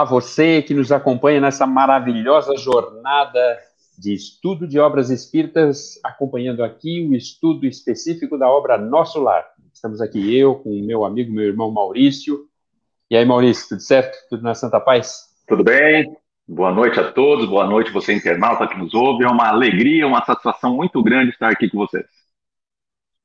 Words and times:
Olá, 0.00 0.08
você 0.08 0.62
que 0.62 0.72
nos 0.72 0.90
acompanha 0.90 1.42
nessa 1.42 1.66
maravilhosa 1.66 2.56
jornada 2.56 3.58
de 3.98 4.14
estudo 4.14 4.66
de 4.66 4.78
obras 4.78 5.10
espíritas, 5.10 6.00
acompanhando 6.02 6.64
aqui 6.64 7.06
o 7.06 7.14
estudo 7.14 7.66
específico 7.66 8.38
da 8.38 8.48
obra 8.48 8.78
Nosso 8.78 9.20
Lar. 9.20 9.44
Estamos 9.74 10.00
aqui 10.00 10.34
eu 10.34 10.54
com 10.54 10.70
o 10.70 10.82
meu 10.82 11.04
amigo, 11.04 11.30
meu 11.30 11.44
irmão 11.44 11.70
Maurício. 11.70 12.46
E 13.10 13.16
aí, 13.16 13.26
Maurício, 13.26 13.68
tudo 13.68 13.82
certo? 13.82 14.16
Tudo 14.30 14.42
na 14.42 14.54
Santa 14.54 14.80
Paz? 14.80 15.24
Tudo 15.46 15.62
bem? 15.62 16.10
Boa 16.48 16.72
noite 16.72 16.98
a 16.98 17.12
todos, 17.12 17.46
boa 17.46 17.66
noite 17.66 17.90
você 17.90 18.14
internauta 18.14 18.66
que 18.68 18.78
nos 18.78 18.94
ouve. 18.94 19.24
É 19.24 19.28
uma 19.28 19.48
alegria, 19.48 20.06
uma 20.06 20.24
satisfação 20.24 20.74
muito 20.76 21.02
grande 21.02 21.32
estar 21.32 21.50
aqui 21.50 21.68
com 21.68 21.76
vocês. 21.76 22.06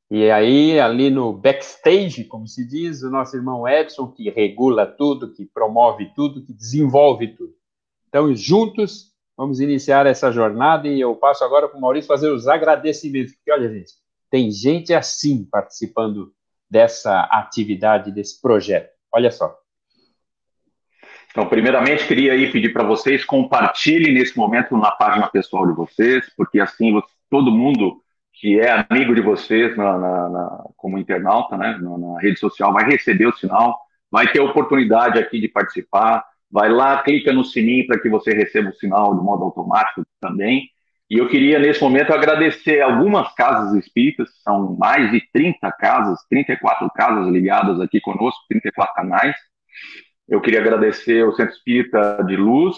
E 0.09 0.29
aí, 0.29 0.79
ali 0.79 1.09
no 1.09 1.33
backstage, 1.33 2.25
como 2.25 2.47
se 2.47 2.67
diz, 2.67 3.01
o 3.01 3.09
nosso 3.09 3.35
irmão 3.35 3.67
Edson, 3.67 4.07
que 4.07 4.29
regula 4.29 4.85
tudo, 4.85 5.33
que 5.33 5.45
promove 5.45 6.11
tudo, 6.15 6.45
que 6.45 6.53
desenvolve 6.53 7.29
tudo. 7.29 7.53
Então, 8.07 8.33
juntos, 8.35 9.11
vamos 9.35 9.59
iniciar 9.59 10.05
essa 10.05 10.31
jornada 10.31 10.87
e 10.87 11.01
eu 11.01 11.15
passo 11.15 11.43
agora 11.43 11.67
para 11.67 11.77
o 11.77 11.81
Maurício 11.81 12.07
fazer 12.07 12.29
os 12.29 12.47
agradecimentos. 12.47 13.33
Porque, 13.33 13.51
olha, 13.51 13.67
gente, 13.67 13.93
tem 14.29 14.51
gente 14.51 14.93
assim 14.93 15.43
participando 15.43 16.31
dessa 16.69 17.21
atividade, 17.21 18.11
desse 18.11 18.39
projeto. 18.39 18.91
Olha 19.11 19.31
só. 19.31 19.57
Então, 21.31 21.49
primeiramente, 21.49 22.07
queria 22.07 22.31
aí 22.31 22.49
pedir 22.51 22.71
para 22.71 22.85
vocês 22.85 23.25
compartilhem 23.25 24.13
nesse 24.13 24.37
momento 24.37 24.77
na 24.77 24.91
página 24.91 25.27
pessoal 25.27 25.67
de 25.67 25.73
vocês, 25.73 26.31
porque 26.37 26.59
assim 26.59 27.01
todo 27.29 27.51
mundo 27.51 28.01
que 28.45 28.59
é 28.59 28.69
amigo 28.69 29.15
de 29.15 29.21
vocês 29.21 29.75
na, 29.75 29.97
na, 29.97 30.29
na, 30.29 30.63
como 30.77 30.99
internauta, 30.99 31.57
né, 31.57 31.79
na, 31.81 32.19
rede 32.19 32.39
social, 32.39 32.71
vai 32.71 32.85
receber 32.85 33.25
o 33.25 33.35
sinal, 33.35 33.75
vai 34.11 34.31
ter 34.31 34.39
oportunidade 34.39 35.17
aqui 35.17 35.41
de 35.41 35.47
participar, 35.47 36.23
vai 36.51 36.69
lá, 36.69 37.01
clica 37.01 37.33
no 37.33 37.43
sininho 37.43 37.87
para 37.87 37.99
que 37.99 38.07
você 38.07 38.35
receba 38.35 38.69
o 38.69 38.75
sinal 38.75 39.17
de 39.17 39.23
modo 39.23 39.45
automático 39.45 40.05
também. 40.21 40.69
E 41.09 41.17
eu 41.17 41.27
queria, 41.27 41.57
nesse 41.57 41.81
momento, 41.81 42.13
agradecer 42.13 42.81
algumas 42.81 43.33
casas 43.33 43.83
espíritas, 43.83 44.29
são 44.43 44.77
mais 44.77 45.09
de 45.09 45.27
30 45.33 45.71
casas, 45.71 46.19
34 46.29 46.87
casas 46.91 47.27
ligadas 47.33 47.81
aqui 47.81 47.99
conosco, 47.99 48.45
34 48.47 48.93
canais, 48.93 49.35
eu 50.29 50.39
queria 50.39 50.59
agradecer 50.59 51.27
o 51.27 51.33
Centro 51.33 51.55
Espírita 51.55 52.23
de 52.23 52.35
Luz, 52.35 52.77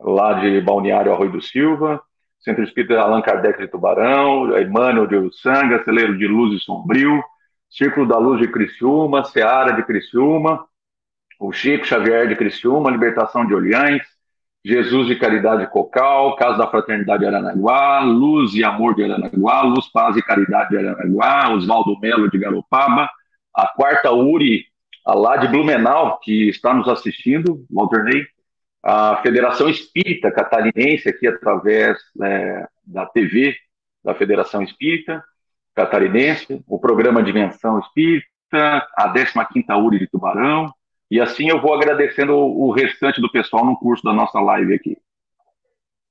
lá 0.00 0.32
de 0.32 0.60
Balneário 0.62 1.12
Arroio 1.12 1.30
do 1.30 1.40
Silva, 1.40 2.02
Centro 2.46 2.62
Espírita 2.62 3.00
Allan 3.00 3.22
Kardec 3.22 3.58
de 3.58 3.66
Tubarão, 3.66 4.56
Emmanuel 4.56 5.08
de 5.08 5.16
Uçanga, 5.16 5.82
Celeiro 5.82 6.16
de 6.16 6.28
Luz 6.28 6.54
e 6.54 6.64
Sombrio, 6.64 7.20
Círculo 7.68 8.06
da 8.06 8.18
Luz 8.18 8.40
de 8.40 8.46
Criciúma, 8.46 9.24
Seara 9.24 9.72
de 9.72 9.82
Criciúma, 9.82 10.64
o 11.40 11.50
Chico 11.50 11.84
Xavier 11.84 12.28
de 12.28 12.36
Criciúma, 12.36 12.88
Libertação 12.88 13.44
de 13.44 13.52
Olhães, 13.52 14.00
Jesus 14.64 15.08
de 15.08 15.16
Caridade 15.16 15.68
Cocal, 15.72 16.36
Casa 16.36 16.58
da 16.58 16.68
Fraternidade 16.68 17.18
de 17.18 17.26
Aranaguá, 17.26 18.04
Luz 18.04 18.54
e 18.54 18.62
Amor 18.62 18.94
de 18.94 19.02
Aranaguá, 19.02 19.62
Luz, 19.62 19.88
Paz 19.88 20.16
e 20.16 20.22
Caridade 20.22 20.70
de 20.70 20.78
Aranaguá, 20.78 21.52
Oswaldo 21.52 21.98
Melo 21.98 22.30
de 22.30 22.38
Garopaba, 22.38 23.10
a 23.56 23.66
quarta 23.66 24.12
URI 24.12 24.66
lá 25.04 25.36
de 25.36 25.48
Blumenau, 25.48 26.20
que 26.22 26.48
está 26.48 26.72
nos 26.72 26.88
assistindo, 26.88 27.66
Walter 27.68 28.04
Ney, 28.04 28.24
a 28.88 29.20
Federação 29.20 29.68
Espírita 29.68 30.30
Catarinense, 30.30 31.08
aqui 31.08 31.26
através 31.26 31.98
é, 32.22 32.68
da 32.86 33.04
TV 33.04 33.56
da 34.04 34.14
Federação 34.14 34.62
Espírita 34.62 35.24
Catarinense, 35.74 36.62
o 36.68 36.78
programa 36.78 37.20
Dimensão 37.20 37.80
Espírita, 37.80 38.28
a 38.96 39.12
15ª 39.12 39.76
URI 39.84 39.98
de 39.98 40.06
Tubarão, 40.06 40.72
e 41.10 41.20
assim 41.20 41.48
eu 41.48 41.60
vou 41.60 41.74
agradecendo 41.74 42.36
o 42.36 42.70
restante 42.70 43.20
do 43.20 43.30
pessoal 43.30 43.64
no 43.66 43.76
curso 43.76 44.04
da 44.04 44.12
nossa 44.12 44.38
live 44.38 44.74
aqui. 44.74 44.96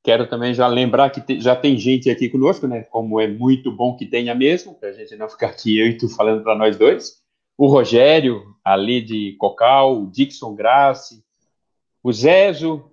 Quero 0.03 0.27
também 0.27 0.53
já 0.53 0.67
lembrar 0.67 1.09
que 1.11 1.39
já 1.39 1.55
tem 1.55 1.77
gente 1.77 2.09
aqui 2.09 2.27
conosco, 2.27 2.67
né? 2.67 2.83
Como 2.91 3.21
é 3.21 3.27
muito 3.27 3.71
bom 3.71 3.95
que 3.95 4.05
tenha 4.05 4.35
mesmo, 4.35 4.75
para 4.75 4.89
a 4.89 4.93
gente 4.93 5.15
não 5.15 5.29
ficar 5.29 5.47
aqui 5.47 5.79
eu 5.79 5.87
e 5.87 5.97
tu 5.97 6.09
falando 6.09 6.43
para 6.43 6.55
nós 6.55 6.77
dois 6.77 7.23
o 7.57 7.67
Rogério, 7.67 8.43
ali 8.63 9.01
de 9.01 9.35
Cocal, 9.39 10.01
o 10.01 10.11
Dixon 10.11 10.55
Grace, 10.55 11.23
o 12.05 12.13
Zezo, 12.13 12.91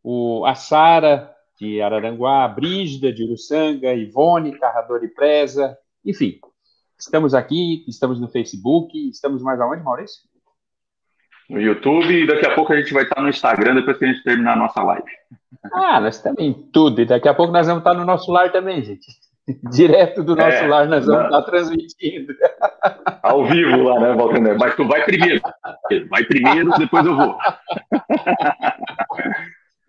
o, 0.00 0.46
a 0.46 0.54
Sara, 0.54 1.34
de 1.58 1.82
Araranguá, 1.82 2.44
a 2.44 2.48
Brígida, 2.48 3.12
de 3.12 3.24
Uruçanga, 3.24 3.92
Ivone, 3.92 4.56
Carrador 4.60 5.02
e 5.02 5.08
Presa, 5.08 5.76
enfim. 6.06 6.38
Estamos 6.96 7.34
aqui, 7.34 7.84
estamos 7.88 8.20
no 8.20 8.28
Facebook, 8.28 8.96
estamos 9.08 9.42
mais 9.42 9.60
aonde, 9.60 9.82
Maurício? 9.82 10.22
No 11.50 11.60
YouTube 11.60 12.14
e 12.14 12.24
daqui 12.24 12.46
a 12.46 12.54
pouco 12.54 12.72
a 12.72 12.76
gente 12.76 12.94
vai 12.94 13.02
estar 13.02 13.20
no 13.20 13.28
Instagram 13.28 13.74
depois 13.74 13.98
que 13.98 14.04
a 14.04 14.12
gente 14.12 14.22
terminar 14.22 14.52
a 14.52 14.56
nossa 14.56 14.80
live. 14.84 15.10
Ah, 15.72 16.00
nós 16.00 16.14
estamos 16.14 16.40
em 16.40 16.52
tudo. 16.52 17.00
E 17.00 17.04
daqui 17.04 17.28
a 17.28 17.34
pouco 17.34 17.52
nós 17.52 17.66
vamos 17.66 17.80
estar 17.80 17.94
no 17.94 18.04
nosso 18.04 18.30
lar 18.30 18.52
também, 18.52 18.84
gente. 18.84 19.06
Direto 19.72 20.22
do 20.22 20.36
nosso 20.36 20.56
é, 20.56 20.66
lar, 20.66 20.86
nós 20.86 21.06
vamos 21.06 21.24
estar 21.24 21.42
transmitindo. 21.42 22.34
Ao 23.22 23.44
vivo 23.44 23.82
lá, 23.82 24.00
né, 24.00 24.14
Valtender? 24.14 24.56
Mas 24.58 24.74
tu 24.76 24.86
vai 24.86 25.04
primeiro. 25.04 25.40
Vai 26.10 26.24
primeiro, 26.24 26.70
depois 26.78 27.04
eu 27.06 27.16
vou. 27.16 27.36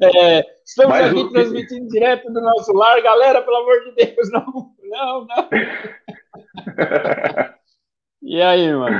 É, 0.02 0.44
estamos 0.66 0.92
Mas 0.92 1.12
aqui 1.12 1.20
o... 1.20 1.32
transmitindo 1.32 1.88
direto 1.88 2.30
do 2.30 2.42
nosso 2.42 2.74
lar. 2.74 3.02
Galera, 3.02 3.42
pelo 3.42 3.56
amor 3.56 3.80
de 3.86 4.06
Deus, 4.06 4.32
não, 4.34 4.46
não, 4.84 5.26
não. 5.26 5.50
E 8.22 8.42
aí, 8.42 8.74
mano? 8.74 8.98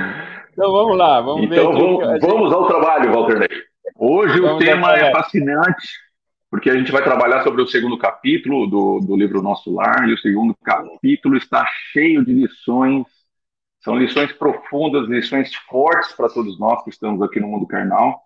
Então 0.50 0.72
vamos 0.72 0.96
lá, 0.96 1.20
vamos 1.20 1.44
então, 1.44 1.72
ver. 1.72 1.78
Vamos, 1.78 2.06
gente... 2.06 2.26
vamos 2.26 2.52
ao 2.54 2.66
trabalho, 2.66 3.12
Walter 3.12 3.48
Hoje 3.98 4.40
vamos 4.40 4.56
o 4.56 4.58
tema 4.64 4.94
é 4.94 5.10
fascinante 5.10 5.88
porque 6.54 6.70
a 6.70 6.76
gente 6.76 6.92
vai 6.92 7.02
trabalhar 7.02 7.42
sobre 7.42 7.62
o 7.62 7.66
segundo 7.66 7.98
capítulo 7.98 8.68
do, 8.68 9.00
do 9.00 9.16
livro 9.16 9.42
Nosso 9.42 9.74
Lar, 9.74 10.08
e 10.08 10.14
o 10.14 10.18
segundo 10.18 10.54
capítulo 10.62 11.36
está 11.36 11.66
cheio 11.90 12.24
de 12.24 12.32
lições, 12.32 13.04
são 13.80 13.98
lições 13.98 14.32
profundas, 14.32 15.08
lições 15.08 15.52
fortes 15.68 16.12
para 16.12 16.28
todos 16.28 16.56
nós 16.56 16.84
que 16.84 16.90
estamos 16.90 17.20
aqui 17.22 17.40
no 17.40 17.48
mundo 17.48 17.66
carnal, 17.66 18.22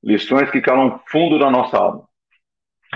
lições 0.00 0.48
que 0.52 0.60
calam 0.60 1.00
fundo 1.08 1.40
na 1.40 1.50
nossa 1.50 1.76
alma. 1.76 2.08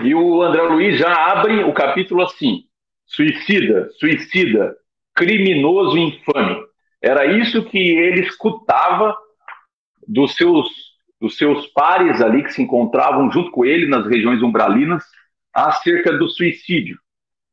E 0.05 0.15
o 0.15 0.41
André 0.41 0.63
Luiz 0.63 0.97
já 0.97 1.13
abre 1.13 1.65
o 1.65 1.75
capítulo 1.75 2.23
assim: 2.23 2.63
suicida, 3.07 3.91
suicida, 3.99 4.77
criminoso 5.17 5.99
infame. 5.99 6.65
Era 7.03 7.27
isso 7.27 7.65
que 7.65 7.77
ele 7.77 8.21
escutava 8.21 9.17
dos 10.07 10.37
seus 10.37 10.69
dos 11.21 11.37
seus 11.37 11.67
pares 11.69 12.21
ali 12.21 12.43
que 12.43 12.53
se 12.53 12.63
encontravam 12.63 13.31
junto 13.31 13.51
com 13.51 13.65
ele 13.65 13.87
nas 13.87 14.07
regiões 14.07 14.43
umbralinas 14.43 15.05
acerca 15.53 16.13
do 16.13 16.29
suicídio. 16.29 16.99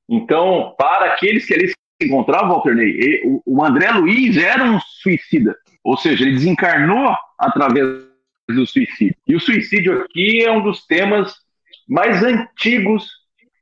Então, 0.08 0.74
para 0.78 1.14
aqueles 1.14 1.46
que 1.46 1.54
ali 1.54 1.68
se 1.68 1.76
encontravam, 2.02 2.50
Walter 2.50 2.76
Ney, 2.76 3.22
o 3.46 3.64
André 3.64 3.92
Luiz 3.92 4.38
era 4.38 4.64
um 4.64 4.80
suicida, 4.80 5.56
ou 5.84 5.98
seja, 5.98 6.24
ele 6.24 6.36
desencarnou 6.36 7.14
através 7.38 8.06
do 8.48 8.66
suicídio. 8.66 9.16
E 9.28 9.36
o 9.36 9.40
suicídio 9.40 10.02
aqui 10.02 10.44
é 10.44 10.52
um 10.52 10.62
dos 10.62 10.86
temas 10.86 11.36
mais 11.88 12.24
antigos, 12.24 13.10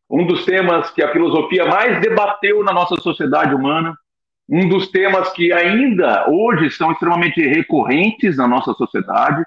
um 0.09 0.27
dos 0.27 0.45
temas 0.45 0.91
que 0.91 1.01
a 1.01 1.11
filosofia 1.11 1.65
mais 1.65 1.99
debateu 2.01 2.63
na 2.63 2.71
nossa 2.71 2.95
sociedade 2.97 3.55
humana, 3.55 3.97
um 4.47 4.69
dos 4.69 4.89
temas 4.89 5.31
que 5.33 5.51
ainda 5.51 6.29
hoje 6.29 6.69
são 6.69 6.91
extremamente 6.91 7.41
recorrentes 7.41 8.37
na 8.37 8.47
nossa 8.47 8.73
sociedade, 8.73 9.43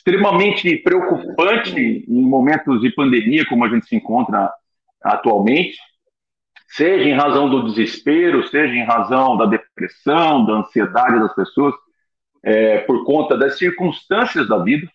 extremamente 0.00 0.78
preocupante 0.78 2.04
em 2.08 2.22
momentos 2.22 2.80
de 2.80 2.90
pandemia, 2.90 3.44
como 3.46 3.64
a 3.64 3.68
gente 3.68 3.86
se 3.86 3.94
encontra 3.94 4.50
atualmente, 5.02 5.76
seja 6.68 7.08
em 7.08 7.12
razão 7.12 7.50
do 7.50 7.66
desespero, 7.66 8.46
seja 8.48 8.74
em 8.74 8.84
razão 8.84 9.36
da 9.36 9.44
depressão, 9.44 10.46
da 10.46 10.54
ansiedade 10.54 11.20
das 11.20 11.34
pessoas, 11.34 11.74
é, 12.42 12.78
por 12.78 13.04
conta 13.04 13.36
das 13.36 13.58
circunstâncias 13.58 14.48
da 14.48 14.58
vida. 14.58 14.88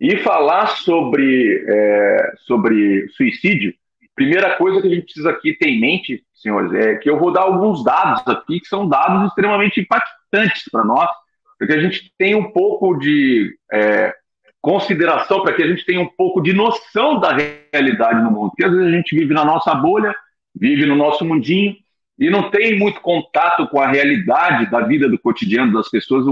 E 0.00 0.16
falar 0.18 0.68
sobre, 0.68 1.64
é, 1.66 2.32
sobre 2.46 3.08
suicídio, 3.08 3.74
primeira 4.14 4.56
coisa 4.56 4.80
que 4.80 4.86
a 4.86 4.90
gente 4.90 5.04
precisa 5.06 5.30
aqui 5.30 5.54
ter 5.54 5.68
em 5.68 5.80
mente, 5.80 6.24
senhores, 6.32 6.72
é 6.72 6.94
que 6.96 7.10
eu 7.10 7.18
vou 7.18 7.32
dar 7.32 7.42
alguns 7.42 7.82
dados 7.82 8.22
aqui 8.28 8.60
que 8.60 8.68
são 8.68 8.88
dados 8.88 9.26
extremamente 9.26 9.80
impactantes 9.80 10.62
para 10.70 10.84
nós, 10.84 11.10
porque 11.58 11.72
a 11.72 11.80
gente 11.80 12.12
tem 12.16 12.36
um 12.36 12.52
pouco 12.52 12.96
de 12.96 13.58
é, 13.72 14.14
consideração 14.60 15.42
para 15.42 15.54
que 15.54 15.62
a 15.62 15.66
gente 15.66 15.84
tenha 15.84 16.00
um 16.00 16.08
pouco 16.08 16.40
de 16.40 16.52
noção 16.52 17.20
da 17.20 17.36
realidade 17.72 18.22
no 18.22 18.30
mundo. 18.30 18.50
Porque 18.50 18.64
às 18.64 18.72
vezes 18.72 18.86
a 18.86 18.96
gente 18.96 19.16
vive 19.16 19.32
na 19.32 19.44
nossa 19.44 19.74
bolha, 19.74 20.14
vive 20.54 20.86
no 20.86 20.96
nosso 20.96 21.24
mundinho 21.24 21.76
e 22.18 22.28
não 22.28 22.50
tem 22.50 22.78
muito 22.78 23.00
contato 23.00 23.68
com 23.68 23.80
a 23.80 23.86
realidade 23.86 24.68
da 24.70 24.80
vida 24.80 25.08
do 25.08 25.18
cotidiano 25.18 25.72
das 25.72 25.88
pessoas, 25.88 26.24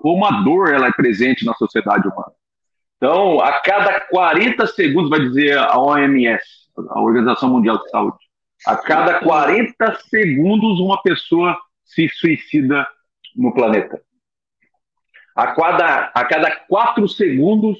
como 0.00 0.24
a 0.24 0.42
dor 0.42 0.72
ela 0.72 0.86
é 0.86 0.92
presente 0.92 1.44
na 1.44 1.52
sociedade 1.54 2.08
humana. 2.08 2.32
Então, 2.96 3.40
a 3.40 3.60
cada 3.60 4.00
40 4.00 4.66
segundos, 4.68 5.10
vai 5.10 5.20
dizer 5.20 5.58
a 5.58 5.78
OMS, 5.78 6.42
a 6.88 7.00
Organização 7.00 7.50
Mundial 7.50 7.78
de 7.78 7.90
Saúde, 7.90 8.16
a 8.66 8.76
cada 8.76 9.20
40 9.20 9.98
segundos 10.08 10.80
uma 10.80 11.00
pessoa 11.02 11.58
se 11.84 12.08
suicida 12.08 12.88
no 13.36 13.52
planeta. 13.52 14.00
A 15.36 15.48
cada, 15.48 16.12
a 16.14 16.24
cada 16.24 16.50
quatro 16.50 17.06
segundos, 17.06 17.78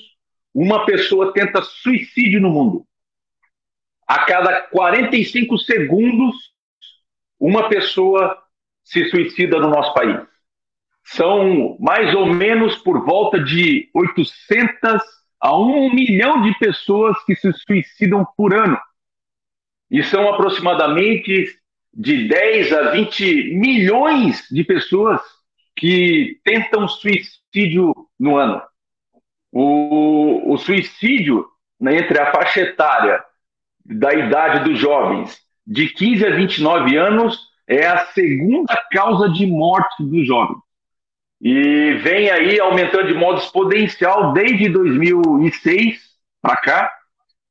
uma 0.55 0.85
pessoa 0.85 1.33
tenta 1.33 1.63
suicídio 1.63 2.39
no 2.39 2.51
mundo. 2.51 2.87
A 4.07 4.27
cada 4.27 4.61
45 4.61 5.59
segundos, 5.59 6.37
uma 7.41 7.67
pessoa 7.71 8.37
se 8.85 9.09
suicida 9.09 9.59
no 9.59 9.71
nosso 9.71 9.95
país. 9.95 10.21
São 11.03 11.79
mais 11.81 12.15
ou 12.15 12.27
menos 12.27 12.77
por 12.77 13.03
volta 13.07 13.43
de 13.43 13.89
800 13.95 15.03
a 15.41 15.57
1 15.57 15.95
milhão 15.95 16.43
de 16.43 16.59
pessoas 16.59 17.17
que 17.25 17.35
se 17.35 17.51
suicidam 17.55 18.27
por 18.37 18.53
ano. 18.55 18.79
E 19.91 20.03
são 20.03 20.29
aproximadamente 20.29 21.59
de 21.95 22.29
10 22.29 22.73
a 22.75 22.91
20 22.91 23.55
milhões 23.55 24.47
de 24.51 24.63
pessoas 24.63 25.23
que 25.77 26.41
tentam 26.43 26.89
suicídio 26.89 27.95
no 28.19 28.37
ano. 28.37 28.63
O, 29.53 30.53
o 30.53 30.59
suicídio 30.59 31.47
né, 31.81 31.99
entre 31.99 32.19
a 32.19 32.33
faixa 32.33 32.61
etária 32.61 33.23
da 33.85 34.13
idade 34.15 34.69
dos 34.69 34.79
jovens 34.79 35.39
de 35.67 35.89
15 35.89 36.27
a 36.27 36.31
29 36.31 36.97
anos 36.97 37.39
é 37.67 37.87
a 37.87 38.07
segunda 38.07 38.75
causa 38.91 39.29
de 39.29 39.47
morte 39.47 40.03
dos 40.03 40.27
jovens. 40.27 40.59
E 41.41 41.95
vem 42.03 42.31
aí 42.31 42.59
aumentando 42.59 43.09
de 43.09 43.15
modo 43.15 43.41
exponencial 43.41 44.33
desde 44.33 44.69
2006 44.69 46.01
para 46.41 46.57
cá, 46.57 46.93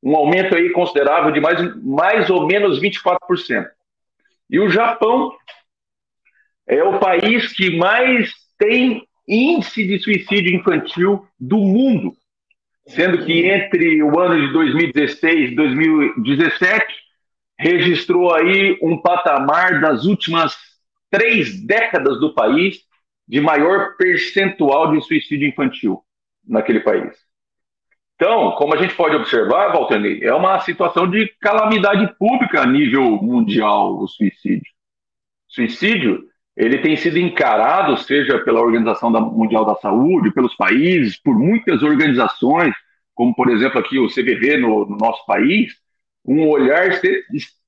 um 0.02 0.16
aumento 0.16 0.54
aí 0.56 0.70
considerável 0.70 1.30
de 1.30 1.40
mais, 1.40 1.82
mais 1.82 2.30
ou 2.30 2.46
menos 2.46 2.80
24%. 2.80 3.66
E 4.48 4.58
o 4.58 4.70
Japão 4.70 5.32
é 6.66 6.82
o 6.82 6.98
país 6.98 7.52
que 7.52 7.76
mais 7.76 8.32
tem 8.58 9.06
índice 9.28 9.86
de 9.86 9.98
suicídio 9.98 10.54
infantil 10.54 11.26
do 11.38 11.58
mundo, 11.58 12.12
sendo 12.86 13.24
que 13.24 13.46
entre 13.46 14.02
o 14.02 14.18
ano 14.18 14.46
de 14.46 14.52
2016 14.52 15.52
e 15.52 15.54
2017 15.54 16.86
registrou 17.58 18.34
aí 18.34 18.78
um 18.82 18.98
patamar 19.00 19.80
das 19.80 20.04
últimas 20.04 20.56
três 21.10 21.64
décadas 21.64 22.20
do 22.20 22.34
país 22.34 22.80
de 23.26 23.40
maior 23.40 23.96
percentual 23.96 24.92
de 24.92 25.02
suicídio 25.04 25.48
infantil 25.48 26.02
naquele 26.46 26.80
país. 26.80 27.16
Então, 28.14 28.52
como 28.52 28.74
a 28.74 28.78
gente 28.78 28.94
pode 28.94 29.14
observar, 29.14 29.72
Valternei, 29.72 30.22
é 30.22 30.32
uma 30.32 30.58
situação 30.60 31.08
de 31.08 31.28
calamidade 31.40 32.14
pública 32.18 32.62
a 32.62 32.66
nível 32.66 33.04
mundial 33.22 33.98
o 33.98 34.08
suicídio. 34.08 34.72
Suicídio, 35.48 36.24
ele 36.56 36.78
tem 36.78 36.96
sido 36.96 37.18
encarado, 37.18 37.98
seja 37.98 38.38
pela 38.38 38.60
Organização 38.60 39.10
Mundial 39.10 39.64
da 39.64 39.74
Saúde, 39.76 40.32
pelos 40.32 40.54
países, 40.56 41.20
por 41.20 41.38
muitas 41.38 41.82
organizações, 41.82 42.74
como 43.14 43.34
por 43.34 43.50
exemplo 43.50 43.78
aqui 43.78 43.98
o 43.98 44.08
CVV 44.08 44.56
no, 44.56 44.86
no 44.86 44.96
nosso 44.96 45.24
país, 45.26 45.74
um 46.24 46.48
olhar 46.48 46.88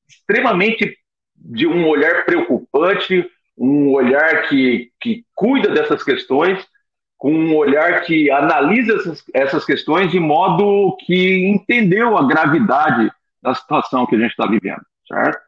extremamente 0.08 0.96
de 1.36 1.66
um 1.66 1.86
olhar 1.86 2.24
preocupante, 2.24 3.28
um 3.56 3.92
olhar 3.92 4.48
que, 4.48 4.90
que 5.00 5.24
cuida 5.34 5.68
dessas 5.68 6.02
questões, 6.02 6.66
com 7.16 7.32
um 7.32 7.56
olhar 7.56 8.02
que 8.02 8.30
analisa 8.30 8.94
essas, 8.94 9.24
essas 9.34 9.64
questões 9.64 10.10
de 10.10 10.20
modo 10.20 10.96
que 11.04 11.46
entendeu 11.48 12.16
a 12.16 12.26
gravidade 12.26 13.10
da 13.42 13.54
situação 13.54 14.06
que 14.06 14.16
a 14.16 14.18
gente 14.18 14.30
está 14.30 14.46
vivendo, 14.46 14.82
certo? 15.06 15.40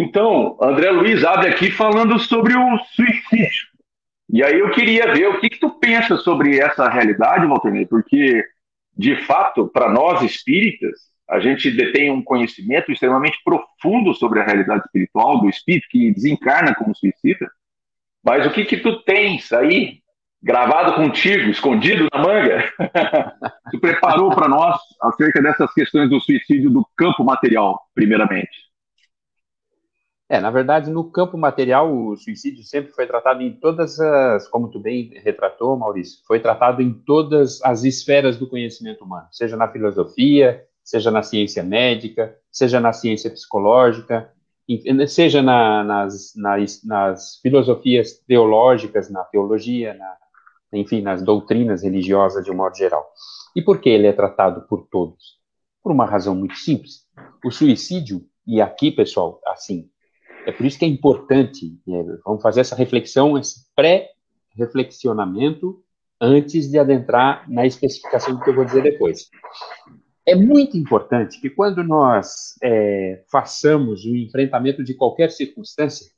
Então, 0.00 0.56
André 0.62 0.92
Luiz 0.92 1.24
abre 1.24 1.48
aqui 1.48 1.72
falando 1.72 2.20
sobre 2.20 2.56
o 2.56 2.78
suicídio. 2.94 3.66
E 4.30 4.44
aí 4.44 4.56
eu 4.56 4.70
queria 4.70 5.12
ver 5.12 5.26
o 5.26 5.40
que, 5.40 5.50
que 5.50 5.58
tu 5.58 5.70
pensa 5.70 6.16
sobre 6.18 6.60
essa 6.60 6.88
realidade, 6.88 7.44
Walter 7.48 7.84
porque, 7.88 8.44
de 8.96 9.16
fato, 9.24 9.66
para 9.66 9.90
nós 9.90 10.22
espíritas, 10.22 11.00
a 11.28 11.40
gente 11.40 11.68
detém 11.72 12.12
um 12.12 12.22
conhecimento 12.22 12.92
extremamente 12.92 13.38
profundo 13.44 14.14
sobre 14.14 14.38
a 14.38 14.44
realidade 14.44 14.84
espiritual 14.84 15.40
do 15.40 15.48
espírito 15.48 15.88
que 15.90 16.12
desencarna 16.12 16.76
como 16.76 16.94
suicida. 16.94 17.50
Mas 18.22 18.46
o 18.46 18.52
que 18.52 18.64
que 18.66 18.76
tu 18.76 19.02
tens 19.02 19.52
aí 19.52 19.98
gravado 20.40 20.94
contigo, 20.94 21.50
escondido 21.50 22.06
na 22.14 22.22
manga? 22.22 22.72
tu 23.72 23.80
preparou 23.80 24.30
para 24.30 24.46
nós 24.46 24.78
acerca 25.02 25.42
dessas 25.42 25.74
questões 25.74 26.08
do 26.08 26.20
suicídio 26.20 26.70
do 26.70 26.86
campo 26.96 27.24
material, 27.24 27.80
primeiramente? 27.96 28.67
É, 30.30 30.40
na 30.40 30.50
verdade, 30.50 30.90
no 30.90 31.10
campo 31.10 31.38
material, 31.38 31.90
o 31.90 32.14
suicídio 32.14 32.62
sempre 32.62 32.92
foi 32.92 33.06
tratado 33.06 33.42
em 33.42 33.50
todas 33.58 33.98
as, 33.98 34.46
como 34.46 34.68
tu 34.68 34.78
bem 34.78 35.10
retratou, 35.24 35.74
Maurício, 35.74 36.22
foi 36.26 36.38
tratado 36.38 36.82
em 36.82 36.92
todas 36.92 37.62
as 37.64 37.82
esferas 37.82 38.36
do 38.36 38.46
conhecimento 38.46 39.04
humano, 39.04 39.26
seja 39.32 39.56
na 39.56 39.68
filosofia, 39.68 40.62
seja 40.84 41.10
na 41.10 41.22
ciência 41.22 41.62
médica, 41.62 42.36
seja 42.52 42.78
na 42.78 42.92
ciência 42.92 43.30
psicológica, 43.30 44.30
seja 45.06 45.40
na, 45.40 45.82
nas, 45.82 46.34
nas, 46.36 46.84
nas, 46.84 47.40
filosofias 47.40 48.18
teológicas, 48.26 49.08
na 49.08 49.24
teologia, 49.24 49.94
na, 49.94 50.16
enfim, 50.74 51.00
nas 51.00 51.22
doutrinas 51.22 51.82
religiosas 51.82 52.44
de 52.44 52.50
um 52.50 52.54
modo 52.54 52.76
geral. 52.76 53.06
E 53.56 53.62
por 53.62 53.80
que 53.80 53.88
ele 53.88 54.06
é 54.06 54.12
tratado 54.12 54.62
por 54.68 54.86
todos? 54.90 55.38
Por 55.82 55.90
uma 55.90 56.04
razão 56.04 56.34
muito 56.34 56.56
simples. 56.56 57.06
O 57.42 57.50
suicídio, 57.50 58.26
e 58.46 58.60
aqui, 58.60 58.90
pessoal, 58.90 59.40
assim, 59.46 59.88
é 60.48 60.52
por 60.52 60.64
isso 60.64 60.78
que 60.78 60.86
é 60.86 60.88
importante, 60.88 61.78
é, 61.86 62.02
vamos 62.24 62.40
fazer 62.40 62.62
essa 62.62 62.74
reflexão, 62.74 63.36
esse 63.36 63.66
pré-reflexionamento, 63.76 65.84
antes 66.18 66.70
de 66.70 66.78
adentrar 66.78 67.44
na 67.50 67.66
especificação 67.66 68.34
do 68.34 68.40
que 68.40 68.48
eu 68.48 68.54
vou 68.54 68.64
dizer 68.64 68.82
depois. 68.82 69.28
É 70.26 70.34
muito 70.34 70.74
importante 70.74 71.38
que 71.38 71.50
quando 71.50 71.84
nós 71.84 72.54
é, 72.62 73.22
façamos 73.30 74.06
o 74.06 74.16
enfrentamento 74.16 74.82
de 74.82 74.94
qualquer 74.94 75.30
circunstância, 75.30 76.10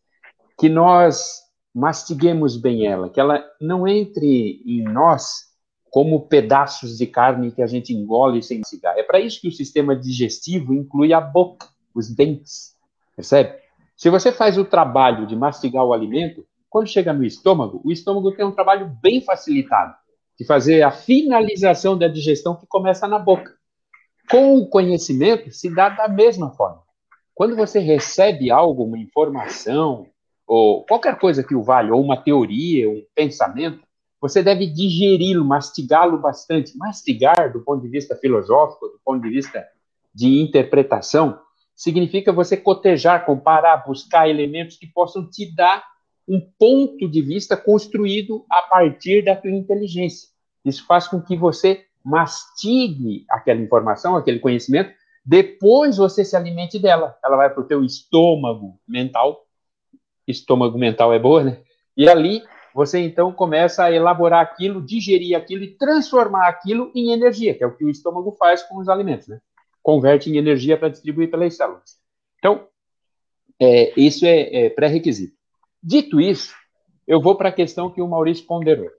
que 0.57 0.69
nós 0.69 1.41
mastiguemos 1.75 2.57
bem 2.57 2.87
ela, 2.87 3.11
que 3.11 3.19
ela 3.19 3.45
não 3.61 3.89
entre 3.89 4.63
em 4.65 4.85
nós 4.85 5.51
como 5.91 6.29
pedaços 6.29 6.99
de 6.99 7.07
carne 7.09 7.51
que 7.51 7.63
a 7.63 7.67
gente 7.67 7.93
engole 7.93 8.45
sem 8.45 8.59
mastigar. 8.59 8.97
É 8.97 9.03
para 9.03 9.19
isso 9.19 9.41
que 9.41 9.49
o 9.49 9.53
sistema 9.53 9.97
digestivo 9.97 10.73
inclui 10.73 11.13
a 11.13 11.21
boca, 11.21 11.67
os 11.93 12.09
dentes, 12.09 12.77
percebe? 13.17 13.60
Se 14.01 14.09
você 14.09 14.33
faz 14.33 14.57
o 14.57 14.65
trabalho 14.65 15.27
de 15.27 15.37
mastigar 15.37 15.85
o 15.85 15.93
alimento, 15.93 16.43
quando 16.71 16.89
chega 16.89 17.13
no 17.13 17.23
estômago, 17.23 17.83
o 17.85 17.93
estômago 17.93 18.33
tem 18.33 18.47
um 18.47 18.51
trabalho 18.51 18.89
bem 19.03 19.21
facilitado 19.21 19.95
de 20.39 20.47
fazer 20.47 20.81
a 20.81 20.91
finalização 20.91 21.99
da 21.99 22.09
digestão 22.09 22.57
que 22.57 22.67
começa 22.67 23.07
na 23.07 23.19
boca. 23.19 23.53
Com 24.31 24.57
o 24.57 24.67
conhecimento, 24.67 25.53
se 25.53 25.69
dá 25.69 25.91
da 25.91 26.09
mesma 26.09 26.51
forma. 26.53 26.81
Quando 27.35 27.55
você 27.55 27.79
recebe 27.79 28.51
algo, 28.51 28.85
uma 28.85 28.97
informação, 28.99 30.07
ou 30.47 30.83
qualquer 30.87 31.19
coisa 31.19 31.45
que 31.45 31.55
o 31.55 31.63
valha, 31.63 31.93
ou 31.93 32.03
uma 32.03 32.17
teoria, 32.17 32.89
um 32.89 33.05
pensamento, 33.15 33.83
você 34.19 34.43
deve 34.43 34.67
digeri-lo, 34.67 35.45
mastigá-lo 35.45 36.17
bastante. 36.17 36.75
Mastigar, 36.79 37.53
do 37.53 37.61
ponto 37.61 37.83
de 37.83 37.89
vista 37.89 38.17
filosófico, 38.17 38.87
do 38.87 39.01
ponto 39.05 39.23
de 39.23 39.29
vista 39.29 39.63
de 40.15 40.41
interpretação, 40.41 41.39
significa 41.81 42.31
você 42.31 42.59
cotejar, 42.59 43.25
comparar, 43.25 43.79
buscar 43.87 44.29
elementos 44.29 44.77
que 44.77 44.87
possam 44.87 45.27
te 45.31 45.51
dar 45.55 45.83
um 46.29 46.39
ponto 46.59 47.09
de 47.09 47.23
vista 47.23 47.57
construído 47.57 48.45
a 48.51 48.61
partir 48.61 49.25
da 49.25 49.35
tua 49.35 49.51
inteligência. 49.51 50.29
Isso 50.63 50.87
faz 50.87 51.09
com 51.09 51.23
que 51.23 51.35
você 51.35 51.87
mastigue 52.05 53.25
aquela 53.31 53.63
informação, 53.63 54.15
aquele 54.15 54.41
conhecimento, 54.41 54.93
depois 55.25 55.97
você 55.97 56.23
se 56.23 56.37
alimente 56.37 56.79
dela. 56.79 57.17
Ela 57.25 57.39
vai 57.39 57.49
para 57.49 57.63
o 57.63 57.67
teu 57.67 57.83
estômago 57.83 58.79
mental. 58.87 59.47
Estômago 60.29 60.77
mental 60.77 61.15
é 61.15 61.19
boa, 61.19 61.43
né? 61.43 61.63
E 61.97 62.11
ali 62.11 62.43
você 62.75 62.99
então 62.99 63.33
começa 63.33 63.85
a 63.85 63.91
elaborar 63.91 64.43
aquilo, 64.43 64.85
digerir 64.85 65.35
aquilo 65.35 65.65
e 65.65 65.79
transformar 65.79 66.47
aquilo 66.47 66.93
em 66.95 67.11
energia, 67.11 67.55
que 67.55 67.65
é 67.65 67.67
o 67.67 67.75
que 67.75 67.87
o 67.87 67.91
estômago 67.91 68.33
faz 68.33 68.63
com 68.65 68.77
os 68.77 68.89
alimentos, 68.91 69.29
né? 69.29 69.41
Converte 69.83 70.31
em 70.31 70.37
energia 70.37 70.77
para 70.77 70.89
distribuir 70.89 71.31
pelas 71.31 71.57
células. 71.57 71.99
Então, 72.39 72.67
é, 73.59 73.93
isso 73.99 74.25
é, 74.25 74.67
é 74.67 74.71
pré-requisito. 74.71 75.37
Dito 75.83 76.21
isso, 76.21 76.55
eu 77.07 77.21
vou 77.21 77.37
para 77.37 77.49
a 77.49 77.53
questão 77.53 77.91
que 77.91 78.01
o 78.01 78.09
Maurício 78.09 78.47
ponderou. 78.47 78.91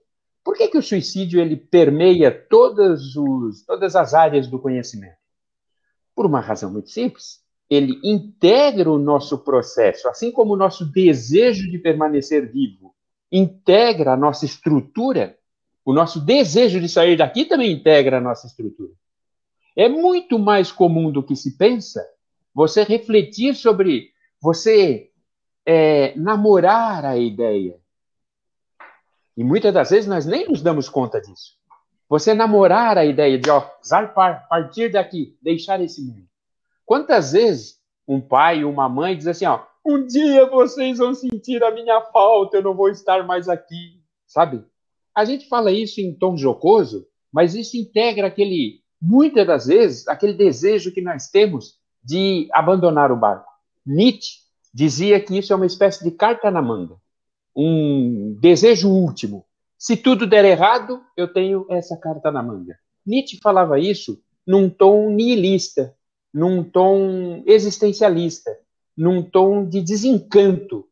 Por 0.44 0.56
que, 0.56 0.68
que 0.68 0.78
o 0.78 0.82
suicídio 0.82 1.40
ele 1.40 1.56
permeia 1.56 2.30
todas, 2.30 3.16
os, 3.16 3.64
todas 3.64 3.94
as 3.94 4.12
áreas 4.12 4.48
do 4.48 4.58
conhecimento? 4.58 5.16
Por 6.14 6.26
uma 6.26 6.40
razão 6.40 6.70
muito 6.70 6.90
simples. 6.90 7.40
Ele 7.70 7.98
integra 8.04 8.90
o 8.90 8.98
nosso 8.98 9.38
processo, 9.38 10.08
assim 10.08 10.30
como 10.30 10.52
o 10.52 10.56
nosso 10.56 10.84
desejo 10.84 11.70
de 11.70 11.78
permanecer 11.78 12.52
vivo 12.52 12.92
integra 13.32 14.12
a 14.12 14.16
nossa 14.16 14.44
estrutura, 14.44 15.38
o 15.84 15.92
nosso 15.94 16.20
desejo 16.20 16.78
de 16.78 16.88
sair 16.88 17.16
daqui 17.16 17.46
também 17.46 17.72
integra 17.72 18.18
a 18.18 18.20
nossa 18.20 18.46
estrutura. 18.46 18.92
É 19.76 19.88
muito 19.88 20.38
mais 20.38 20.70
comum 20.70 21.10
do 21.10 21.22
que 21.22 21.34
se 21.34 21.56
pensa 21.56 22.04
você 22.54 22.82
refletir 22.82 23.54
sobre, 23.54 24.10
você 24.40 25.10
é, 25.64 26.14
namorar 26.16 27.04
a 27.04 27.16
ideia, 27.16 27.80
e 29.36 29.42
muitas 29.42 29.72
das 29.72 29.90
vezes 29.90 30.06
nós 30.06 30.26
nem 30.26 30.46
nos 30.46 30.60
damos 30.60 30.88
conta 30.88 31.20
disso. 31.20 31.56
Você 32.08 32.34
namorar 32.34 32.98
a 32.98 33.06
ideia 33.06 33.38
de, 33.38 33.48
ó, 33.48 33.66
zarpar, 33.84 34.46
partir 34.48 34.90
daqui, 34.90 35.36
deixar 35.40 35.80
esse 35.80 36.02
mundo. 36.02 36.28
Quantas 36.84 37.32
vezes 37.32 37.80
um 38.06 38.20
pai 38.20 38.64
ou 38.64 38.70
uma 38.70 38.88
mãe 38.88 39.16
diz 39.16 39.26
assim, 39.26 39.46
ó, 39.46 39.64
um 39.84 40.06
dia 40.06 40.46
vocês 40.46 40.98
vão 40.98 41.14
sentir 41.14 41.64
a 41.64 41.70
minha 41.70 42.02
falta, 42.02 42.58
eu 42.58 42.62
não 42.62 42.74
vou 42.74 42.90
estar 42.90 43.26
mais 43.26 43.48
aqui, 43.48 44.02
sabe? 44.26 44.62
A 45.14 45.24
gente 45.24 45.48
fala 45.48 45.72
isso 45.72 46.00
em 46.00 46.14
tom 46.14 46.36
jocoso, 46.36 47.06
mas 47.32 47.54
isso 47.54 47.76
integra 47.78 48.26
aquele, 48.26 48.81
muitas 49.02 49.44
das 49.44 49.66
vezes, 49.66 50.06
aquele 50.06 50.32
desejo 50.32 50.92
que 50.92 51.02
nós 51.02 51.28
temos 51.28 51.76
de 52.04 52.48
abandonar 52.52 53.10
o 53.10 53.16
barco. 53.16 53.50
Nietzsche 53.84 54.38
dizia 54.72 55.18
que 55.18 55.36
isso 55.36 55.52
é 55.52 55.56
uma 55.56 55.66
espécie 55.66 56.04
de 56.04 56.12
carta 56.12 56.50
na 56.52 56.62
manga, 56.62 56.94
um 57.54 58.38
desejo 58.40 58.88
último. 58.88 59.44
Se 59.76 59.96
tudo 59.96 60.24
der 60.24 60.44
errado, 60.44 61.02
eu 61.16 61.32
tenho 61.32 61.66
essa 61.68 61.96
carta 61.96 62.30
na 62.30 62.42
manga. 62.42 62.78
Nietzsche 63.04 63.40
falava 63.42 63.80
isso 63.80 64.22
num 64.46 64.70
tom 64.70 65.10
nihilista, 65.10 65.94
num 66.32 66.62
tom 66.62 67.42
existencialista, 67.44 68.56
num 68.96 69.20
tom 69.22 69.68
de 69.68 69.82
desencanto. 69.82 70.86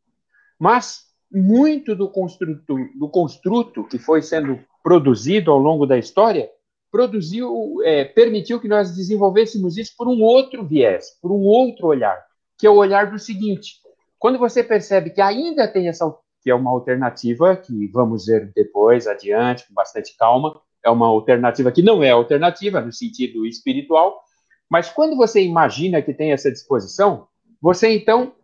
Mas 0.58 1.04
muito 1.30 1.94
do 1.94 2.08
construto, 2.08 2.76
do 2.98 3.08
construto 3.08 3.84
que 3.84 3.98
foi 3.98 4.20
sendo 4.20 4.58
produzido 4.82 5.52
ao 5.52 5.58
longo 5.58 5.86
da 5.86 5.96
história 5.96 6.50
produziu, 6.90 7.76
é, 7.84 8.04
permitiu 8.04 8.60
que 8.60 8.68
nós 8.68 8.94
desenvolvêssemos 8.94 9.76
isso 9.76 9.94
por 9.96 10.08
um 10.08 10.22
outro 10.22 10.66
viés, 10.66 11.18
por 11.20 11.30
um 11.30 11.42
outro 11.42 11.86
olhar, 11.86 12.18
que 12.58 12.66
é 12.66 12.70
o 12.70 12.76
olhar 12.76 13.10
do 13.10 13.18
seguinte: 13.18 13.76
quando 14.18 14.38
você 14.38 14.62
percebe 14.62 15.10
que 15.10 15.20
ainda 15.20 15.68
tem 15.68 15.88
essa 15.88 16.12
que 16.42 16.50
é 16.50 16.54
uma 16.54 16.70
alternativa 16.70 17.54
que 17.54 17.86
vamos 17.88 18.26
ver 18.26 18.50
depois, 18.54 19.06
adiante, 19.06 19.66
com 19.68 19.74
bastante 19.74 20.16
calma, 20.16 20.58
é 20.82 20.90
uma 20.90 21.06
alternativa 21.06 21.70
que 21.70 21.82
não 21.82 22.02
é 22.02 22.10
alternativa 22.10 22.80
no 22.80 22.92
sentido 22.92 23.46
espiritual, 23.46 24.22
mas 24.70 24.88
quando 24.88 25.16
você 25.16 25.42
imagina 25.42 26.00
que 26.00 26.14
tem 26.14 26.32
essa 26.32 26.50
disposição, 26.50 27.28
você 27.60 27.94
então 27.94 28.34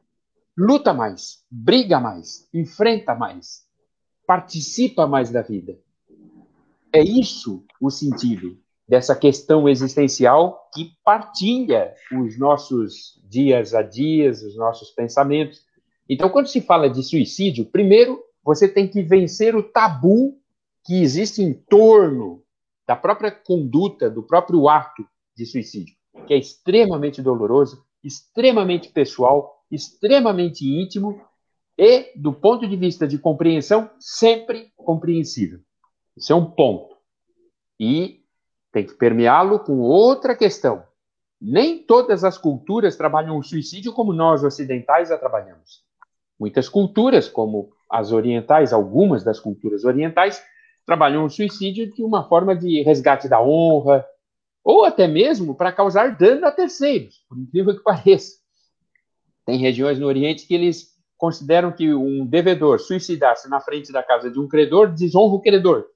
luta 0.57 0.93
mais, 0.93 1.45
briga 1.51 1.99
mais, 1.99 2.49
enfrenta 2.53 3.15
mais, 3.15 3.63
participa 4.27 5.07
mais 5.07 5.31
da 5.31 5.43
vida. 5.43 5.79
É 6.97 7.03
isso 7.03 7.63
o 7.79 7.91
sentido 7.91 8.57
dessa 8.89 9.15
questão 9.15 9.69
existencial 9.69 10.71
que 10.73 10.93
partilha 11.05 11.93
os 12.19 12.39
nossos 12.39 13.21
dias 13.29 13.75
a 13.75 13.83
dias, 13.83 14.43
os 14.43 14.57
nossos 14.57 14.93
pensamentos. 14.93 15.61
Então, 16.09 16.31
quando 16.31 16.47
se 16.47 16.63
fala 16.63 16.89
de 16.89 17.03
suicídio, 17.03 17.67
primeiro 17.67 18.19
você 18.43 18.67
tem 18.67 18.89
que 18.89 19.03
vencer 19.03 19.55
o 19.55 19.63
tabu 19.63 20.39
que 20.87 21.03
existe 21.03 21.43
em 21.43 21.53
torno 21.53 22.43
da 22.89 22.97
própria 22.97 23.31
conduta, 23.31 24.09
do 24.09 24.23
próprio 24.23 24.67
ato 24.67 25.05
de 25.37 25.45
suicídio, 25.45 25.95
que 26.27 26.33
é 26.33 26.39
extremamente 26.39 27.21
doloroso, 27.21 27.85
extremamente 28.03 28.89
pessoal, 28.89 29.63
extremamente 29.71 30.65
íntimo 30.65 31.21
e, 31.77 32.19
do 32.19 32.33
ponto 32.33 32.67
de 32.67 32.75
vista 32.75 33.07
de 33.07 33.19
compreensão, 33.19 33.91
sempre 34.01 34.73
compreensível. 34.77 35.61
Isso 36.17 36.33
é 36.33 36.37
um 36.37 36.45
ponto. 36.45 36.97
E 37.79 38.23
tem 38.73 38.87
que 38.87 38.95
permeá-lo 38.95 39.61
com 39.61 39.79
outra 39.79 40.35
questão. 40.35 40.85
Nem 41.41 41.79
todas 41.79 42.25
as 42.25 42.39
culturas 42.39 42.97
trabalham 42.97 43.39
o 43.39 43.43
suicídio 43.43 43.93
como 43.93 44.13
nós 44.13 44.43
ocidentais 44.43 45.11
a 45.11 45.19
trabalhamos. 45.19 45.85
Muitas 46.39 46.69
culturas, 46.69 47.29
como 47.29 47.71
as 47.91 48.13
orientais, 48.13 48.73
algumas 48.73 49.23
das 49.23 49.39
culturas 49.39 49.85
orientais, 49.85 50.43
trabalham 50.85 51.25
o 51.25 51.31
suicídio 51.31 51.93
de 51.93 52.03
uma 52.03 52.29
forma 52.29 52.55
de 52.55 52.83
resgate 52.83 53.29
da 53.29 53.43
honra, 53.43 54.05
ou 54.65 54.85
até 54.85 55.07
mesmo 55.07 55.55
para 55.55 55.73
causar 55.73 56.17
dano 56.17 56.47
a 56.47 56.53
terceiros, 56.53 57.25
por 57.29 57.39
incrível 57.39 57.77
que 57.77 57.83
pareça. 57.83 58.39
Tem 59.45 59.59
regiões 59.59 59.99
no 59.99 60.07
Oriente 60.07 60.47
que 60.47 60.55
eles 60.55 60.97
consideram 61.17 61.73
que 61.73 61.95
um 61.95 62.27
devedor 62.27 62.81
suicidar-se 62.81 63.49
na 63.49 63.61
frente 63.61 63.93
da 63.93 64.03
casa 64.03 64.31
de 64.31 64.39
um 64.39 64.49
credor 64.49 64.93
desonra 64.93 65.35
o 65.35 65.41
credor. 65.41 65.87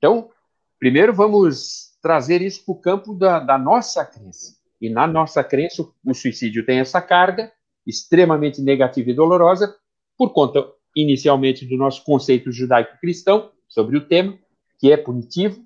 Então, 0.00 0.30
primeiro 0.78 1.12
vamos 1.12 1.90
trazer 2.00 2.40
isso 2.40 2.64
para 2.64 2.72
o 2.72 2.80
campo 2.80 3.14
da, 3.14 3.38
da 3.38 3.58
nossa 3.58 4.02
crença. 4.02 4.56
E 4.80 4.88
na 4.88 5.06
nossa 5.06 5.44
crença, 5.44 5.86
o 6.02 6.14
suicídio 6.14 6.64
tem 6.64 6.80
essa 6.80 7.02
carga 7.02 7.52
extremamente 7.86 8.62
negativa 8.62 9.10
e 9.10 9.14
dolorosa, 9.14 9.76
por 10.16 10.32
conta, 10.32 10.66
inicialmente, 10.96 11.66
do 11.66 11.76
nosso 11.76 12.02
conceito 12.02 12.50
judaico-cristão 12.50 13.50
sobre 13.68 13.98
o 13.98 14.06
tema, 14.06 14.38
que 14.78 14.90
é 14.90 14.96
punitivo, 14.96 15.62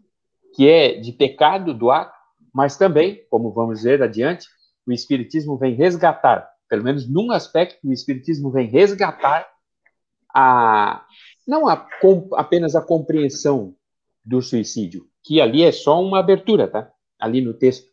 que 0.52 0.68
é 0.68 0.94
de 0.94 1.12
pecado 1.12 1.72
do 1.72 1.92
ato, 1.92 2.18
mas 2.52 2.76
também, 2.76 3.24
como 3.30 3.52
vamos 3.52 3.84
ver 3.84 4.02
adiante, 4.02 4.48
o 4.84 4.92
Espiritismo 4.92 5.56
vem 5.56 5.74
resgatar, 5.74 6.48
pelo 6.68 6.82
menos 6.82 7.08
num 7.08 7.30
aspecto, 7.30 7.78
o 7.86 7.92
Espiritismo 7.92 8.50
vem 8.50 8.66
resgatar 8.66 9.48
a, 10.34 11.04
não 11.46 11.68
a, 11.68 11.86
apenas 12.34 12.74
a 12.74 12.82
compreensão 12.82 13.76
do 14.24 14.40
suicídio, 14.40 15.06
que 15.22 15.40
ali 15.40 15.62
é 15.62 15.72
só 15.72 16.00
uma 16.02 16.18
abertura, 16.18 16.66
tá? 16.66 16.90
Ali 17.18 17.40
no 17.40 17.54
texto. 17.54 17.86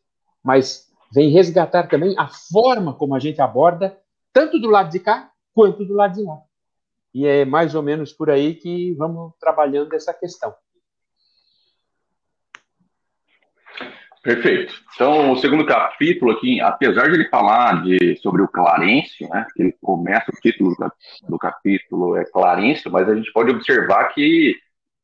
Mas 0.44 0.88
vem 1.14 1.30
resgatar 1.30 1.88
também 1.88 2.16
a 2.18 2.28
forma 2.28 2.94
como 2.94 3.16
a 3.16 3.20
gente 3.20 3.42
aborda, 3.42 3.98
tanto 4.32 4.60
do 4.60 4.70
lado 4.70 4.90
de 4.90 5.00
cá 5.00 5.32
quanto 5.54 5.86
do 5.86 5.94
lado 5.94 6.16
de 6.16 6.24
lá. 6.24 6.38
E 7.14 7.26
é 7.26 7.44
mais 7.44 7.76
ou 7.76 7.84
menos 7.84 8.14
por 8.14 8.30
aí 8.30 8.56
que 8.56 8.94
vamos 8.94 9.34
trabalhando 9.40 9.94
essa 9.94 10.14
questão. 10.14 10.56
Perfeito. 14.24 14.74
Então, 14.94 15.32
o 15.32 15.38
segundo 15.38 15.66
capítulo 15.66 16.32
aqui, 16.32 16.62
apesar 16.62 17.10
de 17.10 17.16
ele 17.16 17.28
falar 17.28 17.84
de, 17.84 18.16
sobre 18.18 18.44
o 18.44 18.48
Clarencio, 18.48 19.28
né, 19.28 19.48
ele 19.58 19.76
começa 19.82 20.32
o 20.32 20.40
título 20.40 20.76
do 21.28 21.40
capítulo 21.40 22.16
é 22.16 22.24
Clarencio, 22.26 22.92
mas 22.92 23.10
a 23.10 23.16
gente 23.16 23.34
pode 23.34 23.50
observar 23.50 24.14
que 24.14 24.56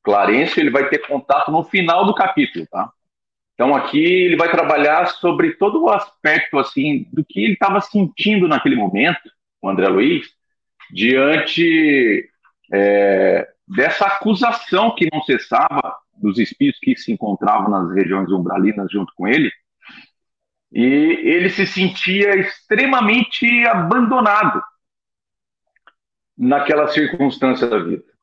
Clarencio 0.07 0.61
ele 0.61 0.69
vai 0.69 0.87
ter 0.87 0.99
contato 0.99 1.51
no 1.51 1.65
final 1.65 2.05
do 2.05 2.15
capítulo, 2.15 2.65
tá? 2.71 2.89
Então 3.53 3.75
aqui 3.75 4.01
ele 4.01 4.37
vai 4.37 4.49
trabalhar 4.49 5.05
sobre 5.07 5.55
todo 5.55 5.83
o 5.83 5.89
aspecto 5.89 6.57
assim 6.57 7.05
do 7.11 7.25
que 7.25 7.43
ele 7.43 7.53
estava 7.53 7.81
sentindo 7.81 8.47
naquele 8.47 8.77
momento, 8.77 9.29
o 9.61 9.67
André 9.67 9.89
Luiz, 9.89 10.25
diante 10.89 12.29
é, 12.71 13.49
dessa 13.67 14.05
acusação 14.05 14.95
que 14.95 15.09
não 15.11 15.21
cessava 15.23 15.97
dos 16.15 16.39
espíritos 16.39 16.79
que 16.79 16.95
se 16.95 17.11
encontravam 17.11 17.69
nas 17.69 17.93
regiões 17.93 18.31
umbralinas 18.31 18.89
junto 18.89 19.11
com 19.13 19.27
ele, 19.27 19.51
e 20.71 20.85
ele 20.85 21.49
se 21.49 21.67
sentia 21.67 22.33
extremamente 22.37 23.45
abandonado 23.65 24.63
naquela 26.37 26.87
circunstância 26.87 27.67
da 27.67 27.79
vida 27.79 28.16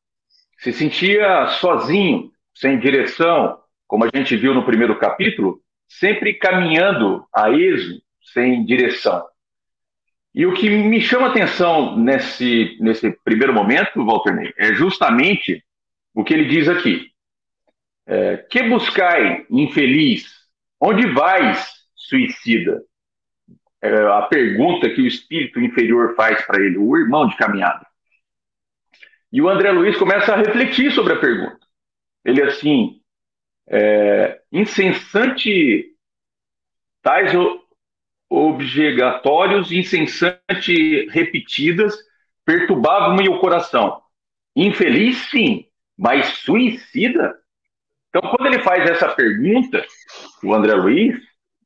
se 0.57 0.71
sentia 0.71 1.47
sozinho, 1.47 2.31
sem 2.53 2.79
direção, 2.79 3.59
como 3.87 4.05
a 4.05 4.09
gente 4.13 4.35
viu 4.35 4.53
no 4.53 4.65
primeiro 4.65 4.97
capítulo, 4.97 5.61
sempre 5.87 6.33
caminhando 6.33 7.25
a 7.33 7.49
esmo, 7.51 8.01
sem 8.33 8.65
direção. 8.65 9.25
E 10.33 10.45
o 10.45 10.53
que 10.53 10.69
me 10.69 10.99
chama 10.99 11.27
atenção 11.27 11.97
nesse, 11.97 12.77
nesse 12.81 13.11
primeiro 13.23 13.53
momento, 13.53 14.03
Walter 14.03 14.35
Ney, 14.35 14.53
é 14.57 14.73
justamente 14.73 15.63
o 16.13 16.23
que 16.23 16.33
ele 16.33 16.45
diz 16.45 16.67
aqui. 16.67 17.09
É, 18.05 18.37
que 18.49 18.63
buscai, 18.63 19.45
infeliz? 19.49 20.25
Onde 20.79 21.07
vais, 21.13 21.65
suicida? 21.95 22.83
É 23.81 24.07
a 24.07 24.23
pergunta 24.23 24.89
que 24.89 25.01
o 25.01 25.07
espírito 25.07 25.59
inferior 25.59 26.15
faz 26.15 26.41
para 26.45 26.61
ele, 26.61 26.77
o 26.77 26.97
irmão 26.97 27.27
de 27.27 27.37
caminhada. 27.37 27.85
E 29.35 29.41
o 29.41 29.49
André 29.49 29.69
Luiz 29.69 29.97
começa 29.97 30.31
a 30.31 30.37
refletir 30.37 30.93
sobre 30.93 31.11
a 31.11 31.19
pergunta. 31.19 31.59
Ele 32.23 32.41
assim, 32.41 33.01
é, 33.67 34.39
tais 37.03 37.33
objegatórios, 38.29 39.73
incessante 39.73 41.09
repetidas, 41.09 41.93
perturbavam-me 42.45 43.27
o 43.27 43.37
coração. 43.39 44.01
Infeliz, 44.55 45.17
sim, 45.29 45.65
mas 45.97 46.27
suicida? 46.37 47.37
Então, 48.07 48.31
quando 48.31 48.53
ele 48.53 48.63
faz 48.63 48.89
essa 48.89 49.09
pergunta, 49.09 49.85
o 50.45 50.53
André 50.53 50.75
Luiz, 50.75 51.21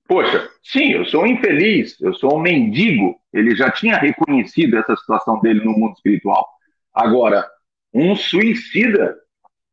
poxa, 0.07 0.49
sim, 0.63 0.93
eu 0.93 1.05
sou 1.05 1.27
infeliz, 1.27 2.01
eu 2.01 2.15
sou 2.15 2.35
um 2.35 2.41
mendigo. 2.41 3.15
Ele 3.31 3.55
já 3.55 3.69
tinha 3.69 3.95
reconhecido 3.95 4.75
essa 4.75 4.95
situação 4.95 5.39
dele 5.39 5.63
no 5.63 5.73
mundo 5.73 5.93
espiritual. 5.93 6.49
Agora, 6.91 7.47
um 7.93 8.15
suicida. 8.15 9.17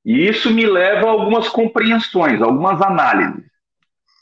E 0.04 0.28
isso 0.28 0.50
me 0.50 0.64
leva 0.66 1.06
a 1.06 1.10
algumas 1.10 1.48
compreensões, 1.48 2.40
algumas 2.40 2.80
análises. 2.80 3.44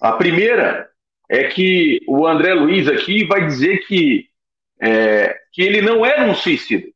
A 0.01 0.13
primeira 0.13 0.89
é 1.29 1.45
que 1.45 2.01
o 2.07 2.27
André 2.27 2.55
Luiz 2.55 2.89
aqui 2.89 3.25
vai 3.25 3.47
dizer 3.47 3.87
que, 3.87 4.27
é, 4.81 5.37
que 5.53 5.63
ele 5.63 5.81
não 5.81 6.05
era 6.05 6.25
um 6.25 6.35
suicida. 6.35 6.87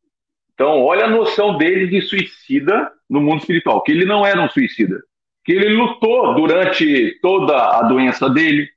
Então, 0.54 0.82
olha 0.82 1.04
a 1.04 1.10
noção 1.10 1.56
dele 1.56 1.86
de 1.86 2.02
suicida 2.02 2.90
no 3.08 3.20
mundo 3.20 3.40
espiritual, 3.40 3.82
que 3.82 3.92
ele 3.92 4.04
não 4.04 4.26
era 4.26 4.40
um 4.42 4.50
suicida, 4.50 5.00
que 5.44 5.52
ele 5.52 5.68
lutou 5.68 6.34
durante 6.34 7.18
toda 7.22 7.78
a 7.78 7.82
doença 7.82 8.28
dele, 8.28 8.68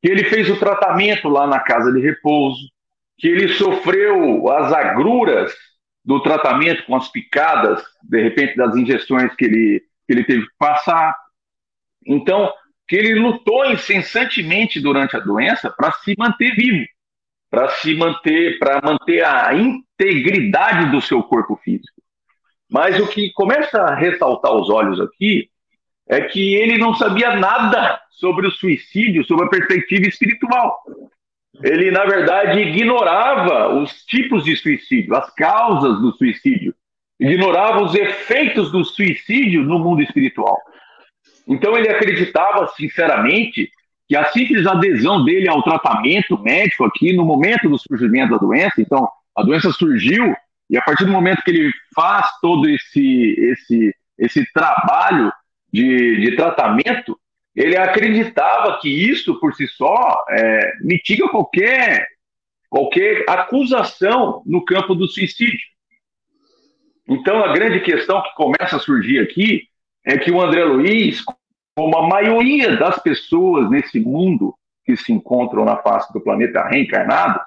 que 0.00 0.10
ele 0.10 0.24
fez 0.24 0.50
o 0.50 0.58
tratamento 0.58 1.28
lá 1.28 1.46
na 1.46 1.60
casa 1.60 1.90
de 1.92 2.00
repouso, 2.00 2.60
que 3.16 3.28
ele 3.28 3.48
sofreu 3.54 4.48
as 4.50 4.72
agruras 4.72 5.54
do 6.04 6.20
tratamento 6.20 6.84
com 6.84 6.96
as 6.96 7.08
picadas, 7.08 7.82
de 8.02 8.22
repente, 8.22 8.56
das 8.56 8.74
injeções 8.74 9.34
que 9.34 9.44
ele, 9.44 9.80
que 10.06 10.12
ele 10.12 10.24
teve 10.24 10.42
que 10.42 10.54
passar. 10.58 11.16
Então, 12.06 12.52
que 12.88 12.96
ele 12.96 13.14
lutou 13.14 13.64
incessantemente 13.66 14.80
durante 14.80 15.16
a 15.16 15.20
doença 15.20 15.70
para 15.70 15.92
se 15.92 16.14
manter 16.18 16.54
vivo, 16.54 16.84
para 17.50 17.68
se 17.68 17.94
manter, 17.94 18.58
para 18.58 18.80
manter 18.82 19.24
a 19.24 19.54
integridade 19.54 20.90
do 20.90 21.00
seu 21.00 21.22
corpo 21.22 21.56
físico. 21.62 22.02
Mas 22.68 22.98
o 22.98 23.06
que 23.06 23.30
começa 23.32 23.80
a 23.80 23.94
ressaltar 23.94 24.52
os 24.52 24.68
olhos 24.70 25.00
aqui 25.00 25.48
é 26.08 26.22
que 26.22 26.54
ele 26.54 26.78
não 26.78 26.94
sabia 26.94 27.36
nada 27.36 28.00
sobre 28.10 28.46
o 28.46 28.50
suicídio, 28.50 29.24
sobre 29.24 29.46
a 29.46 29.50
perspectiva 29.50 30.06
espiritual. 30.06 30.82
Ele, 31.60 31.90
na 31.90 32.04
verdade, 32.04 32.60
ignorava 32.60 33.74
os 33.74 34.04
tipos 34.06 34.44
de 34.44 34.56
suicídio, 34.56 35.14
as 35.14 35.32
causas 35.34 36.00
do 36.00 36.12
suicídio, 36.12 36.74
ignorava 37.20 37.82
os 37.82 37.94
efeitos 37.94 38.72
do 38.72 38.84
suicídio 38.84 39.62
no 39.62 39.78
mundo 39.78 40.02
espiritual. 40.02 40.56
Então, 41.46 41.76
ele 41.76 41.90
acreditava, 41.90 42.66
sinceramente, 42.68 43.70
que 44.08 44.16
a 44.16 44.24
simples 44.26 44.66
adesão 44.66 45.24
dele 45.24 45.48
ao 45.48 45.62
tratamento 45.62 46.38
médico 46.38 46.84
aqui, 46.84 47.12
no 47.12 47.24
momento 47.24 47.68
do 47.68 47.78
surgimento 47.78 48.32
da 48.32 48.38
doença, 48.38 48.80
então, 48.80 49.08
a 49.36 49.42
doença 49.42 49.70
surgiu, 49.72 50.34
e 50.70 50.76
a 50.76 50.82
partir 50.82 51.04
do 51.04 51.12
momento 51.12 51.42
que 51.42 51.50
ele 51.50 51.70
faz 51.94 52.26
todo 52.40 52.68
esse, 52.68 53.34
esse, 53.38 53.94
esse 54.18 54.52
trabalho 54.52 55.32
de, 55.72 56.20
de 56.20 56.36
tratamento, 56.36 57.18
ele 57.54 57.76
acreditava 57.76 58.78
que 58.80 58.88
isso 58.88 59.38
por 59.38 59.54
si 59.54 59.66
só 59.68 60.24
é, 60.30 60.72
mitiga 60.80 61.28
qualquer, 61.28 62.06
qualquer 62.68 63.24
acusação 63.28 64.42
no 64.46 64.64
campo 64.64 64.94
do 64.94 65.06
suicídio. 65.06 65.60
Então, 67.06 67.44
a 67.44 67.52
grande 67.52 67.80
questão 67.80 68.22
que 68.22 68.34
começa 68.34 68.76
a 68.76 68.80
surgir 68.80 69.20
aqui 69.20 69.64
é 70.04 70.16
que 70.16 70.30
o 70.30 70.40
André 70.40 70.64
Luiz, 70.64 71.22
como 71.76 71.96
a 71.96 72.08
maioria 72.08 72.76
das 72.76 72.98
pessoas 73.02 73.70
nesse 73.70 74.00
mundo 74.00 74.54
que 74.84 74.96
se 74.96 75.12
encontram 75.12 75.64
na 75.64 75.76
face 75.76 76.12
do 76.12 76.20
planeta 76.20 76.66
reencarnado, 76.66 77.40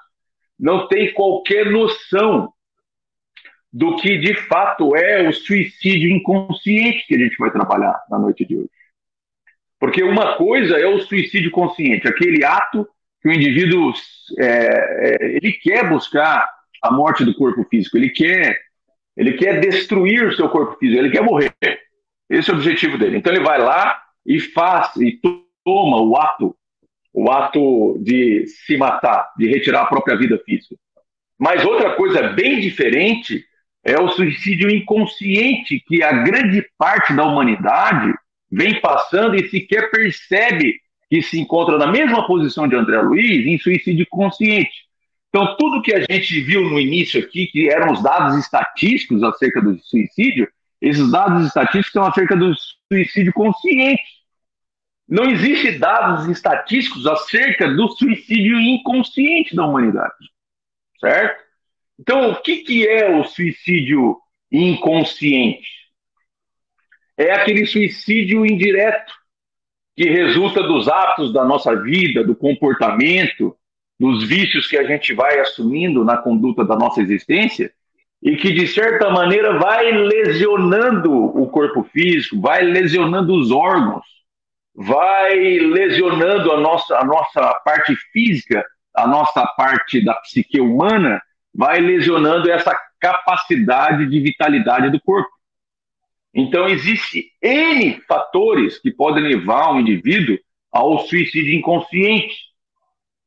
não 0.58 0.86
tem 0.88 1.12
qualquer 1.12 1.70
noção 1.70 2.52
do 3.72 3.96
que 3.96 4.16
de 4.18 4.34
fato 4.34 4.96
é 4.96 5.28
o 5.28 5.32
suicídio 5.32 6.10
inconsciente 6.10 7.06
que 7.06 7.14
a 7.14 7.18
gente 7.18 7.36
vai 7.36 7.50
trabalhar 7.50 8.02
na 8.08 8.18
noite 8.18 8.44
de 8.44 8.56
hoje. 8.56 8.70
Porque 9.78 10.02
uma 10.02 10.36
coisa 10.36 10.76
é 10.78 10.86
o 10.86 11.00
suicídio 11.00 11.50
consciente, 11.50 12.08
aquele 12.08 12.44
ato 12.44 12.86
que 13.20 13.28
o 13.28 13.32
indivíduo 13.32 13.92
é, 14.38 14.46
é, 14.46 15.36
ele 15.36 15.52
quer 15.52 15.88
buscar 15.88 16.48
a 16.82 16.92
morte 16.92 17.24
do 17.24 17.34
corpo 17.34 17.64
físico, 17.64 17.96
ele 17.96 18.10
quer, 18.10 18.58
ele 19.16 19.32
quer 19.32 19.60
destruir 19.60 20.26
o 20.26 20.34
seu 20.34 20.48
corpo 20.48 20.76
físico, 20.78 20.98
ele 20.98 21.10
quer 21.10 21.22
morrer. 21.22 21.52
Esse 22.28 22.50
é 22.50 22.54
o 22.54 22.56
objetivo 22.56 22.98
dele. 22.98 23.18
Então 23.18 23.32
ele 23.32 23.44
vai 23.44 23.58
lá 23.58 24.00
e 24.24 24.40
faz 24.40 24.96
e 24.96 25.18
toma 25.64 26.00
o 26.00 26.16
ato, 26.16 26.56
o 27.12 27.30
ato 27.30 27.98
de 28.00 28.46
se 28.46 28.76
matar, 28.76 29.32
de 29.36 29.48
retirar 29.48 29.82
a 29.82 29.86
própria 29.86 30.16
vida 30.16 30.40
física. 30.44 30.76
Mas 31.38 31.64
outra 31.64 31.94
coisa 31.94 32.28
bem 32.28 32.60
diferente 32.60 33.44
é 33.84 34.00
o 34.00 34.08
suicídio 34.08 34.70
inconsciente 34.70 35.82
que 35.86 36.02
a 36.02 36.12
grande 36.24 36.66
parte 36.76 37.14
da 37.14 37.24
humanidade 37.24 38.12
vem 38.50 38.80
passando 38.80 39.34
e 39.34 39.48
sequer 39.48 39.90
percebe 39.90 40.80
que 41.08 41.22
se 41.22 41.38
encontra 41.38 41.78
na 41.78 41.86
mesma 41.86 42.26
posição 42.26 42.66
de 42.68 42.76
André 42.76 43.00
Luiz 43.00 43.46
em 43.46 43.58
suicídio 43.58 44.06
consciente. 44.08 44.86
Então, 45.28 45.56
tudo 45.56 45.82
que 45.82 45.94
a 45.94 46.00
gente 46.00 46.40
viu 46.40 46.62
no 46.62 46.80
início 46.80 47.20
aqui, 47.20 47.46
que 47.46 47.68
eram 47.68 47.92
os 47.92 48.02
dados 48.02 48.38
estatísticos 48.38 49.22
acerca 49.22 49.60
do 49.60 49.78
suicídio, 49.80 50.48
esses 50.80 51.10
dados 51.10 51.46
estatísticos 51.46 51.92
são 51.92 52.04
acerca 52.04 52.36
do 52.36 52.52
suicídio 52.90 53.32
consciente. 53.32 54.02
Não 55.08 55.24
existe 55.30 55.78
dados 55.78 56.26
estatísticos 56.28 57.06
acerca 57.06 57.68
do 57.68 57.88
suicídio 57.88 58.58
inconsciente 58.58 59.54
da 59.54 59.66
humanidade. 59.66 60.14
Certo? 60.98 61.44
Então, 61.98 62.32
o 62.32 62.42
que, 62.42 62.58
que 62.58 62.88
é 62.88 63.14
o 63.16 63.24
suicídio 63.24 64.16
inconsciente? 64.50 65.68
É 67.16 67.32
aquele 67.32 67.66
suicídio 67.66 68.44
indireto 68.44 69.12
que 69.96 70.08
resulta 70.08 70.62
dos 70.62 70.88
atos 70.88 71.32
da 71.32 71.44
nossa 71.44 71.74
vida, 71.74 72.22
do 72.22 72.36
comportamento, 72.36 73.56
dos 73.98 74.22
vícios 74.28 74.66
que 74.66 74.76
a 74.76 74.84
gente 74.84 75.14
vai 75.14 75.40
assumindo 75.40 76.04
na 76.04 76.18
conduta 76.18 76.64
da 76.64 76.76
nossa 76.76 77.00
existência 77.00 77.72
e 78.22 78.36
que, 78.36 78.52
de 78.52 78.66
certa 78.66 79.10
maneira, 79.10 79.58
vai 79.58 79.90
lesionando 79.90 81.12
o 81.12 81.48
corpo 81.48 81.82
físico, 81.84 82.40
vai 82.40 82.62
lesionando 82.62 83.34
os 83.34 83.50
órgãos, 83.50 84.04
vai 84.74 85.34
lesionando 85.34 86.52
a 86.52 86.60
nossa, 86.60 86.98
a 86.98 87.04
nossa 87.04 87.54
parte 87.64 87.96
física, 88.12 88.64
a 88.94 89.06
nossa 89.06 89.46
parte 89.56 90.04
da 90.04 90.14
psique 90.14 90.60
humana, 90.60 91.22
vai 91.54 91.80
lesionando 91.80 92.50
essa 92.50 92.76
capacidade 93.00 94.06
de 94.06 94.20
vitalidade 94.20 94.90
do 94.90 95.00
corpo. 95.00 95.30
Então, 96.38 96.68
existe 96.68 97.32
N 97.42 97.98
fatores 98.06 98.78
que 98.78 98.90
podem 98.90 99.24
levar 99.24 99.72
um 99.72 99.80
indivíduo 99.80 100.38
ao 100.70 100.98
suicídio 101.06 101.54
inconsciente, 101.54 102.36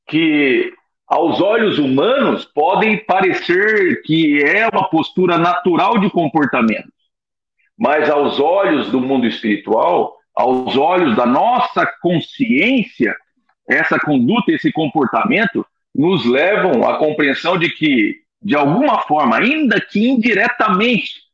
que 0.08 0.72
aos 1.08 1.42
olhos 1.42 1.80
humanos 1.80 2.46
podem 2.46 3.04
parecer 3.04 4.04
que 4.04 4.44
é 4.44 4.68
uma 4.68 4.88
postura 4.88 5.40
natural 5.40 5.98
de 5.98 6.08
comportamento, 6.12 6.94
mas 7.76 8.08
aos 8.12 8.40
olhos 8.40 8.92
do 8.92 9.02
mundo 9.02 9.26
espiritual, 9.26 10.16
aos 10.36 10.78
olhos 10.78 11.16
da 11.16 11.26
nossa 11.26 11.92
consciência, 12.04 13.16
essa 13.68 13.98
conduta, 14.00 14.52
esse 14.52 14.72
comportamento 14.72 15.66
nos 15.96 16.24
levam 16.26 16.88
à 16.88 17.00
compreensão 17.00 17.58
de 17.58 17.72
que, 17.72 18.18
de 18.40 18.56
alguma 18.56 19.02
forma, 19.02 19.38
ainda 19.38 19.82
que 19.82 20.08
indiretamente, 20.08 21.29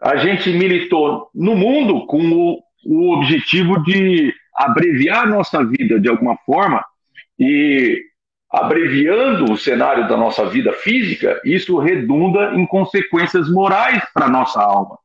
a 0.00 0.16
gente 0.16 0.50
militou 0.50 1.28
no 1.34 1.56
mundo 1.56 2.06
com 2.06 2.20
o, 2.30 2.62
o 2.84 3.14
objetivo 3.14 3.82
de 3.82 4.32
abreviar 4.54 5.28
nossa 5.28 5.64
vida 5.64 6.00
de 6.00 6.08
alguma 6.08 6.36
forma 6.38 6.84
e 7.38 8.02
abreviando 8.50 9.52
o 9.52 9.58
cenário 9.58 10.08
da 10.08 10.16
nossa 10.16 10.46
vida 10.46 10.72
física, 10.72 11.40
isso 11.44 11.78
redunda 11.78 12.54
em 12.54 12.66
consequências 12.66 13.50
morais 13.50 14.02
para 14.14 14.26
a 14.26 14.30
nossa 14.30 14.60
alma. 14.60 14.98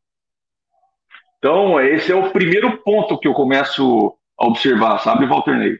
Então, 1.37 1.79
esse 1.79 2.11
é 2.11 2.15
o 2.15 2.31
primeiro 2.31 2.77
ponto 2.77 3.19
que 3.19 3.27
eu 3.27 3.33
começo 3.33 4.15
a 4.39 4.47
observar, 4.47 4.99
sabe, 4.99 5.25
Walter 5.25 5.57
Ney? 5.57 5.77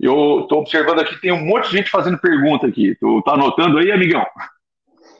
Eu 0.00 0.40
estou 0.40 0.60
observando 0.60 0.98
aqui, 0.98 1.18
tem 1.20 1.32
um 1.32 1.44
monte 1.44 1.70
de 1.70 1.76
gente 1.76 1.90
fazendo 1.90 2.18
pergunta 2.18 2.66
aqui. 2.66 2.96
Tu 2.96 3.22
tá 3.22 3.32
anotando 3.32 3.78
aí, 3.78 3.90
amigão? 3.92 4.26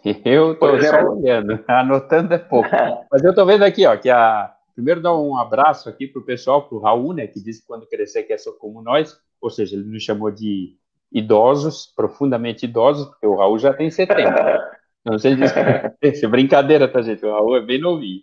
Eu 0.25 0.53
estou 0.53 0.81
só 0.81 1.03
olhando, 1.11 1.64
anotando 1.66 2.35
é 2.35 2.38
pouco. 2.38 2.69
Mas 3.11 3.25
eu 3.25 3.31
estou 3.31 3.47
vendo 3.47 3.64
aqui, 3.64 3.87
ó, 3.87 3.97
que 3.97 4.11
a. 4.11 4.53
Primeiro 4.75 5.01
dar 5.01 5.16
um 5.16 5.38
abraço 5.38 5.88
aqui 5.88 6.07
para 6.07 6.21
o 6.21 6.25
pessoal, 6.25 6.69
para 6.69 6.77
o 6.77 6.81
Raul, 6.81 7.14
né, 7.14 7.27
que 7.27 7.42
disse 7.42 7.62
que 7.62 7.66
quando 7.66 7.87
crescer 7.87 8.25
quer 8.25 8.38
ser 8.38 8.53
como 8.59 8.83
nós, 8.83 9.19
ou 9.40 9.49
seja, 9.49 9.75
ele 9.75 9.87
nos 9.87 10.03
chamou 10.03 10.31
de 10.31 10.77
idosos, 11.11 11.90
profundamente 11.97 12.66
idosos, 12.66 13.07
porque 13.07 13.27
o 13.27 13.37
Raul 13.37 13.59
já 13.59 13.73
tem 13.73 13.90
70. 13.90 14.77
Não 15.03 15.19
sei 15.19 15.35
disso. 15.35 15.55
É 15.59 16.29
brincadeira, 16.29 16.87
tá, 16.87 17.01
gente? 17.01 17.25
O 17.25 17.33
Raul 17.33 17.57
é 17.57 17.62
bem 17.62 17.81
novinho. 17.81 18.21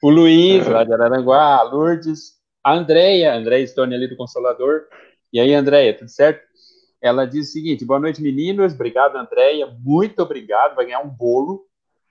O 0.00 0.08
Luiz, 0.08 0.64
lá 0.68 0.84
de 0.84 0.92
Araranguá, 0.92 1.56
a 1.56 1.62
Lourdes, 1.62 2.34
a 2.62 2.74
Andréia, 2.74 3.34
Andréia 3.34 3.66
Stone 3.66 3.92
ali 3.92 4.06
do 4.06 4.16
Consolador. 4.16 4.82
E 5.32 5.40
aí, 5.40 5.54
Andréia, 5.54 5.98
tudo 5.98 6.08
certo? 6.08 6.45
Ela 7.00 7.26
diz 7.26 7.48
o 7.48 7.52
seguinte: 7.52 7.84
boa 7.84 8.00
noite, 8.00 8.22
meninos. 8.22 8.74
Obrigado, 8.74 9.16
Andréia. 9.16 9.66
Muito 9.80 10.22
obrigado. 10.22 10.74
Vai 10.74 10.86
ganhar 10.86 11.00
um 11.00 11.08
bolo. 11.08 11.66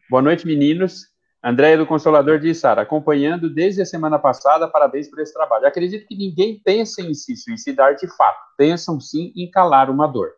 Boa 0.10 0.21
noite, 0.21 0.45
meninos. 0.45 1.13
Andréia 1.43 1.78
do 1.78 1.86
Consolador 1.86 2.39
diz, 2.39 2.58
Sara, 2.58 2.82
acompanhando 2.82 3.54
desde 3.54 3.80
a 3.80 3.86
semana 3.86 4.17
passada, 4.17 4.67
parabéns 4.67 5.08
por 5.08 5.19
esse 5.19 5.32
trabalho. 5.32 5.67
acredito 5.67 6.08
que 6.08 6.15
ninguém 6.15 6.60
pensa 6.60 7.04
em 7.04 7.13
se 7.13 7.36
suicidar 7.36 7.95
de 7.95 8.08
fato. 8.15 8.39
Pensam 8.58 9.00
sim 9.00 9.32
em 9.36 9.50
calar 9.50 9.91
uma 9.91 10.08
dor. 10.08 10.34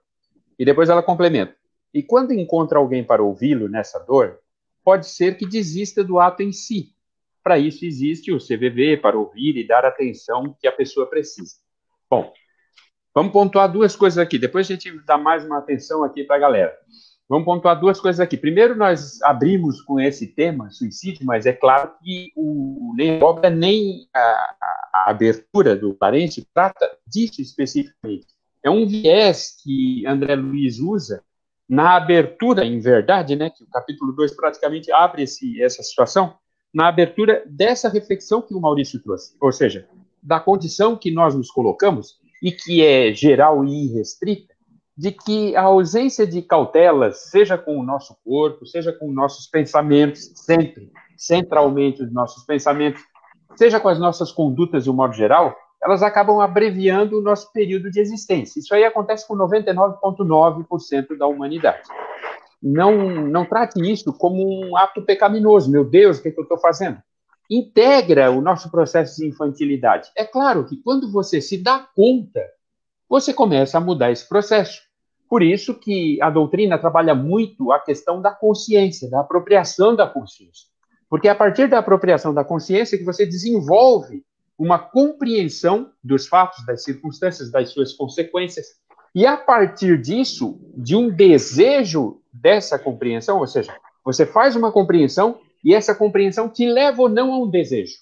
E 0.60 0.66
depois 0.66 0.90
ela 0.90 1.02
complementa. 1.02 1.56
E 1.94 2.04
quando 2.04 2.34
encontra 2.34 2.78
alguém 2.78 3.06
para 3.06 3.24
ouvi-lo 3.24 3.70
nessa 3.70 4.00
dor, 4.00 4.40
pode 4.84 5.08
ser 5.08 5.38
que 5.38 5.48
desista 5.48 6.04
do 6.04 6.20
ato 6.20 6.44
em 6.44 6.52
si. 6.52 6.94
Para 7.42 7.58
isso 7.58 7.86
existe 7.86 8.32
o 8.32 8.38
CVV, 8.38 8.98
para 8.98 9.18
ouvir 9.18 9.56
e 9.56 9.66
dar 9.66 9.86
atenção 9.86 10.56
que 10.60 10.68
a 10.68 10.72
pessoa 10.74 11.10
precisa. 11.10 11.56
Bom, 12.10 12.34
Vamos 13.18 13.34
pontuar 13.34 13.68
duas 13.72 13.96
coisas 13.96 14.20
aqui, 14.20 14.38
depois 14.38 14.68
a 14.68 14.74
gente 14.74 14.92
dá 15.04 15.18
mais 15.18 15.44
uma 15.44 15.58
atenção 15.58 16.04
aqui 16.04 16.24
para 16.24 16.36
a 16.36 16.40
galera. 16.40 16.78
Vamos 17.28 17.46
pontuar 17.46 17.80
duas 17.80 18.00
coisas 18.00 18.20
aqui. 18.20 18.38
Primeiro, 18.38 18.76
nós 18.76 19.20
abrimos 19.24 19.82
com 19.82 20.00
esse 20.00 20.28
tema, 20.28 20.70
suicídio, 20.70 21.26
mas 21.26 21.48
é 21.48 21.52
claro 21.52 21.94
que 22.00 22.32
o 22.36 22.94
nem 22.96 23.20
obra 23.24 23.50
nem 23.50 24.08
a, 24.14 24.20
a 24.94 25.10
abertura 25.10 25.76
do 25.76 25.96
Parente 25.96 26.48
trata 26.54 26.88
disso 27.08 27.42
especificamente. 27.42 28.28
É 28.62 28.70
um 28.70 28.86
viés 28.86 29.56
que 29.64 30.06
André 30.06 30.36
Luiz 30.36 30.78
usa 30.78 31.24
na 31.68 31.96
abertura, 31.96 32.64
em 32.64 32.80
verdade, 32.80 33.36
né, 33.36 33.50
que 33.50 33.64
o 33.64 33.68
capítulo 33.68 34.12
2 34.12 34.36
praticamente 34.36 34.92
abre 34.92 35.24
esse, 35.24 35.60
essa 35.60 35.82
situação, 35.82 36.36
na 36.72 36.88
abertura 36.88 37.42
dessa 37.48 37.90
reflexão 37.90 38.44
que 38.44 38.54
o 38.54 38.62
Maurício 38.62 39.02
trouxe, 39.02 39.36
ou 39.42 39.52
seja, 39.52 39.88
da 40.22 40.40
condição 40.40 40.96
que 40.96 41.10
nós 41.10 41.34
nos 41.34 41.50
colocamos 41.50 42.20
e 42.42 42.52
que 42.52 42.84
é 42.84 43.14
geral 43.14 43.64
e 43.66 43.86
irrestrita, 43.86 44.54
de 44.98 45.12
que 45.12 45.56
a 45.56 45.64
ausência 45.64 46.26
de 46.26 46.42
cautelas, 46.42 47.30
seja 47.30 47.58
com 47.58 47.78
o 47.78 47.84
nosso 47.84 48.18
corpo, 48.24 48.66
seja 48.66 48.92
com 48.92 49.12
nossos 49.12 49.48
pensamentos, 49.48 50.32
sempre, 50.36 50.92
centralmente 51.16 52.02
os 52.02 52.12
nossos 52.12 52.44
pensamentos, 52.44 53.02
seja 53.56 53.80
com 53.80 53.90
as 53.90 54.00
nossas 54.00 54.32
condutas 54.32 54.84
de 54.84 54.90
um 54.90 54.94
modo 54.94 55.14
geral, 55.14 55.56
elas 55.84 56.02
acabam 56.02 56.42
abreviando 56.42 57.20
o 57.20 57.22
nosso 57.22 57.52
período 57.54 57.92
de 57.92 58.00
existência. 58.00 58.60
Isso 58.60 58.74
aí 58.74 58.84
acontece 58.84 59.28
com 59.28 59.36
99,9% 59.36 61.16
da 61.18 61.28
humanidade. 61.28 61.88
Não, 62.62 62.92
não 63.28 63.46
trate 63.46 63.80
isso 63.80 64.12
como 64.12 64.44
um 64.44 64.76
ato 64.76 65.04
pecaminoso. 65.04 65.72
Meu 65.72 65.86
Deus, 65.86 66.18
o 66.18 66.22
que, 66.24 66.30
é 66.30 66.32
que 66.32 66.40
eu 66.40 66.44
estou 66.44 66.58
fazendo? 66.58 66.98
Integra 67.50 68.30
o 68.32 68.42
nosso 68.42 68.70
processo 68.70 69.18
de 69.18 69.28
infantilidade. 69.28 70.10
É 70.16 70.26
claro 70.26 70.66
que 70.66 70.78
quando 70.78 71.12
você 71.12 71.40
se 71.40 71.58
dá 71.58 71.88
conta, 71.96 72.42
você 73.10 73.34
começa 73.34 73.78
a 73.78 73.82
mudar 73.82 74.12
esse 74.12 74.28
processo. 74.28 74.82
Por 75.30 75.42
isso 75.42 75.74
que 75.74 76.22
a 76.22 76.30
doutrina 76.30 76.78
trabalha 76.78 77.14
muito 77.14 77.72
a 77.72 77.80
questão 77.80 78.22
da 78.22 78.32
consciência, 78.32 79.10
da 79.10 79.22
apropriação 79.22 79.96
da 79.96 80.08
consciência. 80.08 80.68
Porque 81.10 81.28
é 81.28 81.32
a 81.32 81.36
partir 81.36 81.70
da 81.70 81.80
apropriação 81.80 82.34
da 82.34 82.44
consciência 82.44 82.98
que 82.98 83.04
você 83.04 83.26
desenvolve 83.26 84.24
uma 84.58 84.80
compreensão 84.80 85.92
dos 86.04 86.28
fatos, 86.28 86.66
das 86.66 86.84
circunstâncias, 86.84 87.52
das 87.52 87.70
suas 87.70 87.94
consequências. 87.94 88.68
E 89.14 89.26
a 89.26 89.38
partir 89.38 90.02
disso, 90.02 90.60
de 90.76 90.96
um 90.96 91.10
desejo 91.10 92.22
dessa 92.32 92.78
compreensão, 92.78 93.40
ou 93.40 93.48
seja, 93.48 93.76
você 94.04 94.26
faz 94.26 94.56
uma 94.56 94.72
compreensão 94.72 95.40
e 95.68 95.74
essa 95.74 95.94
compreensão 95.94 96.48
te 96.48 96.66
leva 96.66 97.02
ou 97.02 97.10
não 97.10 97.34
a 97.34 97.40
um 97.40 97.50
desejo. 97.50 97.98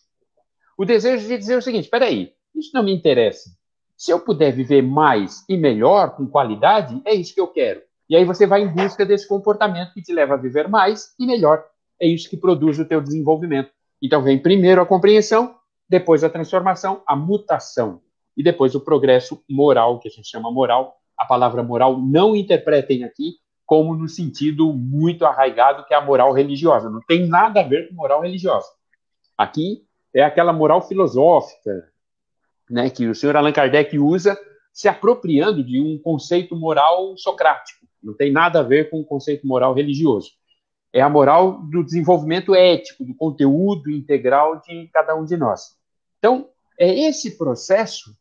O 0.77 0.85
desejo 0.85 1.27
de 1.27 1.35
dizer 1.35 1.57
o 1.57 1.61
seguinte: 1.63 1.85
espera 1.85 2.05
aí, 2.05 2.31
isso 2.53 2.69
não 2.75 2.83
me 2.83 2.93
interessa. 2.93 3.49
Se 3.97 4.11
eu 4.11 4.19
puder 4.19 4.51
viver 4.51 4.83
mais 4.83 5.43
e 5.49 5.57
melhor, 5.57 6.15
com 6.15 6.27
qualidade, 6.27 7.01
é 7.03 7.15
isso 7.15 7.33
que 7.33 7.41
eu 7.41 7.47
quero. 7.47 7.81
E 8.07 8.15
aí 8.15 8.23
você 8.23 8.45
vai 8.45 8.61
em 8.61 8.67
busca 8.67 9.03
desse 9.03 9.27
comportamento 9.27 9.95
que 9.95 10.01
te 10.03 10.13
leva 10.13 10.35
a 10.35 10.37
viver 10.37 10.67
mais 10.67 11.15
e 11.19 11.25
melhor. 11.25 11.65
É 11.99 12.05
isso 12.05 12.29
que 12.29 12.37
produz 12.37 12.77
o 12.77 12.85
teu 12.85 13.01
desenvolvimento. 13.01 13.71
Então 13.99 14.21
vem 14.21 14.37
primeiro 14.37 14.79
a 14.79 14.85
compreensão, 14.85 15.55
depois 15.89 16.23
a 16.23 16.29
transformação, 16.29 17.01
a 17.07 17.15
mutação 17.15 17.99
e 18.37 18.43
depois 18.43 18.75
o 18.75 18.79
progresso 18.79 19.43
moral, 19.49 19.97
que 19.97 20.07
a 20.07 20.11
gente 20.11 20.29
chama 20.29 20.51
moral. 20.51 20.97
A 21.17 21.25
palavra 21.25 21.63
moral 21.63 21.99
não 21.99 22.35
interpretem 22.35 23.03
aqui 23.03 23.37
como 23.65 23.95
no 23.95 24.07
sentido 24.07 24.71
muito 24.73 25.25
arraigado 25.25 25.85
que 25.85 25.93
é 25.93 25.97
a 25.97 26.01
moral 26.01 26.33
religiosa. 26.33 26.89
Não 26.89 27.01
tem 27.01 27.27
nada 27.27 27.61
a 27.61 27.63
ver 27.63 27.87
com 27.87 27.95
moral 27.95 28.21
religiosa. 28.21 28.67
Aqui 29.37 29.83
é 30.13 30.23
aquela 30.23 30.53
moral 30.53 30.87
filosófica, 30.87 31.91
né, 32.69 32.89
que 32.89 33.07
o 33.07 33.15
senhor 33.15 33.35
Allan 33.35 33.51
Kardec 33.51 33.97
usa 33.97 34.37
se 34.73 34.87
apropriando 34.87 35.63
de 35.63 35.81
um 35.81 35.97
conceito 35.97 36.55
moral 36.55 37.17
socrático. 37.17 37.85
Não 38.03 38.13
tem 38.13 38.31
nada 38.31 38.59
a 38.59 38.63
ver 38.63 38.89
com 38.89 38.99
o 38.99 39.05
conceito 39.05 39.47
moral 39.47 39.73
religioso 39.73 40.31
é 40.95 41.01
a 41.01 41.09
moral 41.09 41.61
do 41.63 41.83
desenvolvimento 41.83 42.55
ético, 42.55 43.03
do 43.03 43.13
conteúdo 43.13 43.91
integral 43.91 44.61
de 44.61 44.87
cada 44.93 45.13
um 45.13 45.25
de 45.25 45.35
nós. 45.35 45.75
Então, 46.17 46.47
é 46.79 47.07
esse 47.09 47.37
processo 47.37 48.15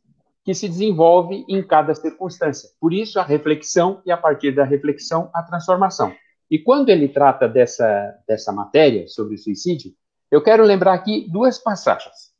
que 0.44 0.54
se 0.54 0.68
desenvolve 0.68 1.44
em 1.48 1.62
cada 1.62 1.94
circunstância. 1.94 2.68
Por 2.78 2.92
isso, 2.92 3.18
a 3.18 3.22
reflexão 3.22 4.02
e, 4.04 4.12
a 4.12 4.16
partir 4.16 4.52
da 4.52 4.64
reflexão, 4.64 5.30
a 5.32 5.42
transformação. 5.42 6.14
E 6.50 6.58
quando 6.58 6.90
ele 6.90 7.08
trata 7.08 7.48
dessa, 7.48 8.14
dessa 8.28 8.52
matéria 8.52 9.08
sobre 9.08 9.36
o 9.36 9.38
suicídio, 9.38 9.92
eu 10.30 10.42
quero 10.42 10.62
lembrar 10.62 10.92
aqui 10.92 11.26
duas 11.30 11.58
passagens. 11.58 12.32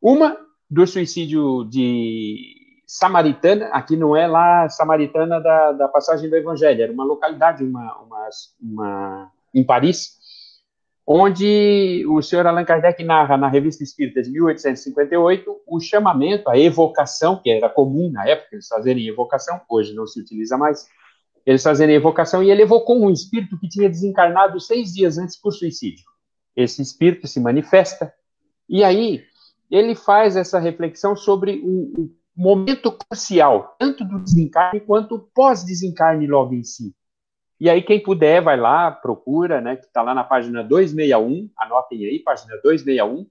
Uma 0.00 0.36
do 0.70 0.86
suicídio 0.86 1.64
de 1.64 2.54
Samaritana, 2.86 3.66
aqui 3.72 3.96
não 3.96 4.14
é 4.16 4.26
lá 4.26 4.68
Samaritana 4.68 5.40
da, 5.40 5.72
da 5.72 5.88
passagem 5.88 6.30
do 6.30 6.36
Evangelho, 6.36 6.82
era 6.82 6.92
uma 6.92 7.04
localidade, 7.04 7.64
uma, 7.64 7.96
uma, 7.98 8.28
uma 8.60 9.32
em 9.52 9.64
Paris, 9.64 10.18
onde 11.06 12.04
o 12.08 12.22
senhor 12.22 12.46
Allan 12.46 12.64
Kardec 12.64 13.02
narra 13.04 13.36
na 13.36 13.48
Revista 13.48 13.84
Espírita 13.84 14.22
de 14.22 14.30
1858 14.30 15.54
o 15.66 15.80
chamamento, 15.80 16.48
a 16.48 16.58
evocação, 16.58 17.40
que 17.42 17.50
era 17.50 17.68
comum 17.68 18.10
na 18.10 18.26
época 18.26 18.48
eles 18.52 18.66
fazerem 18.66 19.06
evocação, 19.06 19.60
hoje 19.68 19.94
não 19.94 20.06
se 20.06 20.20
utiliza 20.20 20.56
mais, 20.56 20.86
eles 21.44 21.62
fazerem 21.62 21.94
evocação, 21.94 22.42
e 22.42 22.50
ele 22.50 22.62
evocou 22.62 23.04
um 23.04 23.10
espírito 23.10 23.58
que 23.58 23.68
tinha 23.68 23.88
desencarnado 23.88 24.58
seis 24.58 24.94
dias 24.94 25.18
antes 25.18 25.38
por 25.38 25.52
suicídio. 25.52 26.04
Esse 26.56 26.80
espírito 26.80 27.26
se 27.26 27.38
manifesta, 27.38 28.12
e 28.68 28.82
aí 28.82 29.22
ele 29.70 29.94
faz 29.94 30.36
essa 30.36 30.58
reflexão 30.58 31.14
sobre 31.14 31.60
o, 31.62 32.02
o 32.02 32.10
momento 32.34 32.90
crucial, 32.92 33.76
tanto 33.78 34.04
do 34.04 34.20
desencarne 34.20 34.80
quanto 34.80 35.18
pós-desencarne 35.34 36.26
logo 36.26 36.54
em 36.54 36.64
si. 36.64 36.94
E 37.60 37.70
aí, 37.70 37.82
quem 37.82 38.02
puder, 38.02 38.42
vai 38.42 38.56
lá, 38.56 38.90
procura, 38.90 39.60
né, 39.60 39.76
que 39.76 39.86
está 39.86 40.02
lá 40.02 40.14
na 40.14 40.24
página 40.24 40.62
261, 40.62 41.50
anotem 41.56 42.04
aí, 42.06 42.18
página 42.18 42.56
261, 42.62 43.26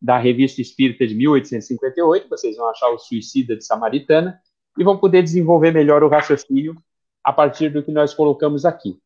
da 0.00 0.18
Revista 0.18 0.60
Espírita 0.60 1.06
de 1.06 1.14
1858, 1.14 2.28
vocês 2.28 2.56
vão 2.56 2.68
achar 2.68 2.88
o 2.90 2.98
Suicida 2.98 3.56
de 3.56 3.64
Samaritana, 3.64 4.40
e 4.78 4.84
vão 4.84 4.96
poder 4.96 5.22
desenvolver 5.22 5.72
melhor 5.72 6.04
o 6.04 6.08
raciocínio 6.08 6.76
a 7.24 7.32
partir 7.32 7.68
do 7.68 7.82
que 7.82 7.90
nós 7.90 8.14
colocamos 8.14 8.64
aqui. 8.64 8.96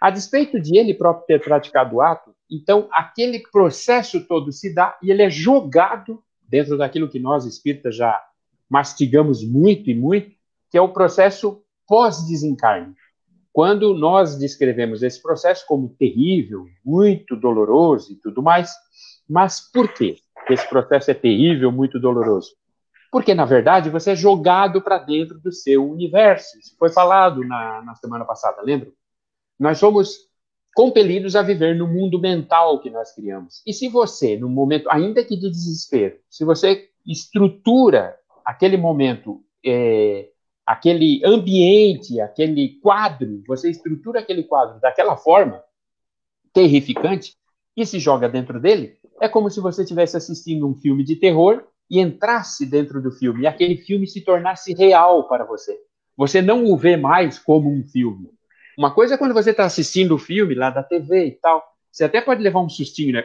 A 0.00 0.10
despeito 0.10 0.60
de 0.60 0.76
ele 0.76 0.94
próprio 0.94 1.26
ter 1.26 1.42
praticado 1.42 1.96
o 1.96 2.00
ato, 2.02 2.34
então 2.50 2.88
aquele 2.92 3.40
processo 3.50 4.26
todo 4.26 4.52
se 4.52 4.74
dá 4.74 4.98
e 5.02 5.10
ele 5.10 5.22
é 5.22 5.30
jogado 5.30 6.22
dentro 6.42 6.76
daquilo 6.76 7.08
que 7.08 7.18
nós 7.18 7.46
espíritas 7.46 7.96
já 7.96 8.22
mastigamos 8.68 9.42
muito 9.44 9.90
e 9.90 9.94
muito, 9.94 10.30
que 10.70 10.76
é 10.76 10.80
o 10.80 10.92
processo 10.92 11.62
pós-desencarne. 11.86 12.94
Quando 13.52 13.94
nós 13.94 14.38
descrevemos 14.38 15.02
esse 15.02 15.20
processo 15.20 15.64
como 15.66 15.88
terrível, 15.88 16.66
muito 16.84 17.36
doloroso 17.36 18.12
e 18.12 18.16
tudo 18.16 18.42
mais, 18.42 18.72
mas 19.28 19.60
por 19.60 19.92
quê? 19.92 20.16
Esse 20.48 20.68
processo 20.68 21.10
é 21.10 21.14
terrível, 21.14 21.70
muito 21.72 21.98
doloroso. 21.98 22.50
Porque, 23.10 23.34
na 23.34 23.44
verdade, 23.44 23.90
você 23.90 24.12
é 24.12 24.16
jogado 24.16 24.80
para 24.80 24.98
dentro 24.98 25.38
do 25.40 25.50
seu 25.50 25.88
universo. 25.88 26.58
Isso 26.58 26.76
foi 26.78 26.90
falado 26.90 27.44
na, 27.44 27.82
na 27.82 27.94
semana 27.96 28.24
passada, 28.24 28.62
lembra? 28.62 28.88
Nós 29.58 29.78
somos 29.78 30.30
compelidos 30.74 31.34
a 31.34 31.42
viver 31.42 31.74
no 31.74 31.88
mundo 31.88 32.20
mental 32.20 32.80
que 32.80 32.88
nós 32.88 33.12
criamos. 33.12 33.62
E 33.66 33.72
se 33.72 33.88
você, 33.88 34.36
no 34.36 34.48
momento, 34.48 34.88
ainda 34.88 35.24
que 35.24 35.36
de 35.36 35.50
desespero, 35.50 36.16
se 36.28 36.44
você 36.44 36.88
estrutura 37.04 38.16
aquele 38.44 38.76
momento 38.76 39.42
é, 39.64 40.28
aquele 40.70 41.20
ambiente, 41.24 42.20
aquele 42.20 42.78
quadro, 42.80 43.42
você 43.44 43.68
estrutura 43.68 44.20
aquele 44.20 44.44
quadro 44.44 44.78
daquela 44.78 45.16
forma 45.16 45.60
terrificante 46.52 47.34
e 47.76 47.84
se 47.84 47.98
joga 47.98 48.28
dentro 48.28 48.60
dele, 48.60 48.96
é 49.20 49.28
como 49.28 49.50
se 49.50 49.58
você 49.58 49.82
estivesse 49.82 50.16
assistindo 50.16 50.68
um 50.68 50.76
filme 50.76 51.02
de 51.02 51.16
terror 51.16 51.64
e 51.90 51.98
entrasse 51.98 52.64
dentro 52.64 53.02
do 53.02 53.10
filme 53.10 53.42
e 53.42 53.46
aquele 53.48 53.78
filme 53.78 54.06
se 54.06 54.20
tornasse 54.20 54.72
real 54.72 55.26
para 55.26 55.44
você. 55.44 55.76
Você 56.16 56.40
não 56.40 56.64
o 56.64 56.76
vê 56.76 56.96
mais 56.96 57.36
como 57.36 57.68
um 57.68 57.82
filme. 57.82 58.30
Uma 58.78 58.94
coisa 58.94 59.14
é 59.14 59.18
quando 59.18 59.34
você 59.34 59.50
está 59.50 59.64
assistindo 59.64 60.14
o 60.14 60.18
filme 60.18 60.54
lá 60.54 60.70
da 60.70 60.84
TV 60.84 61.26
e 61.26 61.32
tal, 61.32 61.64
você 61.90 62.04
até 62.04 62.20
pode 62.20 62.44
levar 62.44 62.60
um 62.60 62.68
sustinho, 62.68 63.14
né? 63.14 63.24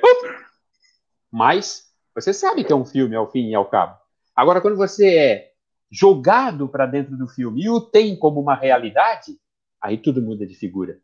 Mas 1.31 1.83
você 2.15 2.33
sabe 2.33 2.63
que 2.63 2.73
é 2.73 2.75
um 2.75 2.85
filme 2.85 3.15
ao 3.15 3.29
fim 3.29 3.49
e 3.49 3.55
ao 3.55 3.69
cabo. 3.69 3.95
Agora, 4.35 4.61
quando 4.61 4.77
você 4.77 5.15
é 5.15 5.54
jogado 5.95 6.67
para 6.67 6.85
dentro 6.85 7.15
do 7.15 7.27
filme 7.27 7.63
e 7.63 7.69
o 7.69 7.79
tem 7.79 8.17
como 8.17 8.41
uma 8.41 8.55
realidade, 8.55 9.37
aí 9.81 9.97
tudo 9.97 10.21
muda 10.21 10.45
de 10.45 10.55
figura. 10.55 10.99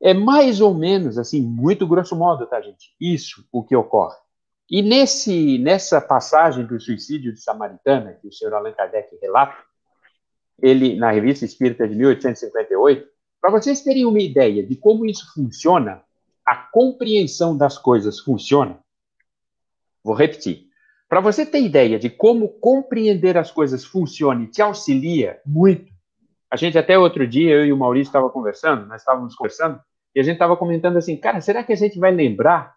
É 0.00 0.12
mais 0.12 0.60
ou 0.60 0.74
menos 0.74 1.16
assim, 1.16 1.40
muito 1.40 1.86
grosso 1.86 2.16
modo, 2.16 2.44
tá, 2.46 2.60
gente? 2.60 2.92
Isso 3.00 3.46
o 3.52 3.62
que 3.62 3.76
ocorre. 3.76 4.16
E 4.68 4.82
nesse, 4.82 5.58
nessa 5.58 6.00
passagem 6.00 6.66
do 6.66 6.80
suicídio 6.80 7.32
de 7.32 7.40
Samaritana, 7.40 8.14
que 8.14 8.26
o 8.26 8.32
senhor 8.32 8.54
Allan 8.54 8.72
Kardec 8.72 9.16
relata, 9.20 9.56
ele 10.60 10.96
na 10.96 11.12
Revista 11.12 11.44
Espírita 11.44 11.86
de 11.86 11.94
1858, 11.94 13.06
para 13.40 13.50
vocês 13.50 13.82
terem 13.82 14.04
uma 14.04 14.20
ideia 14.20 14.66
de 14.66 14.74
como 14.74 15.06
isso 15.06 15.32
funciona, 15.34 16.02
a 16.44 16.56
compreensão 16.56 17.56
das 17.56 17.78
coisas 17.78 18.18
funciona, 18.18 18.78
vou 20.02 20.14
repetir. 20.14 20.71
Para 21.12 21.20
você 21.20 21.44
ter 21.44 21.60
ideia 21.60 21.98
de 21.98 22.08
como 22.08 22.48
compreender 22.48 23.36
as 23.36 23.50
coisas 23.50 23.84
funciona 23.84 24.44
e 24.44 24.46
te 24.46 24.62
auxilia 24.62 25.42
muito, 25.44 25.92
a 26.50 26.56
gente 26.56 26.78
até 26.78 26.98
outro 26.98 27.26
dia, 27.26 27.50
eu 27.50 27.66
e 27.66 27.70
o 27.70 27.76
Maurício 27.76 28.08
estava 28.08 28.30
conversando, 28.30 28.86
nós 28.86 29.02
estávamos 29.02 29.34
conversando, 29.34 29.78
e 30.14 30.20
a 30.20 30.22
gente 30.22 30.36
estava 30.36 30.56
comentando 30.56 30.96
assim, 30.96 31.14
cara, 31.14 31.42
será 31.42 31.62
que 31.62 31.70
a 31.70 31.76
gente 31.76 31.98
vai 31.98 32.10
lembrar 32.10 32.74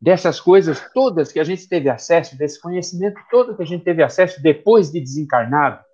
dessas 0.00 0.40
coisas 0.40 0.80
todas 0.94 1.30
que 1.30 1.38
a 1.38 1.44
gente 1.44 1.68
teve 1.68 1.90
acesso, 1.90 2.38
desse 2.38 2.58
conhecimento 2.58 3.20
todo 3.30 3.54
que 3.54 3.62
a 3.62 3.66
gente 3.66 3.84
teve 3.84 4.02
acesso 4.02 4.42
depois 4.42 4.90
de 4.90 4.98
desencarnado? 4.98 5.84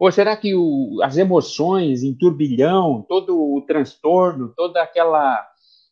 Ou 0.00 0.10
será 0.10 0.36
que 0.36 0.52
o, 0.52 0.98
as 1.04 1.16
emoções 1.16 2.02
em 2.02 2.12
turbilhão, 2.12 3.06
todo 3.08 3.38
o 3.38 3.62
transtorno, 3.64 4.52
toda 4.56 4.82
aquela 4.82 5.46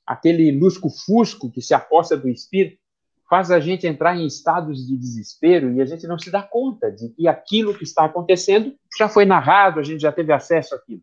aquele 0.04 0.50
lusco-fusco 0.50 1.48
que 1.48 1.62
se 1.62 1.74
aposta 1.74 2.16
do 2.16 2.28
espírito, 2.28 2.84
faz 3.28 3.50
a 3.50 3.58
gente 3.58 3.86
entrar 3.86 4.16
em 4.16 4.26
estados 4.26 4.86
de 4.86 4.96
desespero 4.96 5.72
e 5.72 5.80
a 5.80 5.84
gente 5.84 6.06
não 6.06 6.18
se 6.18 6.30
dá 6.30 6.42
conta 6.42 6.90
de 6.90 7.08
que 7.10 7.26
aquilo 7.26 7.76
que 7.76 7.84
está 7.84 8.04
acontecendo 8.04 8.74
já 8.96 9.08
foi 9.08 9.24
narrado, 9.24 9.80
a 9.80 9.82
gente 9.82 10.00
já 10.00 10.12
teve 10.12 10.32
acesso 10.32 10.74
àquilo. 10.74 11.02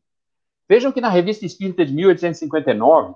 Vejam 0.67 0.91
que 0.91 1.01
na 1.01 1.09
Revista 1.09 1.45
Espírita 1.45 1.85
de 1.85 1.93
1859, 1.93 3.15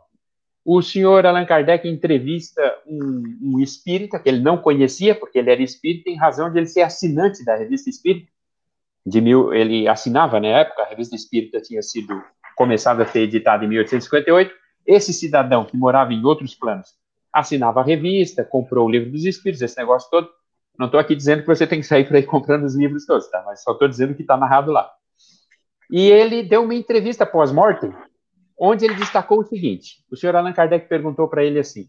o 0.65 0.81
senhor 0.81 1.25
Allan 1.25 1.45
Kardec 1.45 1.87
entrevista 1.87 2.61
um, 2.85 3.39
um 3.41 3.59
espírita 3.59 4.19
que 4.19 4.27
ele 4.27 4.41
não 4.41 4.57
conhecia, 4.57 5.15
porque 5.15 5.39
ele 5.39 5.49
era 5.49 5.63
espírita, 5.63 6.09
em 6.09 6.17
razão 6.17 6.51
de 6.51 6.59
ele 6.59 6.67
ser 6.67 6.81
assinante 6.81 7.45
da 7.45 7.55
Revista 7.55 7.89
Espírita. 7.89 8.29
De 9.05 9.21
mil, 9.21 9.53
ele 9.53 9.87
assinava 9.87 10.41
na 10.41 10.47
época, 10.47 10.83
a 10.83 10.89
Revista 10.89 11.15
Espírita 11.15 11.61
tinha 11.61 11.81
sido 11.81 12.21
começada 12.57 13.03
a 13.03 13.05
ser 13.05 13.21
editada 13.21 13.63
em 13.63 13.69
1858. 13.69 14.53
Esse 14.85 15.13
cidadão 15.13 15.63
que 15.63 15.77
morava 15.77 16.13
em 16.13 16.25
outros 16.25 16.53
planos 16.53 16.89
assinava 17.39 17.81
a 17.81 17.83
revista, 17.83 18.43
comprou 18.43 18.87
o 18.87 18.89
livro 18.89 19.11
dos 19.11 19.25
espíritos, 19.25 19.61
esse 19.61 19.77
negócio 19.77 20.09
todo. 20.09 20.29
Não 20.77 20.87
estou 20.87 20.99
aqui 20.99 21.15
dizendo 21.15 21.41
que 21.41 21.47
você 21.47 21.65
tem 21.65 21.79
que 21.79 21.87
sair 21.87 22.05
por 22.05 22.15
aí 22.15 22.23
comprando 22.23 22.63
os 22.63 22.75
livros 22.75 23.05
todos, 23.05 23.29
tá? 23.29 23.43
Mas 23.45 23.63
só 23.63 23.71
estou 23.71 23.87
dizendo 23.87 24.15
que 24.15 24.21
está 24.21 24.37
narrado 24.37 24.71
lá. 24.71 24.89
E 25.91 26.09
ele 26.09 26.43
deu 26.43 26.63
uma 26.63 26.75
entrevista 26.75 27.25
pós-mortem 27.25 27.93
onde 28.59 28.85
ele 28.85 28.95
destacou 28.95 29.39
o 29.39 29.45
seguinte: 29.45 30.03
o 30.11 30.15
senhor 30.15 30.35
Allan 30.35 30.53
Kardec 30.53 30.87
perguntou 30.87 31.27
para 31.27 31.43
ele 31.43 31.59
assim: 31.59 31.87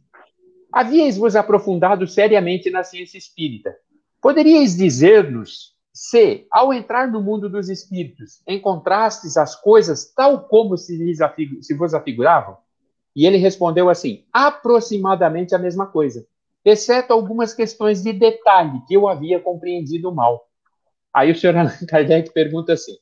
Havíeis 0.72 1.16
vos 1.16 1.34
aprofundado 1.34 2.06
seriamente 2.06 2.70
na 2.70 2.84
ciência 2.84 3.18
espírita. 3.18 3.74
Poderíeis 4.20 4.76
dizer-nos 4.76 5.76
se, 5.92 6.46
ao 6.50 6.72
entrar 6.72 7.11
no 7.11 7.22
mundo 7.22 7.48
dos 7.48 7.68
espíritos, 7.68 8.42
encontrastes 8.46 9.37
as 9.37 9.56
coisas 9.61 10.12
tal 10.14 10.46
como 10.46 10.76
se, 10.76 10.96
se 11.61 11.74
vos 11.74 11.94
afiguravam? 11.94 12.56
E 13.18 13.26
ele 13.26 13.37
respondeu 13.37 13.90
assim: 13.90 14.22
aproximadamente 14.33 15.52
a 15.52 15.59
mesma 15.59 15.88
coisa, 15.88 16.24
exceto 16.64 17.12
algumas 17.12 17.52
questões 17.52 18.00
de 18.00 18.12
detalhe 18.12 18.81
que 18.87 18.94
eu 18.94 19.09
havia 19.09 19.40
compreendido 19.40 20.14
mal. 20.14 20.46
Aí 21.12 21.33
o 21.33 21.35
senhor 21.35 21.57
Allan 21.57 21.72
Kardec 21.90 22.33
pergunta 22.33 22.74
assim: 22.74 22.92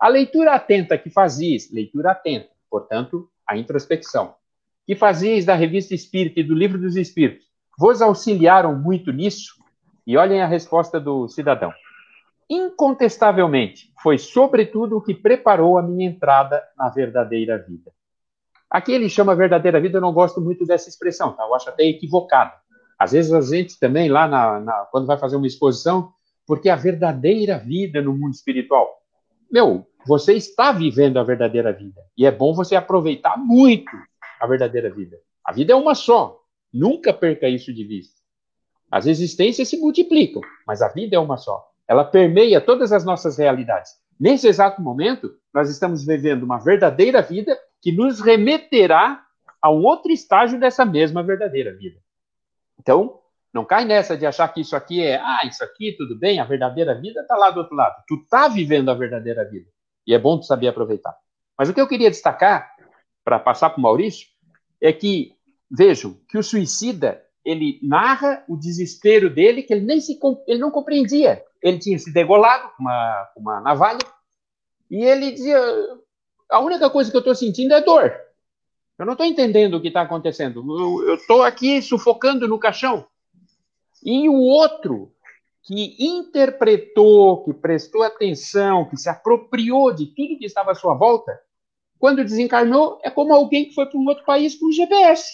a 0.00 0.08
leitura 0.08 0.54
atenta 0.54 0.96
que 0.96 1.10
fazis, 1.10 1.70
leitura 1.70 2.12
atenta, 2.12 2.48
portanto, 2.70 3.28
a 3.46 3.58
introspecção, 3.58 4.34
que 4.86 4.96
fazias 4.96 5.44
da 5.44 5.54
Revista 5.54 5.94
Espírita 5.94 6.40
e 6.40 6.44
do 6.44 6.54
Livro 6.54 6.78
dos 6.78 6.96
Espíritos, 6.96 7.44
vos 7.78 8.00
auxiliaram 8.00 8.74
muito 8.74 9.12
nisso? 9.12 9.62
E 10.06 10.16
olhem 10.16 10.40
a 10.40 10.46
resposta 10.46 10.98
do 10.98 11.28
cidadão. 11.28 11.70
Incontestavelmente, 12.48 13.92
foi 14.02 14.16
sobretudo 14.16 14.96
o 14.96 15.02
que 15.02 15.12
preparou 15.12 15.76
a 15.76 15.82
minha 15.82 16.08
entrada 16.08 16.62
na 16.78 16.88
verdadeira 16.88 17.58
vida. 17.58 17.92
Aqui 18.76 18.92
ele 18.92 19.08
chama 19.08 19.34
verdadeira 19.34 19.80
vida, 19.80 19.96
eu 19.96 20.02
não 20.02 20.12
gosto 20.12 20.38
muito 20.38 20.66
dessa 20.66 20.86
expressão, 20.86 21.32
tá? 21.32 21.44
eu 21.44 21.54
acho 21.54 21.70
até 21.70 21.82
equivocado. 21.84 22.52
Às 22.98 23.12
vezes 23.12 23.32
a 23.32 23.40
gente 23.40 23.78
também, 23.80 24.10
lá 24.10 24.28
na, 24.28 24.60
na, 24.60 24.86
quando 24.92 25.06
vai 25.06 25.16
fazer 25.16 25.34
uma 25.36 25.46
exposição, 25.46 26.12
porque 26.46 26.68
a 26.68 26.76
verdadeira 26.76 27.56
vida 27.56 28.02
no 28.02 28.12
mundo 28.12 28.34
espiritual. 28.34 29.00
Meu, 29.50 29.86
você 30.06 30.34
está 30.34 30.72
vivendo 30.72 31.18
a 31.18 31.24
verdadeira 31.24 31.72
vida. 31.72 32.02
E 32.18 32.26
é 32.26 32.30
bom 32.30 32.52
você 32.52 32.76
aproveitar 32.76 33.38
muito 33.38 33.90
a 34.38 34.46
verdadeira 34.46 34.90
vida. 34.90 35.16
A 35.42 35.54
vida 35.54 35.72
é 35.72 35.74
uma 35.74 35.94
só. 35.94 36.38
Nunca 36.70 37.14
perca 37.14 37.48
isso 37.48 37.72
de 37.72 37.82
vista. 37.82 38.20
As 38.90 39.06
existências 39.06 39.68
se 39.68 39.78
multiplicam, 39.78 40.42
mas 40.66 40.82
a 40.82 40.88
vida 40.88 41.16
é 41.16 41.18
uma 41.18 41.38
só. 41.38 41.66
Ela 41.88 42.04
permeia 42.04 42.60
todas 42.60 42.92
as 42.92 43.06
nossas 43.06 43.38
realidades. 43.38 43.92
Nesse 44.20 44.46
exato 44.46 44.82
momento, 44.82 45.30
nós 45.54 45.70
estamos 45.70 46.04
vivendo 46.04 46.42
uma 46.42 46.58
verdadeira 46.58 47.22
vida 47.22 47.58
que 47.80 47.92
nos 47.92 48.20
remeterá 48.20 49.24
a 49.60 49.70
um 49.70 49.84
outro 49.84 50.12
estágio 50.12 50.58
dessa 50.58 50.84
mesma 50.84 51.22
verdadeira 51.22 51.74
vida. 51.74 51.98
Então, 52.78 53.20
não 53.52 53.64
cai 53.64 53.84
nessa 53.84 54.16
de 54.16 54.26
achar 54.26 54.48
que 54.48 54.60
isso 54.60 54.76
aqui 54.76 55.02
é, 55.02 55.16
ah, 55.16 55.40
isso 55.46 55.64
aqui 55.64 55.92
tudo 55.96 56.18
bem, 56.18 56.38
a 56.38 56.44
verdadeira 56.44 56.94
vida 57.00 57.22
está 57.22 57.36
lá 57.36 57.50
do 57.50 57.60
outro 57.60 57.74
lado. 57.74 58.02
Tu 58.06 58.16
está 58.16 58.48
vivendo 58.48 58.90
a 58.90 58.94
verdadeira 58.94 59.48
vida. 59.48 59.66
E 60.06 60.14
é 60.14 60.18
bom 60.18 60.38
tu 60.38 60.44
saber 60.44 60.68
aproveitar. 60.68 61.16
Mas 61.58 61.68
o 61.68 61.74
que 61.74 61.80
eu 61.80 61.88
queria 61.88 62.10
destacar, 62.10 62.70
para 63.24 63.38
passar 63.38 63.70
para 63.70 63.78
o 63.78 63.82
Maurício, 63.82 64.28
é 64.80 64.92
que, 64.92 65.32
vejam, 65.70 66.20
que 66.28 66.36
o 66.36 66.42
suicida, 66.42 67.22
ele 67.44 67.80
narra 67.82 68.44
o 68.48 68.56
desespero 68.56 69.30
dele, 69.30 69.62
que 69.62 69.72
ele 69.72 69.86
nem 69.86 70.00
se, 70.00 70.18
ele 70.46 70.60
não 70.60 70.70
compreendia. 70.70 71.42
Ele 71.62 71.78
tinha 71.78 71.98
se 71.98 72.12
degolado 72.12 72.70
com 72.76 72.82
uma, 72.82 73.28
uma 73.36 73.60
navalha, 73.60 73.98
e 74.90 75.02
ele 75.02 75.32
dizia, 75.32 75.58
a 76.50 76.60
única 76.60 76.88
coisa 76.90 77.10
que 77.10 77.16
eu 77.16 77.20
estou 77.20 77.34
sentindo 77.34 77.74
é 77.74 77.80
dor. 77.80 78.14
Eu 78.98 79.04
não 79.04 79.12
estou 79.12 79.26
entendendo 79.26 79.74
o 79.74 79.80
que 79.80 79.88
está 79.88 80.02
acontecendo. 80.02 80.64
Eu 81.06 81.16
estou 81.16 81.42
aqui 81.42 81.82
sufocando 81.82 82.48
no 82.48 82.58
caixão. 82.58 83.06
E 84.02 84.28
o 84.28 84.34
outro, 84.34 85.12
que 85.62 85.96
interpretou, 85.98 87.44
que 87.44 87.52
prestou 87.52 88.02
atenção, 88.02 88.88
que 88.88 88.96
se 88.96 89.08
apropriou 89.08 89.92
de 89.92 90.06
tudo 90.06 90.38
que 90.38 90.46
estava 90.46 90.72
à 90.72 90.74
sua 90.74 90.94
volta, 90.94 91.38
quando 91.98 92.22
desencarnou, 92.22 93.00
é 93.02 93.10
como 93.10 93.34
alguém 93.34 93.66
que 93.66 93.74
foi 93.74 93.86
para 93.86 93.98
um 93.98 94.06
outro 94.06 94.24
país 94.24 94.54
com 94.54 94.70
GPS. 94.70 95.30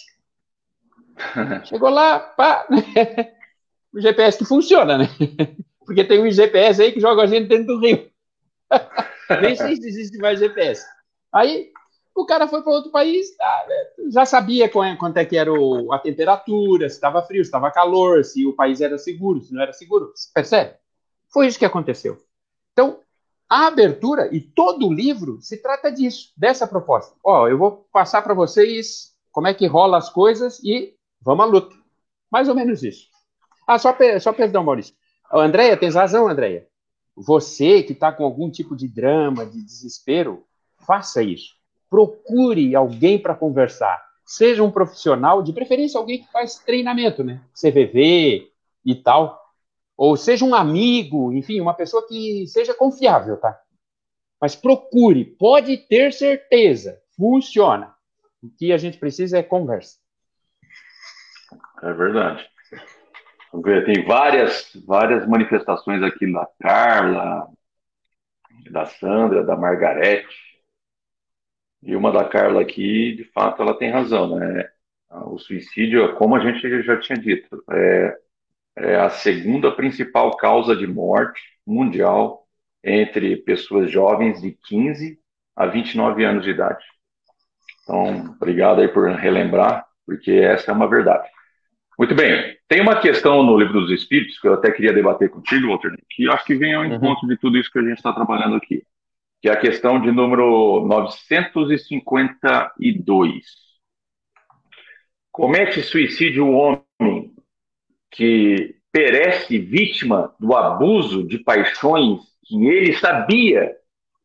Chegou 1.65 1.89
lá, 1.89 2.19
pá, 2.19 2.67
o 3.93 4.01
GPS 4.01 4.37
que 4.37 4.45
funciona, 4.45 4.97
né? 4.97 5.09
Porque 5.85 6.03
tem 6.03 6.21
um 6.21 6.31
GPS 6.31 6.81
aí 6.81 6.91
que 6.91 6.99
joga 6.99 7.23
a 7.23 7.27
gente 7.27 7.47
dentro 7.47 7.67
do 7.67 7.79
rio. 7.79 8.09
Nem 9.41 9.55
sei 9.55 9.75
se 9.75 9.87
existe 9.87 10.17
mais 10.17 10.39
GPS. 10.39 10.85
Aí 11.33 11.71
o 12.15 12.25
cara 12.25 12.47
foi 12.47 12.61
para 12.61 12.71
outro 12.71 12.91
país, 12.91 13.35
né, 13.67 14.09
já 14.11 14.25
sabia 14.25 14.69
quanto 14.69 15.17
é 15.17 15.25
que 15.25 15.35
era 15.35 15.51
o, 15.51 15.91
a 15.91 15.97
temperatura, 15.97 16.87
se 16.87 16.95
estava 16.95 17.23
frio, 17.23 17.43
se 17.43 17.47
estava 17.47 17.71
calor, 17.71 18.23
se 18.23 18.45
o 18.45 18.53
país 18.53 18.81
era 18.81 18.97
seguro, 18.97 19.41
se 19.41 19.53
não 19.53 19.61
era 19.61 19.73
seguro. 19.73 20.13
Percebe? 20.33 20.75
Foi 21.29 21.47
isso 21.47 21.57
que 21.57 21.65
aconteceu. 21.65 22.21
Então, 22.71 22.99
a 23.49 23.67
abertura 23.67 24.29
e 24.31 24.39
todo 24.39 24.87
o 24.87 24.93
livro 24.93 25.39
se 25.41 25.57
trata 25.57 25.91
disso, 25.91 26.31
dessa 26.37 26.67
proposta. 26.67 27.15
Ó, 27.23 27.47
eu 27.47 27.57
vou 27.57 27.87
passar 27.91 28.21
para 28.21 28.33
vocês 28.33 29.13
como 29.31 29.47
é 29.47 29.53
que 29.53 29.65
rola 29.65 29.97
as 29.97 30.09
coisas 30.09 30.59
e 30.63 30.95
vamos 31.19 31.45
à 31.45 31.47
luta. 31.47 31.75
Mais 32.31 32.47
ou 32.47 32.55
menos 32.55 32.83
isso. 32.83 33.07
Ah, 33.67 33.79
só, 33.79 33.95
só 34.19 34.33
perdão, 34.33 34.63
Maurício. 34.63 34.95
Andréia, 35.31 35.77
tens 35.77 35.95
razão, 35.95 36.27
Andréia. 36.27 36.67
Você 37.15 37.81
que 37.83 37.93
está 37.93 38.11
com 38.11 38.23
algum 38.23 38.49
tipo 38.49 38.75
de 38.75 38.87
drama, 38.87 39.45
de 39.45 39.63
desespero, 39.63 40.43
faça 40.85 41.23
isso 41.23 41.53
procure 41.93 42.75
alguém 42.75 43.19
para 43.19 43.35
conversar. 43.35 44.03
Seja 44.25 44.63
um 44.63 44.71
profissional, 44.71 45.43
de 45.43 45.53
preferência 45.53 45.99
alguém 45.99 46.23
que 46.23 46.31
faz 46.31 46.57
treinamento, 46.57 47.23
né? 47.23 47.39
CVV 47.53 48.51
e 48.83 48.95
tal. 48.95 49.39
Ou 49.95 50.17
seja 50.17 50.43
um 50.43 50.55
amigo, 50.55 51.31
enfim, 51.31 51.61
uma 51.61 51.75
pessoa 51.75 52.07
que 52.07 52.47
seja 52.47 52.73
confiável, 52.73 53.37
tá? 53.37 53.59
Mas 54.41 54.55
procure, 54.55 55.23
pode 55.23 55.77
ter 55.87 56.11
certeza, 56.11 56.99
funciona. 57.15 57.93
O 58.41 58.49
que 58.49 58.73
a 58.73 58.77
gente 58.79 58.97
precisa 58.97 59.37
é 59.37 59.43
conversa. 59.43 59.99
É 61.83 61.93
verdade. 61.93 62.43
Tem 63.85 64.03
várias, 64.03 64.71
várias 64.87 65.27
manifestações 65.27 66.01
aqui 66.01 66.33
da 66.33 66.47
Carla, 66.59 67.47
da 68.71 68.87
Sandra, 68.87 69.43
da 69.43 69.55
Margarete. 69.55 70.52
E 71.85 71.95
uma 71.95 72.11
da 72.11 72.23
Carla 72.23 72.61
aqui, 72.61 73.13
de 73.15 73.25
fato, 73.25 73.61
ela 73.61 73.77
tem 73.77 73.89
razão, 73.89 74.37
né? 74.37 74.69
O 75.25 75.37
suicídio, 75.37 76.15
como 76.15 76.35
a 76.35 76.39
gente 76.39 76.81
já 76.83 76.97
tinha 76.99 77.17
dito, 77.17 77.63
é, 77.71 78.17
é 78.77 78.95
a 78.95 79.09
segunda 79.09 79.71
principal 79.71 80.35
causa 80.37 80.75
de 80.75 80.87
morte 80.87 81.41
mundial 81.67 82.47
entre 82.83 83.37
pessoas 83.37 83.91
jovens 83.91 84.41
de 84.41 84.51
15 84.67 85.19
a 85.55 85.67
29 85.67 86.25
anos 86.25 86.43
de 86.43 86.51
idade. 86.51 86.83
Então, 87.83 88.35
obrigado 88.41 88.81
aí 88.81 88.87
por 88.87 89.09
relembrar, 89.11 89.85
porque 90.05 90.31
essa 90.31 90.71
é 90.71 90.73
uma 90.73 90.89
verdade. 90.89 91.27
Muito 91.99 92.15
bem. 92.15 92.57
Tem 92.67 92.81
uma 92.81 92.99
questão 92.99 93.43
no 93.43 93.57
Livro 93.57 93.81
dos 93.81 93.91
Espíritos 93.91 94.39
que 94.39 94.47
eu 94.47 94.53
até 94.53 94.71
queria 94.71 94.93
debater 94.93 95.29
contigo, 95.29 95.67
Walter, 95.67 95.93
que 96.09 96.27
acho 96.29 96.45
que 96.45 96.55
vem 96.55 96.73
ao 96.73 96.83
uhum. 96.83 96.95
encontro 96.95 97.27
de 97.27 97.37
tudo 97.37 97.57
isso 97.57 97.71
que 97.71 97.77
a 97.77 97.83
gente 97.83 97.97
está 97.97 98.11
trabalhando 98.11 98.55
aqui 98.55 98.83
que 99.43 99.49
é 99.49 99.51
a 99.51 99.59
questão 99.59 99.99
de 99.99 100.09
número 100.09 100.87
952. 100.87 103.43
Comete 105.29 105.83
suicídio 105.83 106.47
o 106.47 106.53
homem 106.53 107.35
que 108.09 108.77
perece 108.89 109.59
vítima 109.59 110.33
do 110.39 110.55
abuso 110.55 111.27
de 111.27 111.39
paixões 111.39 112.21
que 112.45 112.55
ele 112.65 112.93
sabia 112.93 113.75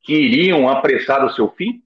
que 0.03 0.15
iriam 0.15 0.69
apressar 0.69 1.25
o 1.25 1.31
seu 1.31 1.51
fim, 1.51 1.83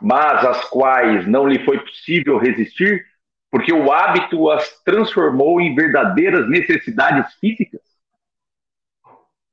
mas 0.00 0.42
às 0.46 0.64
quais 0.64 1.26
não 1.26 1.46
lhe 1.46 1.62
foi 1.62 1.78
possível 1.78 2.38
resistir 2.38 3.04
porque 3.50 3.70
o 3.70 3.92
hábito 3.92 4.48
as 4.48 4.82
transformou 4.82 5.60
em 5.60 5.74
verdadeiras 5.74 6.48
necessidades 6.48 7.34
físicas? 7.34 7.85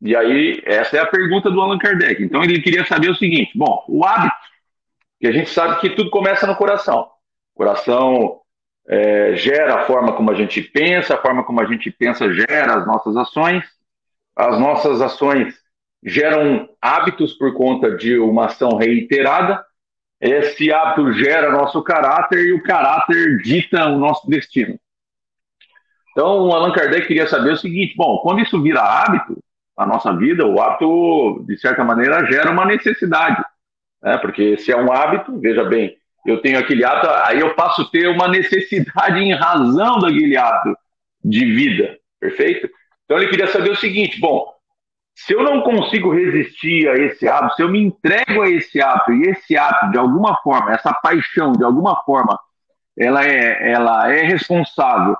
E 0.03 0.13
aí, 0.17 0.61
essa 0.65 0.97
é 0.97 0.99
a 0.99 1.05
pergunta 1.05 1.49
do 1.49 1.61
Allan 1.61 1.77
Kardec. 1.77 2.21
Então, 2.21 2.43
ele 2.43 2.61
queria 2.61 2.85
saber 2.85 3.09
o 3.09 3.15
seguinte: 3.15 3.57
bom, 3.57 3.85
o 3.87 4.05
hábito, 4.05 4.35
que 5.17 5.27
a 5.27 5.31
gente 5.31 5.49
sabe 5.49 5.79
que 5.79 5.91
tudo 5.91 6.09
começa 6.09 6.45
no 6.45 6.57
coração. 6.57 7.07
O 7.55 7.57
coração 7.57 8.41
é, 8.85 9.33
gera 9.37 9.75
a 9.75 9.85
forma 9.85 10.11
como 10.11 10.29
a 10.29 10.35
gente 10.35 10.61
pensa, 10.61 11.15
a 11.15 11.21
forma 11.21 11.45
como 11.45 11.61
a 11.61 11.65
gente 11.65 11.89
pensa 11.89 12.33
gera 12.33 12.75
as 12.75 12.85
nossas 12.85 13.15
ações, 13.15 13.63
as 14.35 14.59
nossas 14.59 15.01
ações 15.01 15.55
geram 16.03 16.67
hábitos 16.81 17.31
por 17.33 17.53
conta 17.53 17.95
de 17.95 18.17
uma 18.17 18.47
ação 18.47 18.75
reiterada, 18.75 19.63
esse 20.19 20.69
hábito 20.69 21.13
gera 21.13 21.49
nosso 21.49 21.81
caráter 21.81 22.39
e 22.45 22.51
o 22.51 22.61
caráter 22.61 23.37
dita 23.37 23.85
o 23.85 23.97
nosso 23.97 24.27
destino. 24.29 24.77
Então, 26.11 26.47
o 26.47 26.51
Allan 26.51 26.73
Kardec 26.73 27.07
queria 27.07 27.25
saber 27.25 27.53
o 27.53 27.57
seguinte: 27.57 27.95
bom, 27.95 28.17
quando 28.17 28.41
isso 28.41 28.61
vira 28.61 28.81
hábito 28.81 29.41
na 29.77 29.85
nossa 29.85 30.15
vida, 30.15 30.45
o 30.45 30.61
hábito, 30.61 31.43
de 31.47 31.57
certa 31.57 31.83
maneira, 31.83 32.25
gera 32.31 32.51
uma 32.51 32.65
necessidade. 32.65 33.43
Né? 34.01 34.17
Porque 34.17 34.57
se 34.57 34.71
é 34.71 34.77
um 34.77 34.91
hábito, 34.91 35.39
veja 35.39 35.63
bem, 35.63 35.95
eu 36.25 36.41
tenho 36.41 36.59
aquele 36.59 36.85
hábito, 36.85 37.09
aí 37.25 37.39
eu 37.39 37.53
passo 37.55 37.81
a 37.81 37.89
ter 37.89 38.07
uma 38.07 38.27
necessidade 38.27 39.19
em 39.19 39.33
razão 39.33 39.99
daquele 39.99 40.37
hábito 40.37 40.77
de 41.23 41.45
vida, 41.45 41.97
perfeito? 42.19 42.69
Então 43.05 43.17
ele 43.17 43.29
queria 43.29 43.47
saber 43.47 43.71
o 43.71 43.75
seguinte: 43.75 44.19
bom, 44.19 44.53
se 45.15 45.33
eu 45.33 45.43
não 45.43 45.61
consigo 45.61 46.13
resistir 46.13 46.87
a 46.87 46.95
esse 46.95 47.27
hábito, 47.27 47.55
se 47.55 47.61
eu 47.61 47.69
me 47.69 47.81
entrego 47.81 48.41
a 48.41 48.49
esse 48.49 48.81
hábito 48.81 49.13
e 49.13 49.29
esse 49.29 49.57
hábito, 49.57 49.91
de 49.91 49.97
alguma 49.97 50.35
forma, 50.41 50.73
essa 50.73 50.93
paixão, 50.93 51.51
de 51.53 51.63
alguma 51.63 52.01
forma, 52.03 52.39
ela 52.97 53.25
é, 53.25 53.71
ela 53.71 54.11
é 54.11 54.23
responsável 54.23 55.17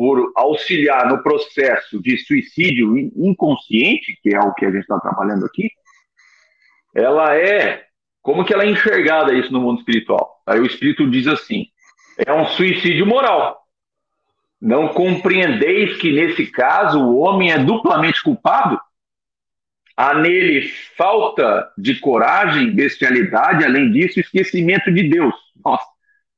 por 0.00 0.32
auxiliar 0.34 1.06
no 1.10 1.22
processo 1.22 2.00
de 2.00 2.16
suicídio 2.16 2.96
inconsciente, 2.96 4.18
que 4.22 4.34
é 4.34 4.40
o 4.40 4.54
que 4.54 4.64
a 4.64 4.70
gente 4.70 4.80
está 4.80 4.98
trabalhando 4.98 5.44
aqui, 5.44 5.70
ela 6.94 7.36
é 7.36 7.84
como 8.22 8.42
que 8.42 8.54
ela 8.54 8.64
é 8.64 8.70
enxergada 8.70 9.34
isso 9.34 9.52
no 9.52 9.60
mundo 9.60 9.80
espiritual? 9.80 10.40
Aí 10.46 10.58
o 10.58 10.64
espírito 10.64 11.06
diz 11.10 11.26
assim: 11.26 11.66
é 12.16 12.32
um 12.32 12.46
suicídio 12.46 13.04
moral. 13.04 13.60
Não 14.58 14.88
compreendeis 14.88 15.98
que 15.98 16.10
nesse 16.10 16.46
caso 16.46 16.98
o 16.98 17.18
homem 17.18 17.52
é 17.52 17.58
duplamente 17.58 18.22
culpado? 18.22 18.80
Há 19.94 20.14
nele 20.14 20.66
falta 20.96 21.70
de 21.76 22.00
coragem, 22.00 22.74
bestialidade, 22.74 23.66
além 23.66 23.92
disso, 23.92 24.18
esquecimento 24.18 24.90
de 24.90 25.10
Deus. 25.10 25.34
Nossa, 25.62 25.84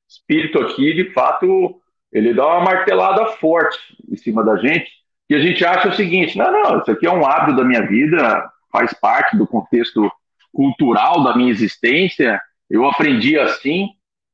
espírito 0.09 0.59
aqui, 0.59 0.92
de 0.94 1.12
fato, 1.12 1.81
ele 2.12 2.35
dá 2.35 2.46
uma 2.46 2.64
martelada 2.64 3.27
forte 3.38 3.79
em 4.11 4.16
cima 4.16 4.44
da 4.44 4.57
gente, 4.57 4.90
e 5.31 5.35
a 5.35 5.38
gente 5.38 5.64
acha 5.64 5.88
o 5.88 5.94
seguinte: 5.94 6.37
não, 6.37 6.53
não, 6.53 6.79
isso 6.81 6.90
aqui 6.90 7.07
é 7.07 7.11
um 7.11 7.25
hábito 7.25 7.57
da 7.57 7.64
minha 7.64 7.87
vida, 7.87 8.51
faz 8.70 8.92
parte 8.92 9.37
do 9.37 9.46
contexto 9.46 10.11
cultural 10.53 11.25
da 11.25 11.37
minha 11.37 11.51
existência, 11.51 12.40
eu 12.68 12.87
aprendi 12.87 13.38
assim 13.38 13.88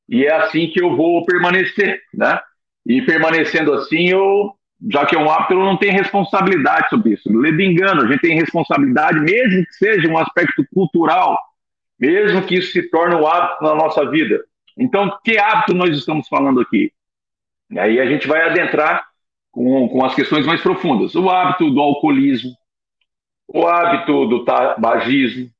e 0.08 0.24
é 0.24 0.34
assim 0.34 0.68
que 0.68 0.80
eu 0.82 0.96
vou 0.96 1.24
permanecer, 1.24 2.00
né? 2.14 2.40
E 2.86 3.02
permanecendo 3.02 3.72
assim, 3.74 4.08
eu, 4.08 4.54
já 4.90 5.04
que 5.04 5.14
é 5.14 5.18
um 5.18 5.30
hábito, 5.30 5.52
eu 5.52 5.60
não 5.60 5.76
tenho 5.76 5.92
responsabilidade 5.92 6.88
sobre 6.88 7.12
isso. 7.12 7.30
Lendo 7.30 7.60
engano, 7.60 8.02
a 8.02 8.06
gente 8.06 8.20
tem 8.20 8.34
responsabilidade, 8.34 9.20
mesmo 9.20 9.64
que 9.66 9.74
seja 9.74 10.08
um 10.08 10.16
aspecto 10.16 10.64
cultural, 10.72 11.38
mesmo 11.98 12.42
que 12.42 12.56
isso 12.56 12.72
se 12.72 12.82
torne 12.90 13.14
um 13.14 13.26
hábito 13.26 13.62
na 13.62 13.74
nossa 13.74 14.08
vida. 14.10 14.42
Então, 14.76 15.12
que 15.22 15.38
hábito 15.38 15.74
nós 15.74 15.96
estamos 15.96 16.26
falando 16.28 16.60
aqui? 16.60 16.92
E 17.70 17.78
aí 17.78 18.00
a 18.00 18.06
gente 18.06 18.26
vai 18.26 18.42
adentrar 18.42 19.06
com, 19.50 19.88
com 19.88 20.04
as 20.04 20.14
questões 20.14 20.46
mais 20.46 20.60
profundas. 20.62 21.14
O 21.14 21.28
hábito 21.28 21.70
do 21.70 21.80
alcoolismo, 21.80 22.52
o 23.48 23.66
hábito 23.66 24.26
do 24.26 24.44
tabagismo, 24.44 25.50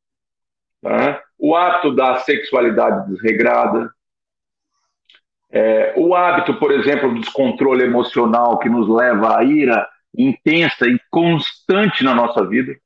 Tá? 0.81 1.23
O 1.39 1.57
hábito 1.57 1.95
da 1.95 2.17
sexualidade 2.19 3.11
desregrada, 3.11 3.91
é, 5.51 5.95
o 5.97 6.15
hábito, 6.15 6.55
por 6.55 6.71
exemplo, 6.73 7.13
do 7.13 7.21
descontrole 7.21 7.83
emocional 7.83 8.59
que 8.59 8.69
nos 8.69 8.89
leva 8.89 9.39
à 9.39 9.45
ira 9.45 9.89
intensa 10.17 10.87
e 10.87 10.99
constante 11.11 12.05
na 12.05 12.15
nossa 12.15 12.47
vida. 12.47 12.77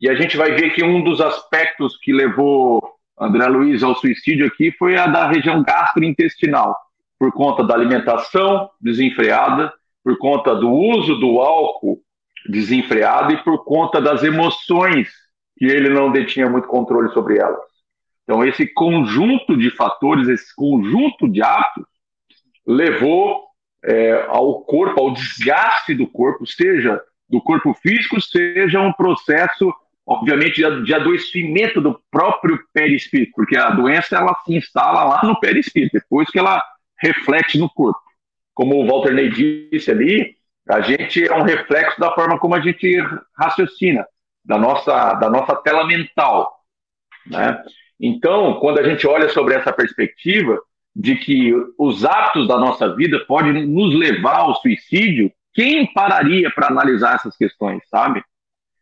E 0.00 0.08
a 0.08 0.14
gente 0.14 0.36
vai 0.36 0.52
ver 0.52 0.70
que 0.70 0.84
um 0.84 1.02
dos 1.02 1.20
aspectos 1.20 1.96
que 1.98 2.12
levou 2.12 2.82
André 3.18 3.46
Luiz 3.46 3.82
ao 3.82 3.94
suicídio 3.94 4.46
aqui 4.46 4.72
foi 4.72 4.96
a 4.96 5.06
da 5.06 5.28
região 5.28 5.62
gastrointestinal, 5.62 6.76
por 7.22 7.30
conta 7.30 7.62
da 7.62 7.74
alimentação 7.74 8.68
desenfreada, 8.80 9.72
por 10.02 10.18
conta 10.18 10.56
do 10.56 10.68
uso 10.68 11.14
do 11.20 11.38
álcool 11.38 12.00
desenfreado 12.48 13.32
e 13.32 13.36
por 13.44 13.64
conta 13.64 14.00
das 14.00 14.24
emoções 14.24 15.08
que 15.56 15.66
ele 15.66 15.88
não 15.88 16.10
detinha 16.10 16.50
muito 16.50 16.66
controle 16.66 17.12
sobre 17.12 17.38
elas. 17.38 17.60
Então, 18.24 18.44
esse 18.44 18.66
conjunto 18.66 19.56
de 19.56 19.70
fatores, 19.70 20.26
esse 20.26 20.52
conjunto 20.56 21.28
de 21.28 21.40
atos, 21.40 21.84
levou 22.66 23.44
é, 23.84 24.26
ao 24.26 24.62
corpo, 24.64 25.00
ao 25.00 25.12
desgaste 25.12 25.94
do 25.94 26.08
corpo, 26.08 26.44
seja 26.44 27.00
do 27.30 27.40
corpo 27.40 27.72
físico, 27.72 28.20
seja 28.20 28.80
um 28.80 28.92
processo, 28.92 29.72
obviamente, 30.04 30.60
de, 30.82 30.92
adoecimento 30.92 31.80
do 31.80 32.02
próprio 32.10 32.58
perispírito, 32.74 33.30
porque 33.36 33.56
a 33.56 33.70
doença 33.70 34.16
ela 34.16 34.34
se 34.44 34.56
instala 34.56 35.04
lá 35.04 35.20
no 35.22 35.38
perispírito, 35.38 36.00
depois 36.00 36.28
que 36.28 36.40
ela 36.40 36.60
reflete 37.02 37.58
no 37.58 37.68
corpo. 37.68 38.00
Como 38.54 38.76
o 38.76 38.86
Walter 38.86 39.12
Ney 39.12 39.28
disse 39.30 39.90
ali, 39.90 40.36
a 40.68 40.80
gente 40.80 41.26
é 41.26 41.34
um 41.34 41.42
reflexo 41.42 42.00
da 42.00 42.12
forma 42.12 42.38
como 42.38 42.54
a 42.54 42.60
gente 42.60 42.96
raciocina 43.36 44.06
da 44.44 44.56
nossa, 44.56 45.14
da 45.14 45.28
nossa 45.28 45.56
tela 45.56 45.86
mental. 45.86 46.52
Né? 47.26 47.62
Então, 48.00 48.54
quando 48.60 48.78
a 48.78 48.84
gente 48.84 49.06
olha 49.06 49.28
sobre 49.28 49.54
essa 49.54 49.72
perspectiva 49.72 50.58
de 50.94 51.16
que 51.16 51.52
os 51.78 52.04
atos 52.04 52.46
da 52.46 52.58
nossa 52.58 52.94
vida 52.94 53.18
podem 53.26 53.66
nos 53.66 53.94
levar 53.94 54.40
ao 54.40 54.54
suicídio, 54.56 55.32
quem 55.54 55.92
pararia 55.92 56.50
para 56.50 56.68
analisar 56.68 57.16
essas 57.16 57.36
questões, 57.36 57.82
sabe? 57.88 58.22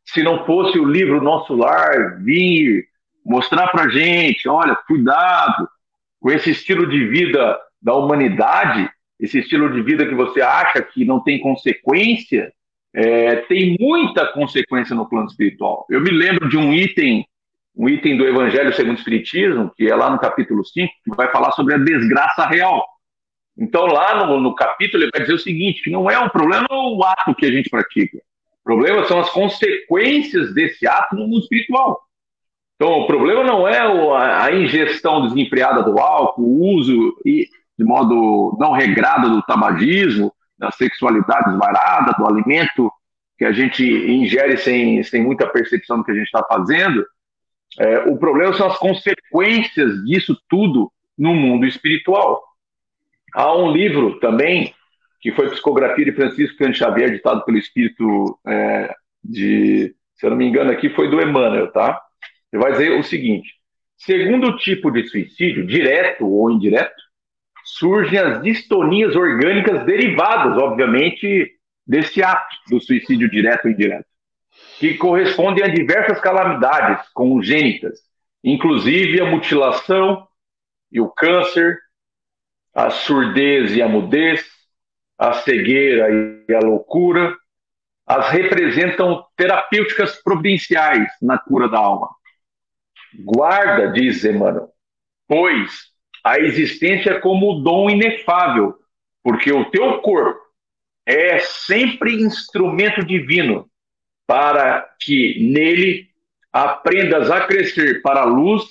Se 0.05 0.23
não 0.23 0.45
fosse 0.45 0.79
o 0.79 0.85
livro 0.85 1.23
Nosso 1.23 1.55
Lar 1.55 2.21
vir 2.23 2.89
mostrar 3.25 3.69
para 3.69 3.89
gente, 3.89 4.49
olha, 4.49 4.75
cuidado 4.75 5.69
com 6.21 6.31
esse 6.31 6.51
estilo 6.51 6.87
de 6.89 7.07
vida 7.07 7.59
da 7.81 7.95
humanidade, 7.95 8.91
esse 9.19 9.39
estilo 9.39 9.73
de 9.73 9.83
vida 9.83 10.07
que 10.07 10.15
você 10.15 10.41
acha 10.41 10.83
que 10.83 11.05
não 11.05 11.21
tem 11.21 11.41
consequência, 11.41 12.53
é, 12.95 13.37
tem 13.37 13.77
muita 13.79 14.27
consequência 14.33 14.95
no 14.95 15.09
plano 15.09 15.27
espiritual. 15.27 15.87
Eu 15.89 16.01
me 16.01 16.11
lembro 16.11 16.49
de 16.49 16.57
um 16.57 16.73
item, 16.73 17.27
um 17.77 17.89
item 17.89 18.17
do 18.17 18.27
Evangelho 18.27 18.73
segundo 18.75 18.97
o 18.97 18.99
Espiritismo, 18.99 19.71
que 19.77 19.89
é 19.89 19.95
lá 19.95 20.11
no 20.11 20.19
capítulo 20.19 20.65
5, 20.65 20.93
que 21.05 21.17
vai 21.17 21.31
falar 21.31 21.53
sobre 21.53 21.75
a 21.75 21.79
desgraça 21.79 22.47
real. 22.47 22.85
Então, 23.57 23.87
lá 23.87 24.27
no, 24.27 24.41
no 24.41 24.55
capítulo, 24.55 25.05
ele 25.05 25.11
vai 25.13 25.21
dizer 25.21 25.35
o 25.35 25.39
seguinte: 25.39 25.83
que 25.83 25.91
não 25.91 26.11
é 26.11 26.19
um 26.19 26.29
problema 26.29 26.67
o 26.71 27.03
ato 27.05 27.35
que 27.35 27.47
a 27.47 27.53
gente 27.53 27.69
pratica. 27.69 28.17
O 28.17 28.65
problema 28.65 29.05
são 29.05 29.21
as 29.21 29.31
consequências 29.31 30.55
desse 30.55 30.87
ato 30.87 31.15
no 31.15 31.27
mundo 31.27 31.41
espiritual. 31.41 32.01
Então, 32.77 33.01
o 33.01 33.07
problema 33.07 33.45
não 33.45 33.69
é 33.69 33.79
a 33.79 34.51
ingestão 34.55 35.27
desenfreada 35.27 35.83
do 35.83 35.99
álcool, 35.99 36.43
o 36.43 36.77
uso 36.77 37.15
de 37.81 37.85
modo 37.87 38.59
não 38.61 38.73
regrado 38.73 39.31
do 39.31 39.43
tabagismo, 39.43 40.31
da 40.59 40.71
sexualidade 40.71 41.49
desvarada, 41.49 42.13
do 42.13 42.27
alimento 42.27 42.93
que 43.39 43.45
a 43.47 43.53
gente 43.53 43.83
ingere 43.83 44.59
sem, 44.59 45.03
sem 45.03 45.23
muita 45.23 45.47
percepção 45.47 45.97
do 45.97 46.05
que 46.05 46.11
a 46.11 46.15
gente 46.15 46.27
está 46.27 46.45
fazendo. 46.47 47.03
É, 47.79 48.01
o 48.01 48.19
problema 48.19 48.53
são 48.53 48.67
as 48.67 48.77
consequências 48.77 49.95
disso 50.05 50.37
tudo 50.47 50.93
no 51.17 51.33
mundo 51.35 51.65
espiritual. 51.65 52.45
Há 53.33 53.57
um 53.57 53.73
livro 53.73 54.21
também, 54.21 54.75
que 55.23 55.33
foi 55.33 55.49
Psicografia 55.49 56.05
de 56.05 56.13
Francisco 56.13 56.59
Cândido 56.59 56.77
Xavier, 56.77 57.13
ditado 57.13 57.47
pelo 57.47 57.57
espírito 57.57 58.39
é, 58.47 58.95
de, 59.25 59.95
se 60.17 60.27
eu 60.27 60.31
não 60.31 60.37
me 60.37 60.47
engano 60.47 60.71
aqui, 60.71 60.91
foi 60.91 61.09
do 61.09 61.19
Emmanuel, 61.19 61.73
tá? 61.73 61.99
Ele 62.53 62.63
vai 62.63 62.73
dizer 62.73 62.91
o 62.99 63.03
seguinte: 63.03 63.55
segundo 63.97 64.59
tipo 64.59 64.91
de 64.91 65.07
suicídio, 65.09 65.67
direto 65.67 66.27
ou 66.27 66.51
indireto, 66.51 67.10
surgem 67.81 68.19
as 68.19 68.43
distonias 68.43 69.17
orgânicas 69.17 69.87
derivadas, 69.87 70.59
obviamente, 70.59 71.51
desse 71.87 72.23
ato 72.23 72.55
do 72.69 72.79
suicídio 72.79 73.29
direto 73.31 73.65
ou 73.65 73.71
indireto, 73.71 74.07
que 74.79 74.99
correspondem 74.99 75.65
a 75.65 75.69
diversas 75.69 76.21
calamidades 76.21 77.09
congênitas, 77.15 77.99
inclusive 78.45 79.21
a 79.21 79.25
mutilação 79.25 80.29
e 80.93 81.01
o 81.01 81.09
câncer, 81.09 81.79
a 82.75 82.91
surdez 82.91 83.75
e 83.75 83.81
a 83.81 83.89
mudez, 83.89 84.45
a 85.19 85.33
cegueira 85.33 86.09
e 86.49 86.55
a 86.55 86.61
loucura, 86.61 87.35
as 88.07 88.29
representam 88.29 89.25
terapêuticas 89.37 90.23
providenciais 90.23 91.09
na 91.23 91.39
cura 91.39 91.69
da 91.69 91.79
alma. 91.79 92.11
Guarda, 93.19 93.91
diz 93.93 94.23
Emmanuel, 94.25 94.69
pois 95.27 95.90
a 96.25 96.39
existência 96.39 97.21
como 97.21 97.61
dom 97.61 97.91
inefável, 97.91 98.75
porque 99.23 99.53
o 99.53 99.65
teu 99.71 99.99
corpo 99.99 100.41
é 101.07 101.39
sempre 101.41 102.23
instrumento 102.23 103.05
divino 103.05 103.69
para 104.27 104.89
que 105.01 105.39
nele 105.53 106.09
aprendas 106.53 107.31
a 107.31 107.47
crescer 107.47 108.03
para 108.03 108.21
a 108.21 108.25
luz 108.25 108.65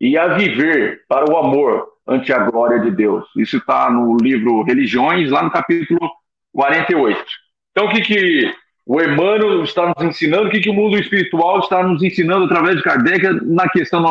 e 0.00 0.18
a 0.18 0.28
viver 0.34 1.04
para 1.08 1.30
o 1.30 1.36
amor 1.36 1.88
ante 2.06 2.32
a 2.32 2.38
glória 2.38 2.80
de 2.80 2.90
Deus. 2.90 3.24
Isso 3.36 3.58
está 3.58 3.90
no 3.90 4.16
livro 4.16 4.62
Religiões, 4.62 5.30
lá 5.30 5.42
no 5.42 5.50
capítulo 5.50 6.10
48. 6.52 7.24
Então, 7.70 7.86
o 7.86 7.90
que, 7.90 8.00
que 8.02 8.54
o 8.84 9.00
Emmanuel 9.00 9.62
está 9.62 9.86
nos 9.86 10.04
ensinando, 10.04 10.48
o 10.48 10.50
que, 10.50 10.60
que 10.60 10.70
o 10.70 10.74
mundo 10.74 10.98
espiritual 10.98 11.60
está 11.60 11.82
nos 11.82 12.02
ensinando 12.02 12.44
através 12.44 12.76
de 12.76 12.82
Kardec 12.82 13.46
na 13.46 13.68
questão 13.68 14.02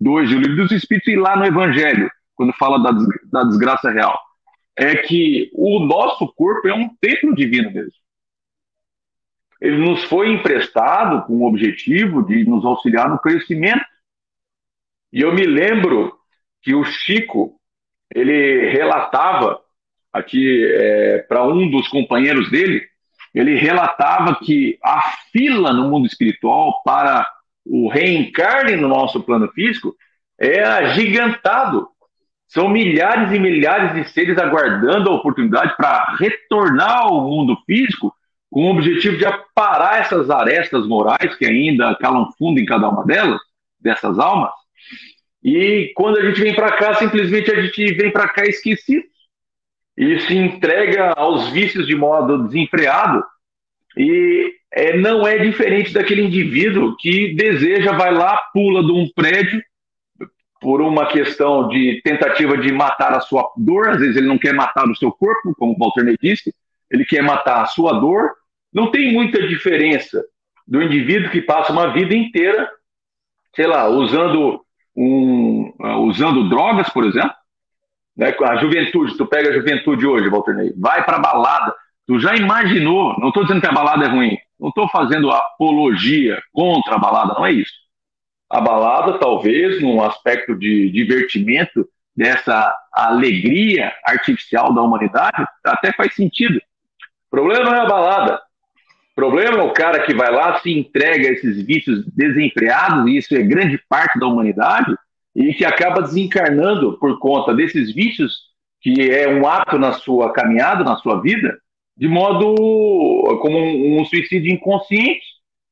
952 0.00 0.30
do 0.30 0.38
Livro 0.38 0.56
dos 0.56 0.72
Espíritos 0.72 1.12
e 1.12 1.16
lá 1.16 1.36
no 1.36 1.44
Evangelho, 1.44 2.10
quando 2.34 2.52
fala 2.54 2.78
da, 2.82 2.90
da 3.30 3.44
desgraça 3.44 3.90
real? 3.90 4.18
É 4.76 4.96
que 4.96 5.50
o 5.52 5.80
nosso 5.80 6.26
corpo 6.34 6.66
é 6.66 6.74
um 6.74 6.88
templo 7.00 7.34
divino 7.34 7.70
mesmo. 7.70 7.92
Ele 9.60 9.76
nos 9.76 10.04
foi 10.04 10.32
emprestado 10.32 11.26
com 11.26 11.34
o 11.34 11.46
objetivo 11.46 12.22
de 12.24 12.44
nos 12.44 12.64
auxiliar 12.64 13.10
no 13.10 13.18
crescimento. 13.18 13.84
E 15.12 15.20
eu 15.20 15.34
me 15.34 15.44
lembro 15.44 16.18
que 16.62 16.74
o 16.74 16.82
Chico, 16.84 17.60
ele 18.14 18.70
relatava 18.70 19.60
aqui 20.12 20.64
é, 20.66 21.18
para 21.28 21.46
um 21.46 21.70
dos 21.70 21.88
companheiros 21.88 22.50
dele, 22.50 22.88
ele 23.34 23.54
relatava 23.56 24.38
que 24.42 24.78
a 24.82 25.02
fila 25.30 25.72
no 25.72 25.88
mundo 25.88 26.06
espiritual 26.06 26.82
para 26.82 27.24
o 27.64 27.88
reencarne 27.88 28.76
no 28.76 28.88
nosso 28.88 29.22
plano 29.22 29.48
físico 29.52 29.94
é 30.38 30.62
agigantado. 30.62 31.88
São 32.48 32.68
milhares 32.68 33.32
e 33.32 33.38
milhares 33.38 33.94
de 33.94 34.12
seres 34.12 34.36
aguardando 34.38 35.10
a 35.10 35.14
oportunidade 35.14 35.76
para 35.76 36.16
retornar 36.16 37.02
ao 37.02 37.22
mundo 37.22 37.56
físico 37.64 38.12
com 38.50 38.64
o 38.64 38.70
objetivo 38.70 39.16
de 39.16 39.24
aparar 39.24 40.00
essas 40.00 40.28
arestas 40.28 40.86
morais 40.86 41.36
que 41.36 41.46
ainda 41.46 41.94
calam 41.96 42.32
fundo 42.36 42.58
em 42.58 42.64
cada 42.64 42.88
uma 42.88 43.04
delas, 43.04 43.40
dessas 43.78 44.18
almas. 44.18 44.50
E 45.42 45.92
quando 45.94 46.18
a 46.18 46.22
gente 46.22 46.40
vem 46.40 46.54
para 46.54 46.72
cá, 46.72 46.94
simplesmente 46.94 47.50
a 47.52 47.62
gente 47.62 47.94
vem 47.94 48.10
para 48.10 48.28
cá 48.28 48.44
esquecido 48.44 49.04
e 49.96 50.18
se 50.20 50.34
entrega 50.34 51.12
aos 51.12 51.50
vícios 51.50 51.86
de 51.86 51.94
modo 51.94 52.44
desenfreado 52.44 53.22
e 53.96 54.52
é, 54.72 54.96
não 54.96 55.26
é 55.26 55.38
diferente 55.38 55.92
daquele 55.92 56.22
indivíduo 56.22 56.96
que 56.96 57.34
deseja, 57.34 57.92
vai 57.92 58.12
lá, 58.12 58.36
pula 58.52 58.84
de 58.84 58.92
um 58.92 59.08
prédio 59.14 59.60
por 60.60 60.80
uma 60.80 61.06
questão 61.06 61.68
de 61.68 62.00
tentativa 62.04 62.56
de 62.56 62.70
matar 62.70 63.14
a 63.14 63.20
sua 63.20 63.50
dor, 63.56 63.88
às 63.88 63.98
vezes 63.98 64.16
ele 64.16 64.26
não 64.26 64.38
quer 64.38 64.54
matar 64.54 64.86
o 64.88 64.94
seu 64.94 65.10
corpo, 65.10 65.54
como 65.58 65.72
o 65.72 65.78
Walter 65.78 66.04
Ney 66.04 66.16
disse, 66.20 66.54
ele 66.90 67.04
quer 67.04 67.22
matar 67.22 67.62
a 67.62 67.66
sua 67.66 67.98
dor. 67.98 68.30
Não 68.72 68.90
tem 68.90 69.12
muita 69.12 69.46
diferença 69.46 70.22
do 70.68 70.82
indivíduo 70.82 71.30
que 71.30 71.40
passa 71.40 71.72
uma 71.72 71.92
vida 71.92 72.14
inteira, 72.14 72.70
sei 73.56 73.66
lá, 73.66 73.88
usando, 73.88 74.60
um, 74.94 75.72
usando 76.06 76.48
drogas, 76.48 76.88
por 76.90 77.04
exemplo, 77.04 77.34
né? 78.16 78.34
A 78.44 78.56
juventude, 78.56 79.16
tu 79.16 79.26
pega 79.26 79.48
a 79.48 79.52
juventude 79.54 80.06
hoje, 80.06 80.28
Walter 80.28 80.54
Ney, 80.54 80.74
vai 80.76 81.02
para 81.04 81.18
balada. 81.18 81.74
Tu 82.06 82.20
já 82.20 82.36
imaginou? 82.36 83.18
Não 83.18 83.28
estou 83.28 83.44
dizendo 83.44 83.62
que 83.62 83.66
a 83.66 83.72
balada 83.72 84.04
é 84.04 84.08
ruim. 84.08 84.36
Não 84.60 84.68
estou 84.68 84.88
fazendo 84.88 85.30
apologia 85.30 86.40
contra 86.52 86.96
a 86.96 86.98
balada, 86.98 87.34
não 87.34 87.46
é 87.46 87.52
isso. 87.52 87.72
A 88.50 88.60
balada, 88.60 89.18
talvez, 89.18 89.80
num 89.80 90.02
aspecto 90.02 90.54
de 90.54 90.90
divertimento, 90.90 91.88
dessa 92.14 92.76
alegria 92.92 93.92
artificial 94.04 94.74
da 94.74 94.82
humanidade, 94.82 95.46
até 95.64 95.92
faz 95.92 96.14
sentido. 96.14 96.58
O 96.58 97.30
problema 97.30 97.74
é 97.76 97.80
a 97.80 97.86
balada. 97.86 98.42
O 99.12 99.14
problema 99.14 99.58
é 99.58 99.62
o 99.62 99.72
cara 99.72 100.04
que 100.04 100.12
vai 100.12 100.30
lá, 100.30 100.58
se 100.58 100.70
entrega 100.70 101.28
a 101.28 101.32
esses 101.32 101.62
vícios 101.62 102.04
desenfreados, 102.14 103.06
e 103.06 103.16
isso 103.16 103.34
é 103.34 103.42
grande 103.42 103.78
parte 103.88 104.18
da 104.18 104.26
humanidade, 104.26 104.94
e 105.34 105.54
que 105.54 105.64
acaba 105.64 106.02
desencarnando 106.02 106.98
por 106.98 107.18
conta 107.18 107.54
desses 107.54 107.94
vícios, 107.94 108.50
que 108.80 109.10
é 109.10 109.28
um 109.28 109.46
ato 109.46 109.78
na 109.78 109.92
sua 109.92 110.32
caminhada, 110.32 110.84
na 110.84 110.96
sua 110.96 111.20
vida, 111.20 111.58
de 112.00 112.08
modo 112.08 112.54
como 113.42 113.58
um, 113.58 114.00
um 114.00 114.04
suicídio 114.06 114.50
inconsciente, 114.50 115.20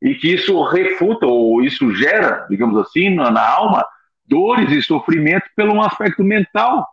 e 0.02 0.14
que 0.14 0.34
isso 0.34 0.62
refuta 0.62 1.26
ou 1.26 1.62
isso 1.62 1.92
gera, 1.94 2.46
digamos 2.50 2.76
assim, 2.76 3.08
na, 3.08 3.30
na 3.30 3.48
alma, 3.48 3.84
dores 4.26 4.70
e 4.70 4.82
sofrimento 4.82 5.46
pelo 5.56 5.72
um 5.72 5.82
aspecto 5.82 6.22
mental, 6.22 6.86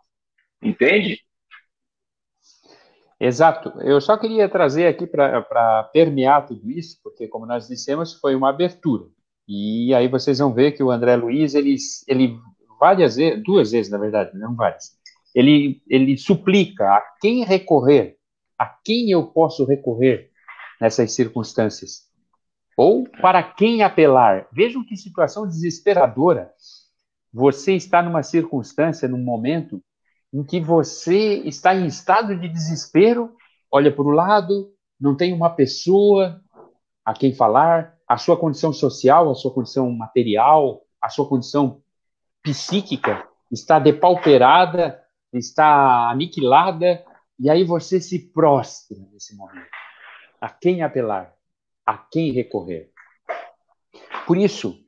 entende? 0.62 1.20
Exato. 3.20 3.78
Eu 3.80 4.00
só 4.00 4.16
queria 4.16 4.48
trazer 4.48 4.86
aqui 4.86 5.06
para 5.06 5.84
permear 5.92 6.46
tudo 6.46 6.70
isso, 6.70 6.98
porque, 7.02 7.28
como 7.28 7.46
nós 7.46 7.68
dissemos, 7.68 8.14
foi 8.14 8.34
uma 8.34 8.48
abertura. 8.48 9.04
E 9.46 9.94
aí 9.94 10.08
vocês 10.08 10.38
vão 10.38 10.52
ver 10.52 10.72
que 10.72 10.82
o 10.82 10.90
André 10.90 11.14
Luiz 11.14 11.54
ele, 11.54 11.76
ele 12.08 12.38
várias 12.80 13.16
vezes, 13.16 13.42
duas 13.44 13.70
vezes, 13.70 13.92
na 13.92 13.98
verdade, 13.98 14.36
não 14.36 14.56
várias, 14.56 14.96
ele, 15.34 15.80
ele 15.88 16.16
suplica 16.16 16.84
a 16.88 17.02
quem 17.20 17.44
recorrer, 17.44 18.15
a 18.58 18.66
quem 18.66 19.10
eu 19.10 19.26
posso 19.26 19.64
recorrer 19.64 20.30
nessas 20.80 21.12
circunstâncias, 21.12 22.06
ou 22.76 23.04
para 23.04 23.42
quem 23.42 23.82
apelar. 23.82 24.46
Vejam 24.52 24.84
que 24.84 24.96
situação 24.96 25.46
desesperadora. 25.46 26.52
Você 27.32 27.74
está 27.74 28.02
numa 28.02 28.22
circunstância, 28.22 29.08
num 29.08 29.22
momento, 29.22 29.82
em 30.32 30.44
que 30.44 30.60
você 30.60 31.38
está 31.44 31.74
em 31.74 31.86
estado 31.86 32.38
de 32.38 32.48
desespero, 32.48 33.34
olha 33.70 33.90
para 33.90 34.04
o 34.04 34.10
lado, 34.10 34.72
não 35.00 35.16
tem 35.16 35.32
uma 35.32 35.50
pessoa 35.50 36.40
a 37.04 37.14
quem 37.14 37.34
falar, 37.34 37.94
a 38.08 38.16
sua 38.16 38.36
condição 38.36 38.72
social, 38.72 39.30
a 39.30 39.34
sua 39.34 39.52
condição 39.52 39.90
material, 39.90 40.82
a 41.00 41.08
sua 41.08 41.28
condição 41.28 41.80
psíquica 42.42 43.26
está 43.50 43.78
depauperada, 43.78 45.00
está 45.32 46.10
aniquilada, 46.10 47.04
e 47.38 47.50
aí 47.50 47.64
você 47.64 48.00
se 48.00 48.18
prostra 48.18 48.96
nesse 49.12 49.36
momento. 49.36 49.68
A 50.40 50.48
quem 50.48 50.82
apelar? 50.82 51.34
A 51.84 51.96
quem 51.96 52.32
recorrer? 52.32 52.90
Por 54.26 54.36
isso 54.36 54.78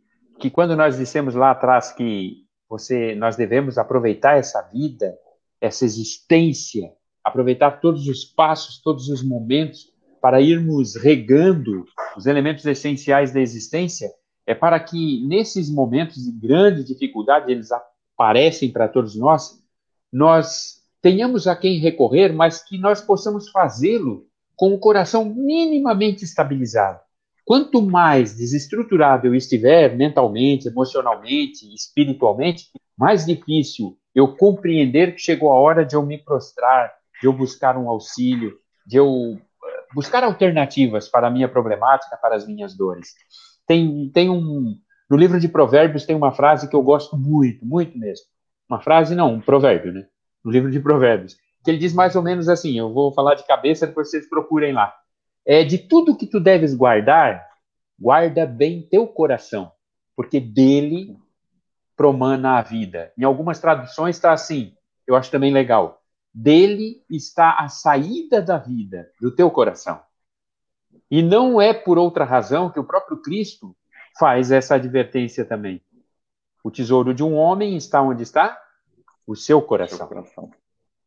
que 0.40 0.50
quando 0.50 0.76
nós 0.76 0.96
dissemos 0.96 1.34
lá 1.34 1.50
atrás 1.50 1.92
que 1.92 2.46
você, 2.68 3.14
nós 3.14 3.36
devemos 3.36 3.78
aproveitar 3.78 4.36
essa 4.36 4.62
vida, 4.62 5.16
essa 5.60 5.84
existência, 5.84 6.92
aproveitar 7.24 7.80
todos 7.80 8.06
os 8.08 8.24
passos, 8.24 8.80
todos 8.82 9.08
os 9.08 9.22
momentos 9.22 9.92
para 10.20 10.40
irmos 10.40 10.96
regando 10.96 11.84
os 12.16 12.26
elementos 12.26 12.64
essenciais 12.64 13.32
da 13.32 13.40
existência, 13.40 14.10
é 14.46 14.54
para 14.54 14.80
que 14.80 15.26
nesses 15.26 15.70
momentos 15.70 16.24
de 16.24 16.32
grande 16.32 16.82
dificuldade, 16.82 17.52
eles 17.52 17.68
aparecem 17.70 18.72
para 18.72 18.88
todos 18.88 19.14
nós, 19.16 19.62
nós 20.12 20.77
tenhamos 21.00 21.46
a 21.46 21.56
quem 21.56 21.78
recorrer, 21.78 22.32
mas 22.32 22.62
que 22.62 22.78
nós 22.78 23.00
possamos 23.00 23.48
fazê-lo 23.50 24.26
com 24.56 24.74
o 24.74 24.78
coração 24.78 25.24
minimamente 25.24 26.24
estabilizado. 26.24 27.00
Quanto 27.44 27.80
mais 27.80 28.36
desestruturado 28.36 29.26
eu 29.26 29.34
estiver 29.34 29.96
mentalmente, 29.96 30.68
emocionalmente, 30.68 31.72
espiritualmente, 31.74 32.66
mais 32.96 33.24
difícil 33.24 33.96
eu 34.14 34.36
compreender 34.36 35.14
que 35.14 35.20
chegou 35.20 35.50
a 35.50 35.58
hora 35.58 35.84
de 35.84 35.94
eu 35.94 36.04
me 36.04 36.18
prostrar, 36.18 36.92
de 37.22 37.26
eu 37.26 37.32
buscar 37.32 37.78
um 37.78 37.88
auxílio, 37.88 38.58
de 38.84 38.96
eu 38.96 39.38
eh, 39.38 39.86
buscar 39.94 40.24
alternativas 40.24 41.08
para 41.08 41.28
a 41.28 41.30
minha 41.30 41.48
problemática, 41.48 42.16
para 42.16 42.34
as 42.34 42.46
minhas 42.46 42.76
dores. 42.76 43.14
Tem, 43.66 44.10
tem 44.12 44.28
um. 44.28 44.74
No 45.08 45.16
livro 45.16 45.38
de 45.38 45.48
Provérbios 45.48 46.04
tem 46.04 46.16
uma 46.16 46.32
frase 46.32 46.68
que 46.68 46.76
eu 46.76 46.82
gosto 46.82 47.16
muito, 47.16 47.64
muito 47.64 47.96
mesmo. 47.96 48.26
Uma 48.68 48.80
frase, 48.80 49.14
não, 49.14 49.34
um 49.34 49.40
provérbio, 49.40 49.92
né? 49.92 50.06
No 50.44 50.50
livro 50.50 50.70
de 50.70 50.80
Provérbios. 50.80 51.36
Que 51.64 51.70
ele 51.70 51.78
diz 51.78 51.92
mais 51.92 52.16
ou 52.16 52.22
menos 52.22 52.48
assim: 52.48 52.78
eu 52.78 52.92
vou 52.92 53.12
falar 53.12 53.34
de 53.34 53.46
cabeça, 53.46 53.86
depois 53.86 54.10
vocês 54.10 54.28
procurem 54.28 54.72
lá. 54.72 54.94
É 55.44 55.64
de 55.64 55.78
tudo 55.78 56.16
que 56.16 56.26
tu 56.26 56.38
deves 56.38 56.74
guardar, 56.74 57.46
guarda 57.98 58.46
bem 58.46 58.82
teu 58.82 59.06
coração, 59.06 59.72
porque 60.14 60.38
dele 60.38 61.16
promana 61.96 62.58
a 62.58 62.62
vida. 62.62 63.12
Em 63.18 63.24
algumas 63.24 63.58
traduções 63.58 64.16
está 64.16 64.32
assim, 64.32 64.72
eu 65.06 65.16
acho 65.16 65.30
também 65.30 65.52
legal. 65.52 66.00
Dele 66.32 67.02
está 67.10 67.56
a 67.58 67.68
saída 67.68 68.40
da 68.40 68.58
vida, 68.58 69.10
do 69.20 69.34
teu 69.34 69.50
coração. 69.50 70.00
E 71.10 71.22
não 71.22 71.60
é 71.60 71.72
por 71.72 71.98
outra 71.98 72.24
razão 72.24 72.70
que 72.70 72.78
o 72.78 72.84
próprio 72.84 73.16
Cristo 73.22 73.74
faz 74.18 74.50
essa 74.50 74.74
advertência 74.74 75.44
também. 75.44 75.82
O 76.62 76.70
tesouro 76.70 77.14
de 77.14 77.24
um 77.24 77.34
homem 77.34 77.76
está 77.76 78.02
onde 78.02 78.22
está? 78.22 78.60
O 79.28 79.36
seu 79.36 79.60
coração. 80.08 80.50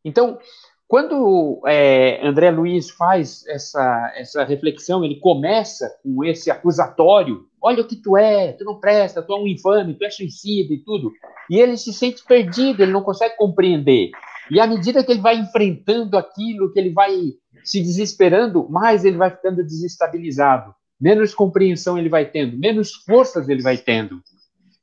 Então, 0.04 0.38
quando 0.86 1.60
é, 1.66 2.24
André 2.24 2.50
Luiz 2.50 2.90
faz 2.90 3.44
essa, 3.48 4.12
essa 4.14 4.44
reflexão, 4.44 5.04
ele 5.04 5.18
começa 5.18 5.90
com 6.04 6.22
esse 6.22 6.50
acusatório: 6.50 7.48
olha 7.60 7.82
o 7.82 7.86
que 7.86 7.96
tu 7.96 8.16
é, 8.16 8.52
tu 8.52 8.64
não 8.64 8.78
presta, 8.78 9.22
tu 9.22 9.32
é 9.32 9.36
um 9.36 9.48
infame, 9.48 9.94
tu 9.94 10.04
é 10.04 10.10
suicida 10.10 10.72
e 10.72 10.78
tudo. 10.78 11.10
E 11.50 11.58
ele 11.58 11.76
se 11.76 11.92
sente 11.92 12.24
perdido, 12.24 12.82
ele 12.82 12.92
não 12.92 13.02
consegue 13.02 13.36
compreender. 13.36 14.10
E 14.50 14.60
à 14.60 14.66
medida 14.66 15.02
que 15.02 15.10
ele 15.10 15.20
vai 15.20 15.36
enfrentando 15.36 16.16
aquilo, 16.16 16.72
que 16.72 16.78
ele 16.78 16.90
vai 16.90 17.32
se 17.64 17.80
desesperando, 17.80 18.68
mais 18.68 19.04
ele 19.04 19.16
vai 19.16 19.30
ficando 19.30 19.64
desestabilizado. 19.64 20.72
Menos 21.00 21.34
compreensão 21.34 21.98
ele 21.98 22.08
vai 22.08 22.30
tendo, 22.30 22.56
menos 22.56 22.92
forças 22.94 23.48
ele 23.48 23.62
vai 23.62 23.76
tendo. 23.76 24.22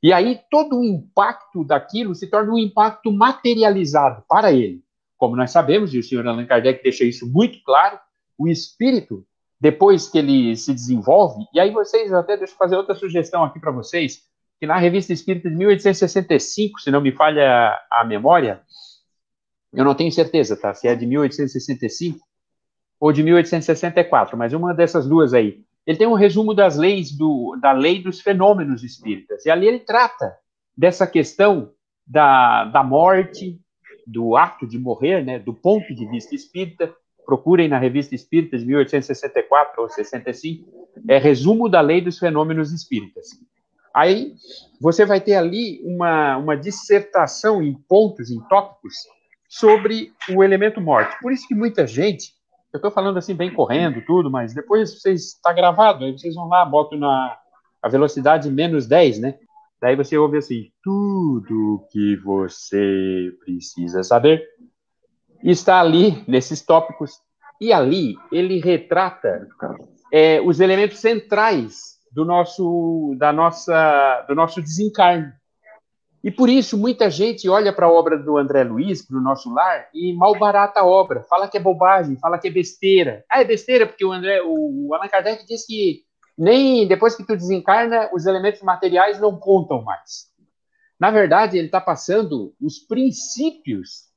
E 0.02 0.12
aí 0.12 0.40
todo 0.50 0.78
o 0.78 0.84
impacto 0.84 1.62
daquilo 1.64 2.14
se 2.14 2.26
torna 2.26 2.52
um 2.52 2.58
impacto 2.58 3.12
materializado 3.12 4.22
para 4.28 4.52
ele. 4.52 4.82
Como 5.16 5.36
nós 5.36 5.50
sabemos, 5.50 5.92
e 5.92 5.98
o 5.98 6.02
senhor 6.02 6.26
Allan 6.26 6.46
Kardec 6.46 6.82
deixa 6.82 7.04
isso 7.04 7.30
muito 7.30 7.62
claro, 7.62 7.98
o 8.38 8.48
espírito, 8.48 9.26
depois 9.60 10.08
que 10.08 10.18
ele 10.18 10.56
se 10.56 10.72
desenvolve, 10.72 11.44
e 11.52 11.60
aí 11.60 11.70
vocês, 11.70 12.10
até 12.12 12.38
deixa 12.38 12.54
eu 12.54 12.56
fazer 12.56 12.76
outra 12.76 12.94
sugestão 12.94 13.44
aqui 13.44 13.60
para 13.60 13.70
vocês, 13.70 14.22
que 14.58 14.66
na 14.66 14.78
Revista 14.78 15.12
Espírita 15.12 15.50
de 15.50 15.56
1865, 15.56 16.80
se 16.80 16.90
não 16.90 17.02
me 17.02 17.12
falha 17.12 17.78
a 17.90 18.04
memória, 18.04 18.62
eu 19.72 19.84
não 19.84 19.94
tenho 19.94 20.10
certeza, 20.10 20.56
tá? 20.56 20.74
Se 20.74 20.88
é 20.88 20.94
de 20.94 21.06
1865 21.06 22.18
ou 22.98 23.12
de 23.12 23.22
1864, 23.22 24.36
mas 24.36 24.52
uma 24.52 24.74
dessas 24.74 25.06
duas 25.06 25.32
aí. 25.32 25.62
Ele 25.86 25.98
tem 25.98 26.06
um 26.06 26.14
resumo 26.14 26.54
das 26.54 26.76
leis 26.76 27.10
do, 27.10 27.56
da 27.60 27.72
lei 27.72 28.02
dos 28.02 28.20
fenômenos 28.20 28.84
espíritas. 28.84 29.44
E 29.46 29.50
ali 29.50 29.66
ele 29.66 29.80
trata 29.80 30.36
dessa 30.76 31.06
questão 31.06 31.72
da, 32.06 32.64
da 32.64 32.82
morte, 32.82 33.58
do 34.06 34.36
ato 34.36 34.66
de 34.66 34.78
morrer, 34.78 35.24
né, 35.24 35.38
do 35.38 35.54
ponto 35.54 35.94
de 35.94 36.06
vista 36.08 36.34
espírita. 36.34 36.92
Procurem 37.24 37.68
na 37.68 37.78
Revista 37.78 38.14
Espírita 38.14 38.58
de 38.58 38.66
1864 38.66 39.82
ou 39.82 39.88
65, 39.88 40.88
é 41.08 41.16
resumo 41.16 41.68
da 41.68 41.80
lei 41.80 42.00
dos 42.00 42.18
fenômenos 42.18 42.72
espíritas. 42.72 43.28
Aí 43.94 44.34
você 44.80 45.04
vai 45.04 45.20
ter 45.20 45.34
ali 45.34 45.80
uma, 45.84 46.36
uma 46.38 46.56
dissertação 46.56 47.62
em 47.62 47.72
pontos, 47.72 48.30
em 48.30 48.40
tópicos, 48.48 48.94
sobre 49.48 50.12
o 50.32 50.42
elemento 50.42 50.80
morte. 50.80 51.16
Por 51.20 51.32
isso 51.32 51.46
que 51.46 51.54
muita 51.54 51.86
gente, 51.86 52.32
eu 52.72 52.78
estou 52.78 52.90
falando 52.90 53.18
assim 53.18 53.34
bem 53.34 53.52
correndo, 53.52 54.04
tudo, 54.06 54.30
mas 54.30 54.54
depois 54.54 55.00
vocês 55.00 55.34
está 55.34 55.52
gravado, 55.52 56.04
aí 56.04 56.12
vocês 56.12 56.34
vão 56.34 56.48
lá, 56.48 56.64
botam 56.64 56.98
na 56.98 57.36
a 57.82 57.88
velocidade 57.88 58.50
menos 58.50 58.86
10, 58.86 59.20
né? 59.20 59.38
Daí 59.80 59.96
você 59.96 60.16
ouve 60.18 60.36
assim, 60.36 60.70
tudo 60.82 61.86
que 61.90 62.16
você 62.16 63.32
precisa 63.42 64.02
saber 64.02 64.46
está 65.42 65.80
ali 65.80 66.22
nesses 66.28 66.60
tópicos. 66.60 67.12
E 67.60 67.72
ali 67.72 68.16
ele 68.30 68.60
retrata 68.60 69.48
é, 70.12 70.40
os 70.40 70.60
elementos 70.60 70.98
centrais 70.98 71.98
do 72.12 72.24
nosso, 72.24 73.14
da 73.18 73.32
nossa, 73.32 74.24
do 74.28 74.34
nosso 74.34 74.60
desencarne. 74.60 75.32
E 76.22 76.30
por 76.30 76.50
isso 76.50 76.76
muita 76.76 77.10
gente 77.10 77.48
olha 77.48 77.72
para 77.72 77.86
a 77.86 77.92
obra 77.92 78.18
do 78.18 78.36
André 78.36 78.62
Luiz, 78.62 79.00
para 79.06 79.16
o 79.16 79.22
nosso 79.22 79.52
lar, 79.52 79.88
e 79.94 80.12
malbarata 80.12 80.80
a 80.80 80.86
obra, 80.86 81.22
fala 81.22 81.48
que 81.48 81.56
é 81.56 81.60
bobagem, 81.60 82.18
fala 82.18 82.38
que 82.38 82.48
é 82.48 82.50
besteira. 82.50 83.24
Ah, 83.30 83.40
é 83.40 83.44
besteira 83.44 83.86
porque 83.86 84.04
o 84.04 84.12
André, 84.12 84.42
o 84.44 84.94
Allan 84.94 85.08
Kardec 85.08 85.46
diz 85.46 85.66
que 85.66 86.02
nem 86.36 86.86
depois 86.86 87.14
que 87.14 87.24
tu 87.24 87.34
desencarna, 87.34 88.10
os 88.12 88.26
elementos 88.26 88.60
materiais 88.60 89.18
não 89.18 89.38
contam 89.38 89.82
mais. 89.82 90.30
Na 90.98 91.10
verdade, 91.10 91.56
ele 91.56 91.66
está 91.66 91.80
passando 91.80 92.54
os 92.60 92.78
princípios, 92.78 94.10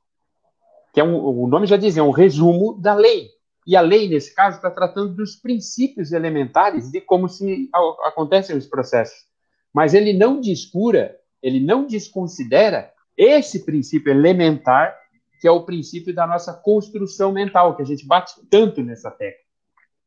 que 0.93 0.99
é 0.99 1.03
um, 1.03 1.15
o 1.15 1.47
nome 1.47 1.65
já 1.65 1.77
diz, 1.77 1.95
é 1.95 2.03
um 2.03 2.11
resumo 2.11 2.79
da 2.81 2.93
lei. 2.93 3.29
E 3.65 3.77
a 3.77 3.81
lei, 3.81 4.09
nesse 4.09 4.35
caso, 4.35 4.57
está 4.57 4.69
tratando 4.69 5.15
dos 5.15 5.37
princípios 5.37 6.11
elementares 6.11 6.91
de 6.91 6.99
como 6.99 7.29
se 7.29 7.69
acontecem 8.03 8.57
os 8.57 8.67
processos. 8.67 9.25
Mas 9.73 9.93
ele 9.93 10.11
não 10.11 10.41
descura 10.41 11.15
ele 11.43 11.59
não 11.59 11.85
desconsidera 11.85 12.91
esse 13.17 13.65
princípio 13.65 14.11
elementar, 14.11 14.97
que 15.41 15.47
é 15.47 15.51
o 15.51 15.65
princípio 15.65 16.15
da 16.15 16.25
nossa 16.25 16.53
construção 16.53 17.33
mental, 17.33 17.75
que 17.75 17.81
a 17.81 17.85
gente 17.85 18.07
bate 18.07 18.33
tanto 18.49 18.81
nessa 18.81 19.11
tecla. 19.11 19.43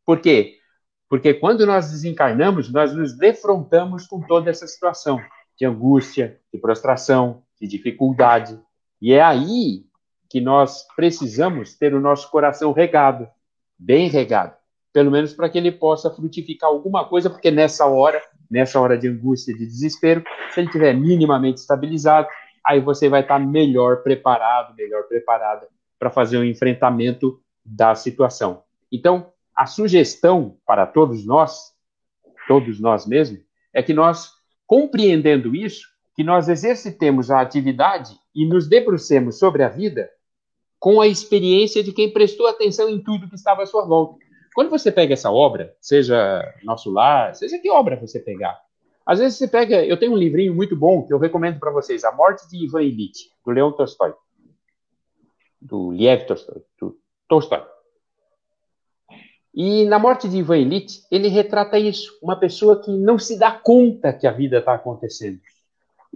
Por 0.04 0.18
quê? 0.18 0.56
Porque 1.08 1.34
quando 1.34 1.66
nós 1.66 1.90
desencarnamos, 1.90 2.72
nós 2.72 2.94
nos 2.94 3.16
defrontamos 3.16 4.06
com 4.06 4.20
toda 4.20 4.50
essa 4.50 4.66
situação 4.66 5.20
de 5.58 5.66
angústia, 5.66 6.40
de 6.52 6.58
prostração, 6.58 7.42
de 7.60 7.68
dificuldade. 7.68 8.58
E 9.00 9.12
é 9.12 9.22
aí 9.22 9.84
que 10.28 10.40
nós 10.40 10.86
precisamos 10.96 11.74
ter 11.74 11.94
o 11.94 12.00
nosso 12.00 12.30
coração 12.30 12.72
regado, 12.72 13.28
bem 13.78 14.08
regado, 14.08 14.56
pelo 14.92 15.10
menos 15.10 15.32
para 15.32 15.48
que 15.48 15.58
ele 15.58 15.70
possa 15.70 16.10
frutificar 16.10 16.70
alguma 16.70 17.08
coisa, 17.08 17.30
porque 17.30 17.50
nessa 17.50 17.86
hora 17.86 18.20
nessa 18.50 18.80
hora 18.80 18.96
de 18.96 19.08
angústia, 19.08 19.54
de 19.54 19.66
desespero, 19.66 20.22
se 20.50 20.60
ele 20.60 20.66
estiver 20.66 20.94
minimamente 20.94 21.60
estabilizado, 21.60 22.28
aí 22.64 22.80
você 22.80 23.08
vai 23.08 23.20
estar 23.20 23.38
melhor 23.38 24.02
preparado, 24.02 24.74
melhor 24.74 25.04
preparada 25.04 25.68
para 25.98 26.10
fazer 26.10 26.36
o 26.36 26.40
um 26.40 26.44
enfrentamento 26.44 27.40
da 27.64 27.94
situação. 27.94 28.62
Então, 28.90 29.32
a 29.54 29.66
sugestão 29.66 30.56
para 30.66 30.86
todos 30.86 31.24
nós, 31.24 31.72
todos 32.46 32.80
nós 32.80 33.06
mesmos, 33.06 33.40
é 33.72 33.82
que 33.82 33.94
nós, 33.94 34.32
compreendendo 34.66 35.54
isso, 35.54 35.86
que 36.14 36.24
nós 36.24 36.48
exercitemos 36.48 37.30
a 37.30 37.40
atividade 37.40 38.18
e 38.34 38.46
nos 38.46 38.68
debrucemos 38.68 39.38
sobre 39.38 39.62
a 39.62 39.68
vida 39.68 40.10
com 40.78 41.00
a 41.00 41.06
experiência 41.06 41.82
de 41.82 41.92
quem 41.92 42.12
prestou 42.12 42.46
atenção 42.46 42.88
em 42.88 43.02
tudo 43.02 43.28
que 43.28 43.34
estava 43.34 43.62
à 43.62 43.66
sua 43.66 43.84
volta. 43.84 44.25
Quando 44.56 44.70
você 44.70 44.90
pega 44.90 45.12
essa 45.12 45.30
obra, 45.30 45.76
seja 45.82 46.42
Nosso 46.64 46.90
Lar, 46.90 47.34
seja 47.34 47.58
que 47.58 47.70
obra 47.70 47.94
você 47.94 48.18
pegar, 48.18 48.58
às 49.04 49.18
vezes 49.18 49.36
você 49.36 49.46
pega. 49.46 49.84
Eu 49.84 49.98
tenho 49.98 50.12
um 50.12 50.16
livrinho 50.16 50.54
muito 50.54 50.74
bom 50.74 51.06
que 51.06 51.12
eu 51.12 51.18
recomendo 51.18 51.60
para 51.60 51.70
vocês: 51.70 52.04
A 52.04 52.10
Morte 52.10 52.48
de 52.48 52.64
Ivan 52.64 52.82
Illich, 52.82 53.28
do 53.44 53.52
Leon 53.52 53.72
Tolstói. 53.72 54.14
Do 55.60 55.90
Liev 55.90 56.24
Tolstói. 56.24 56.62
Do 56.80 56.98
Tolstói. 57.28 57.62
E 59.54 59.84
na 59.84 59.98
Morte 59.98 60.26
de 60.26 60.38
Ivan 60.38 60.56
Illich, 60.56 61.02
ele 61.12 61.28
retrata 61.28 61.78
isso: 61.78 62.18
uma 62.22 62.40
pessoa 62.40 62.82
que 62.82 62.90
não 62.90 63.18
se 63.18 63.38
dá 63.38 63.52
conta 63.52 64.10
que 64.10 64.26
a 64.26 64.32
vida 64.32 64.60
está 64.60 64.72
acontecendo. 64.72 65.38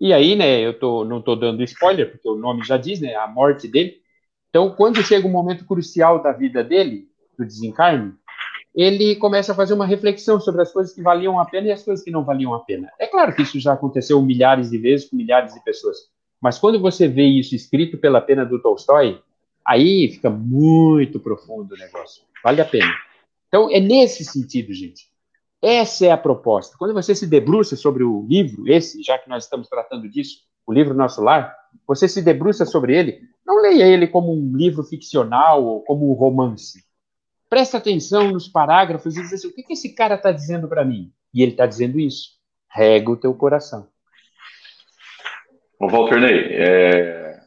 E 0.01 0.14
aí, 0.14 0.34
né, 0.34 0.61
eu 0.61 0.78
tô, 0.78 1.05
não 1.05 1.18
estou 1.18 1.36
dando 1.36 1.62
spoiler, 1.62 2.11
porque 2.11 2.26
o 2.26 2.36
nome 2.36 2.64
já 2.64 2.78
diz, 2.78 3.03
né, 3.03 3.14
a 3.16 3.26
morte 3.26 3.68
dele. 3.68 4.01
Então, 4.49 4.74
quando 4.74 5.03
chega 5.03 5.28
um 5.28 5.30
momento 5.30 5.66
crucial 5.66 6.22
da 6.22 6.32
vida 6.32 6.64
dele, 6.64 7.11
do 7.38 7.45
desencarne, 7.45 8.14
ele 8.74 9.16
começa 9.16 9.52
a 9.52 9.54
fazer 9.54 9.74
uma 9.74 9.86
reflexão 9.86 10.40
sobre 10.40 10.62
as 10.62 10.72
coisas 10.72 10.94
que 10.94 11.02
valiam 11.02 11.40
a 11.40 11.44
pena 11.44 11.68
e 11.68 11.72
as 11.72 11.82
coisas 11.82 12.04
que 12.04 12.10
não 12.10 12.24
valiam 12.24 12.54
a 12.54 12.60
pena. 12.60 12.90
É 12.98 13.06
claro 13.06 13.34
que 13.34 13.42
isso 13.42 13.58
já 13.58 13.72
aconteceu 13.72 14.20
milhares 14.22 14.70
de 14.70 14.78
vezes 14.78 15.08
com 15.08 15.16
milhares 15.16 15.54
de 15.54 15.62
pessoas, 15.62 15.96
mas 16.40 16.58
quando 16.58 16.80
você 16.80 17.08
vê 17.08 17.24
isso 17.24 17.54
escrito 17.54 17.98
pela 17.98 18.20
pena 18.20 18.44
do 18.44 18.60
Tolstói, 18.62 19.20
aí 19.66 20.08
fica 20.08 20.30
muito 20.30 21.20
profundo 21.20 21.74
o 21.74 21.78
negócio. 21.78 22.22
Vale 22.42 22.60
a 22.60 22.64
pena. 22.64 22.92
Então, 23.48 23.68
é 23.70 23.80
nesse 23.80 24.24
sentido, 24.24 24.72
gente. 24.72 25.10
Essa 25.60 26.06
é 26.06 26.10
a 26.10 26.16
proposta. 26.16 26.76
Quando 26.78 26.94
você 26.94 27.14
se 27.14 27.26
debruça 27.26 27.76
sobre 27.76 28.02
o 28.02 28.24
livro, 28.26 28.66
esse, 28.66 29.02
já 29.02 29.18
que 29.18 29.28
nós 29.28 29.44
estamos 29.44 29.68
tratando 29.68 30.08
disso, 30.08 30.38
o 30.66 30.72
livro 30.72 30.94
Nosso 30.94 31.20
Lar, 31.20 31.54
você 31.86 32.08
se 32.08 32.22
debruça 32.22 32.64
sobre 32.64 32.96
ele, 32.96 33.20
não 33.44 33.60
leia 33.60 33.84
ele 33.84 34.06
como 34.06 34.32
um 34.32 34.56
livro 34.56 34.82
ficcional 34.82 35.62
ou 35.62 35.82
como 35.82 36.10
um 36.10 36.14
romance 36.14 36.82
presta 37.51 37.78
atenção 37.78 38.30
nos 38.30 38.48
parágrafos 38.48 39.16
e 39.16 39.20
diz 39.20 39.32
assim: 39.32 39.48
o 39.48 39.53
que, 39.53 39.64
que 39.64 39.72
esse 39.72 39.92
cara 39.92 40.14
está 40.14 40.30
dizendo 40.30 40.68
para 40.68 40.84
mim? 40.84 41.12
E 41.34 41.42
ele 41.42 41.51
está 41.51 41.66
dizendo 41.66 41.98
isso. 41.98 42.38
Rega 42.70 43.11
o 43.11 43.16
teu 43.16 43.34
coração. 43.34 43.88
Ô, 45.78 45.88
Walter 45.88 46.20
Ney, 46.20 46.46
é... 46.53 47.40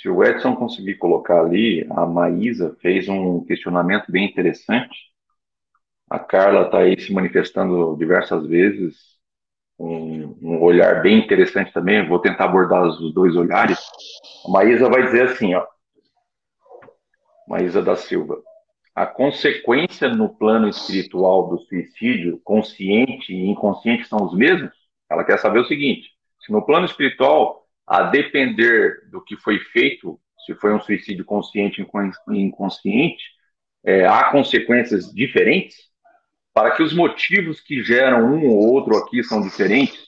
se 0.00 0.08
o 0.08 0.24
Edson 0.24 0.56
conseguir 0.56 0.94
colocar 0.96 1.40
ali, 1.40 1.86
a 1.90 2.06
Maísa 2.06 2.74
fez 2.80 3.08
um 3.08 3.44
questionamento 3.44 4.10
bem 4.10 4.24
interessante. 4.24 4.96
A 6.08 6.18
Carla 6.18 6.66
está 6.66 6.78
aí 6.78 6.98
se 6.98 7.12
manifestando 7.12 7.96
diversas 7.98 8.46
vezes, 8.46 8.96
um, 9.78 10.36
um, 10.42 10.62
olhar 10.62 11.02
bem 11.02 11.18
interessante 11.18 11.72
também. 11.72 12.06
Vou 12.06 12.18
tentar 12.18 12.44
abordar 12.44 12.86
os 12.86 13.12
dois 13.14 13.34
olhares. 13.34 13.78
A 14.46 14.50
Maísa 14.50 14.88
vai 14.88 15.02
dizer 15.04 15.24
assim, 15.24 15.54
ó. 15.54 15.66
Maísa 17.48 17.82
da 17.82 17.96
Silva 17.96 18.42
a 18.94 19.06
consequência 19.06 20.08
no 20.08 20.28
plano 20.28 20.68
espiritual 20.68 21.48
do 21.48 21.58
suicídio, 21.58 22.40
consciente 22.44 23.32
e 23.32 23.48
inconsciente, 23.48 24.06
são 24.06 24.22
os 24.24 24.34
mesmos? 24.36 24.70
Ela 25.10 25.24
quer 25.24 25.38
saber 25.38 25.60
o 25.60 25.66
seguinte: 25.66 26.10
se 26.40 26.52
no 26.52 26.64
plano 26.64 26.84
espiritual, 26.84 27.66
a 27.86 28.02
depender 28.04 29.08
do 29.10 29.22
que 29.22 29.36
foi 29.36 29.58
feito, 29.58 30.20
se 30.44 30.54
foi 30.54 30.74
um 30.74 30.80
suicídio 30.80 31.24
consciente 31.24 31.86
ou 32.26 32.34
inconsciente, 32.34 33.22
é, 33.84 34.06
há 34.06 34.24
consequências 34.30 35.12
diferentes? 35.12 35.90
Para 36.54 36.72
que 36.72 36.82
os 36.82 36.92
motivos 36.92 37.60
que 37.60 37.82
geram 37.82 38.34
um 38.34 38.46
ou 38.46 38.72
outro 38.72 38.96
aqui 38.98 39.24
são 39.24 39.40
diferentes, 39.40 39.98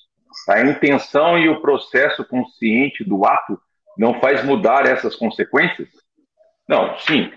a 0.49 0.61
intenção 0.61 1.39
e 1.39 1.49
o 1.49 1.61
processo 1.63 2.25
consciente 2.25 3.03
do 3.03 3.25
ato 3.25 3.59
não 3.97 4.21
faz 4.21 4.45
mudar 4.45 4.85
essas 4.85 5.17
consequências? 5.17 5.89
Não, 6.69 6.99
sim. 6.99 7.33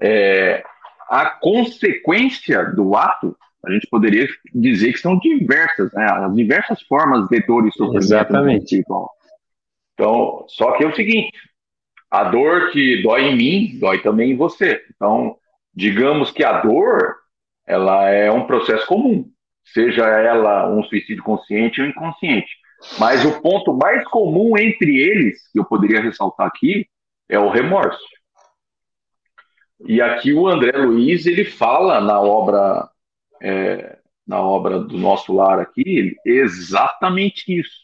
É, 0.00 0.64
a 1.08 1.30
consequência 1.30 2.64
do 2.64 2.94
ato, 2.94 3.36
a 3.64 3.72
gente 3.72 3.86
poderia 3.88 4.28
dizer 4.54 4.92
que 4.92 5.00
são 5.00 5.18
diversas, 5.18 5.92
né? 5.92 6.04
As 6.04 6.34
diversas 6.34 6.82
formas 6.82 7.28
de 7.28 7.40
dor 7.40 7.66
e 7.66 7.72
sofrimento 7.72 8.04
Exatamente. 8.04 8.76
Então, 9.94 10.44
só 10.48 10.72
que 10.72 10.84
é 10.84 10.86
o 10.86 10.94
seguinte, 10.94 11.32
a 12.10 12.24
dor 12.24 12.70
que 12.70 13.02
dói 13.02 13.22
em 13.22 13.36
mim, 13.36 13.78
dói 13.78 14.00
também 14.00 14.30
em 14.30 14.36
você. 14.36 14.82
Então, 14.94 15.36
digamos 15.74 16.30
que 16.30 16.44
a 16.44 16.60
dor, 16.60 17.16
ela 17.66 18.08
é 18.08 18.30
um 18.30 18.46
processo 18.46 18.86
comum, 18.86 19.28
seja 19.64 20.06
ela 20.06 20.70
um 20.70 20.82
suicídio 20.84 21.22
consciente 21.22 21.80
ou 21.80 21.88
inconsciente. 21.88 22.48
Mas 22.98 23.24
o 23.24 23.40
ponto 23.42 23.74
mais 23.74 24.06
comum 24.08 24.56
entre 24.56 24.96
eles, 24.96 25.50
que 25.52 25.58
eu 25.58 25.64
poderia 25.64 26.00
ressaltar 26.00 26.46
aqui, 26.46 26.86
é 27.28 27.38
o 27.38 27.50
remorso. 27.50 27.98
E 29.86 30.00
aqui 30.00 30.32
o 30.32 30.48
André 30.48 30.76
Luiz 30.78 31.26
ele 31.26 31.44
fala 31.44 32.00
na 32.00 32.20
obra 32.20 32.88
é, 33.40 33.98
na 34.26 34.40
obra 34.40 34.80
do 34.80 34.98
nosso 34.98 35.32
lar 35.32 35.58
aqui 35.58 36.16
exatamente 36.24 37.44
isso, 37.58 37.78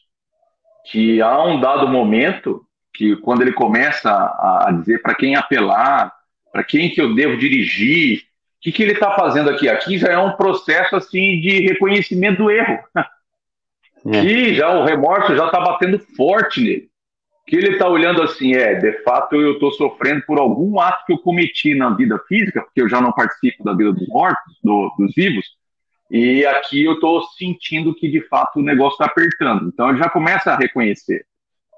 que 0.90 1.22
há 1.22 1.42
um 1.42 1.60
dado 1.60 1.88
momento 1.88 2.66
que 2.92 3.16
quando 3.16 3.42
ele 3.42 3.52
começa 3.52 4.10
a, 4.10 4.68
a 4.68 4.72
dizer 4.72 5.00
para 5.00 5.14
quem 5.14 5.34
apelar, 5.34 6.12
para 6.52 6.62
quem 6.62 6.90
que 6.90 7.00
eu 7.00 7.14
devo 7.14 7.38
dirigir, 7.38 8.18
o 8.18 8.22
que, 8.60 8.72
que 8.72 8.82
ele 8.82 8.92
está 8.92 9.14
fazendo 9.16 9.50
aqui? 9.50 9.68
Aqui 9.68 9.98
já 9.98 10.08
é 10.08 10.18
um 10.18 10.36
processo 10.36 10.96
assim 10.96 11.40
de 11.40 11.60
reconhecimento 11.66 12.42
do 12.44 12.50
erro. 12.50 12.78
É. 14.06 14.20
Que 14.20 14.54
já 14.54 14.68
o 14.68 14.84
remorso 14.84 15.34
já 15.34 15.46
está 15.46 15.58
batendo 15.60 15.98
forte 15.98 16.60
nele 16.60 16.90
que 17.46 17.56
ele 17.56 17.72
está 17.72 17.88
olhando 17.88 18.22
assim, 18.22 18.54
é, 18.54 18.74
de 18.74 19.02
fato 19.02 19.36
eu 19.36 19.54
estou 19.54 19.70
sofrendo 19.72 20.22
por 20.26 20.38
algum 20.38 20.80
ato 20.80 21.04
que 21.04 21.12
eu 21.12 21.18
cometi 21.18 21.74
na 21.74 21.90
vida 21.90 22.18
física, 22.26 22.62
porque 22.62 22.80
eu 22.80 22.88
já 22.88 23.00
não 23.00 23.12
participo 23.12 23.62
da 23.62 23.74
vida 23.74 23.92
dos 23.92 24.08
mortos, 24.08 24.58
do, 24.62 24.94
dos 24.98 25.14
vivos, 25.14 25.44
e 26.10 26.44
aqui 26.46 26.84
eu 26.84 26.94
estou 26.94 27.22
sentindo 27.36 27.94
que 27.94 28.08
de 28.08 28.20
fato 28.28 28.58
o 28.58 28.62
negócio 28.62 28.94
está 28.94 29.06
apertando. 29.06 29.68
Então 29.68 29.88
ele 29.90 29.98
já 29.98 30.08
começa 30.08 30.52
a 30.52 30.56
reconhecer. 30.56 31.26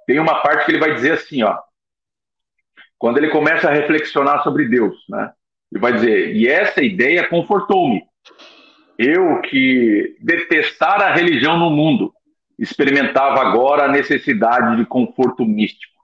Tem 0.06 0.18
uma 0.20 0.40
parte 0.42 0.64
que 0.66 0.72
ele 0.72 0.78
vai 0.78 0.94
dizer 0.94 1.12
assim, 1.12 1.42
ó, 1.42 1.58
quando 2.98 3.18
ele 3.18 3.30
começa 3.30 3.68
a 3.68 3.72
reflexionar 3.72 4.42
sobre 4.42 4.68
Deus, 4.68 4.96
né? 5.08 5.32
Ele 5.72 5.80
vai 5.80 5.92
dizer, 5.92 6.34
e 6.34 6.46
essa 6.46 6.82
ideia 6.82 7.28
confortou-me. 7.28 8.02
Eu 8.98 9.40
que 9.42 10.16
detestar 10.20 11.02
a 11.02 11.12
religião 11.12 11.58
no 11.58 11.70
mundo, 11.70 12.12
experimentava 12.58 13.40
agora 13.40 13.84
a 13.84 13.92
necessidade 13.92 14.76
de 14.76 14.86
conforto 14.86 15.44
místico. 15.44 15.94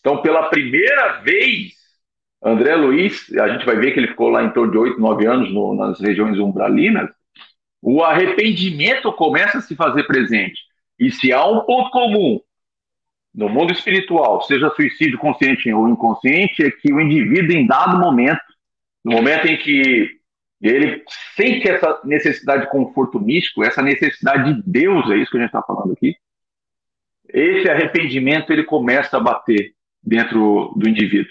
Então, 0.00 0.20
pela 0.22 0.48
primeira 0.48 1.20
vez, 1.20 1.72
André 2.42 2.76
Luiz, 2.76 3.32
a 3.36 3.48
gente 3.48 3.64
vai 3.64 3.76
ver 3.76 3.92
que 3.92 4.00
ele 4.00 4.08
ficou 4.08 4.28
lá 4.28 4.42
em 4.42 4.50
torno 4.50 4.70
de 4.70 4.78
oito, 4.78 5.00
nove 5.00 5.26
anos 5.26 5.52
no, 5.52 5.74
nas 5.74 5.98
regiões 6.00 6.38
umbralinas, 6.38 7.10
o 7.80 8.02
arrependimento 8.02 9.12
começa 9.12 9.58
a 9.58 9.60
se 9.60 9.74
fazer 9.74 10.04
presente. 10.04 10.60
E 10.98 11.10
se 11.10 11.32
há 11.32 11.44
um 11.46 11.60
ponto 11.60 11.90
comum 11.90 12.40
no 13.34 13.48
mundo 13.48 13.72
espiritual, 13.72 14.42
seja 14.42 14.70
suicídio 14.70 15.18
consciente 15.18 15.72
ou 15.72 15.88
inconsciente, 15.88 16.64
é 16.64 16.70
que 16.70 16.92
o 16.92 17.00
indivíduo, 17.00 17.56
em 17.56 17.66
dado 17.66 17.98
momento, 17.98 18.40
no 19.04 19.12
momento 19.12 19.46
em 19.46 19.56
que 19.56 20.18
ele 20.64 21.04
sente 21.36 21.68
essa 21.68 22.00
necessidade 22.04 22.62
de 22.62 22.70
conforto 22.70 23.20
místico, 23.20 23.62
essa 23.62 23.82
necessidade 23.82 24.54
de 24.54 24.62
Deus, 24.64 25.10
é 25.10 25.16
isso 25.18 25.30
que 25.30 25.36
a 25.36 25.40
gente 25.40 25.50
está 25.50 25.60
falando 25.60 25.92
aqui. 25.92 26.16
Esse 27.28 27.68
arrependimento 27.68 28.50
ele 28.50 28.64
começa 28.64 29.18
a 29.18 29.20
bater 29.20 29.74
dentro 30.02 30.72
do 30.74 30.88
indivíduo, 30.88 31.30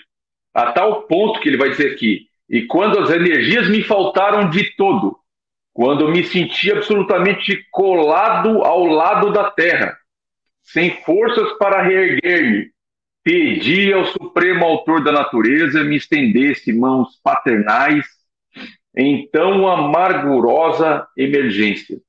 a 0.54 0.72
tal 0.72 1.04
ponto 1.04 1.40
que 1.40 1.50
ele 1.50 1.58
vai 1.58 1.70
dizer 1.70 1.94
aqui: 1.94 2.28
e 2.48 2.68
quando 2.68 3.00
as 3.00 3.10
energias 3.10 3.68
me 3.70 3.82
faltaram 3.84 4.52
de 4.52 4.76
todo, 4.76 5.18
quando 5.74 6.02
eu 6.02 6.12
me 6.12 6.24
senti 6.24 6.72
absolutamente 6.72 7.66
colado 7.72 8.62
ao 8.64 8.86
lado 8.86 9.34
da 9.34 9.50
terra, 9.50 9.98
sem 10.62 11.02
forças 11.04 11.54
para 11.54 11.82
reerguer-me, 11.82 12.70
pedi 13.24 13.92
ao 13.92 14.06
Supremo 14.06 14.64
Autor 14.64 15.04
da 15.04 15.12
natureza 15.12 15.84
me 15.84 15.96
estendesse 15.96 16.72
mãos 16.72 17.20
paternais 17.24 18.06
então 18.96 19.68
amargurosa 19.68 21.08
emergência. 21.18 22.00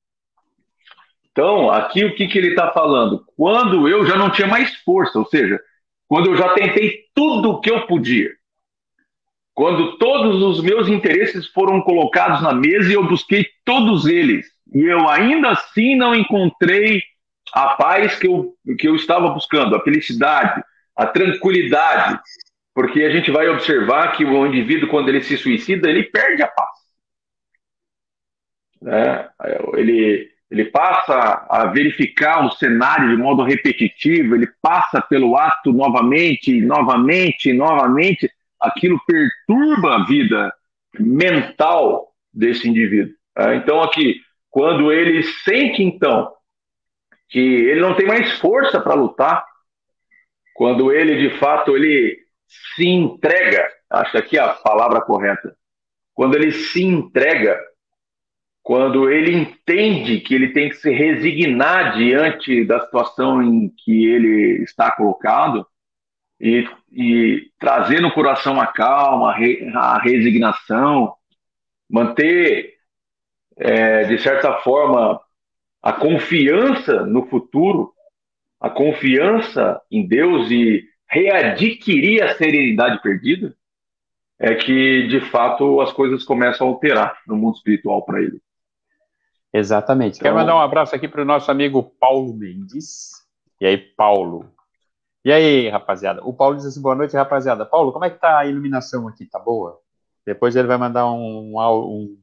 Então, 1.30 1.70
aqui 1.70 2.04
o 2.04 2.14
que, 2.14 2.28
que 2.28 2.38
ele 2.38 2.50
está 2.50 2.70
falando? 2.70 3.24
Quando 3.36 3.88
eu 3.88 4.06
já 4.06 4.16
não 4.16 4.30
tinha 4.30 4.46
mais 4.46 4.74
força, 4.82 5.18
ou 5.18 5.24
seja, 5.26 5.60
quando 6.06 6.30
eu 6.30 6.36
já 6.36 6.50
tentei 6.50 7.06
tudo 7.14 7.50
o 7.50 7.60
que 7.60 7.70
eu 7.70 7.86
podia, 7.86 8.30
quando 9.52 9.96
todos 9.98 10.42
os 10.42 10.62
meus 10.62 10.88
interesses 10.88 11.48
foram 11.48 11.80
colocados 11.80 12.42
na 12.42 12.52
mesa 12.52 12.90
e 12.90 12.94
eu 12.94 13.06
busquei 13.06 13.46
todos 13.64 14.06
eles, 14.06 14.46
e 14.72 14.82
eu 14.84 15.08
ainda 15.08 15.50
assim 15.50 15.96
não 15.96 16.14
encontrei 16.14 17.02
a 17.52 17.68
paz 17.76 18.16
que 18.18 18.26
eu, 18.26 18.54
que 18.78 18.86
eu 18.86 18.96
estava 18.96 19.30
buscando, 19.30 19.74
a 19.74 19.82
felicidade, 19.82 20.62
a 20.96 21.06
tranquilidade, 21.06 22.20
porque 22.74 23.04
a 23.04 23.10
gente 23.10 23.30
vai 23.30 23.48
observar 23.48 24.16
que 24.16 24.24
o 24.24 24.46
indivíduo, 24.46 24.88
quando 24.88 25.08
ele 25.08 25.22
se 25.22 25.36
suicida, 25.36 25.88
ele 25.88 26.02
perde 26.02 26.42
a 26.42 26.48
paz. 26.48 26.70
Né? 28.82 29.28
Ele, 29.74 30.28
ele 30.50 30.64
passa 30.66 31.46
a 31.48 31.66
verificar 31.66 32.44
o 32.44 32.50
cenário 32.50 33.10
de 33.10 33.16
modo 33.16 33.44
repetitivo, 33.44 34.34
ele 34.34 34.48
passa 34.60 35.00
pelo 35.00 35.36
ato 35.36 35.72
novamente, 35.72 36.60
novamente, 36.60 37.52
novamente. 37.52 38.28
Aquilo 38.60 39.00
perturba 39.06 39.94
a 39.94 40.04
vida 40.04 40.52
mental 40.98 42.12
desse 42.32 42.68
indivíduo. 42.68 43.14
Né? 43.36 43.56
Então, 43.56 43.82
aqui, 43.82 44.20
quando 44.50 44.92
ele 44.92 45.22
sente, 45.22 45.80
então, 45.80 46.32
que 47.28 47.38
ele 47.38 47.80
não 47.80 47.94
tem 47.94 48.06
mais 48.06 48.32
força 48.40 48.80
para 48.80 48.94
lutar, 48.94 49.44
quando 50.54 50.92
ele, 50.92 51.28
de 51.28 51.38
fato, 51.38 51.76
ele 51.76 52.23
se 52.74 52.86
entrega, 52.86 53.68
acho 53.90 54.12
que 54.12 54.18
aqui 54.18 54.38
é 54.38 54.40
a 54.40 54.54
palavra 54.54 55.00
correta, 55.00 55.56
quando 56.14 56.36
ele 56.36 56.52
se 56.52 56.82
entrega, 56.82 57.60
quando 58.62 59.10
ele 59.10 59.32
entende 59.32 60.20
que 60.20 60.34
ele 60.34 60.52
tem 60.52 60.70
que 60.70 60.76
se 60.76 60.90
resignar 60.90 61.96
diante 61.96 62.64
da 62.64 62.80
situação 62.80 63.42
em 63.42 63.68
que 63.68 64.06
ele 64.06 64.62
está 64.62 64.90
colocado 64.90 65.66
e, 66.40 66.66
e 66.90 67.50
trazer 67.58 68.00
no 68.00 68.12
coração 68.12 68.60
a 68.60 68.66
calma, 68.66 69.36
a 69.74 69.98
resignação, 70.00 71.14
manter, 71.90 72.74
é, 73.56 74.04
de 74.04 74.18
certa 74.18 74.54
forma, 74.58 75.20
a 75.82 75.92
confiança 75.92 77.04
no 77.04 77.26
futuro, 77.26 77.92
a 78.58 78.70
confiança 78.70 79.80
em 79.90 80.06
Deus 80.06 80.50
e 80.50 80.82
readquirir 81.14 82.24
a 82.24 82.34
serenidade 82.34 83.00
perdida, 83.00 83.54
é 84.38 84.54
que 84.56 85.06
de 85.06 85.20
fato 85.30 85.80
as 85.80 85.92
coisas 85.92 86.24
começam 86.24 86.66
a 86.66 86.70
alterar 86.70 87.18
no 87.26 87.36
mundo 87.36 87.54
espiritual 87.54 88.04
para 88.04 88.20
ele. 88.20 88.40
Exatamente. 89.52 90.16
Então... 90.16 90.24
Quero 90.24 90.34
mandar 90.34 90.56
um 90.56 90.60
abraço 90.60 90.96
aqui 90.96 91.06
para 91.06 91.22
o 91.22 91.24
nosso 91.24 91.48
amigo 91.50 91.94
Paulo 92.00 92.34
Mendes. 92.34 93.12
E 93.60 93.66
aí, 93.66 93.76
Paulo? 93.78 94.52
E 95.24 95.32
aí, 95.32 95.68
rapaziada? 95.68 96.20
O 96.24 96.34
Paulo 96.34 96.56
diz 96.56 96.66
assim: 96.66 96.82
boa 96.82 96.96
noite, 96.96 97.16
rapaziada. 97.16 97.64
Paulo, 97.64 97.92
como 97.92 98.04
é 98.04 98.10
que 98.10 98.20
tá 98.20 98.40
a 98.40 98.46
iluminação 98.46 99.06
aqui? 99.06 99.24
Tá 99.24 99.38
boa? 99.38 99.78
Depois 100.26 100.56
ele 100.56 100.66
vai 100.66 100.76
mandar 100.76 101.06
um. 101.06 101.54
um, 101.54 101.58
um 101.58 102.18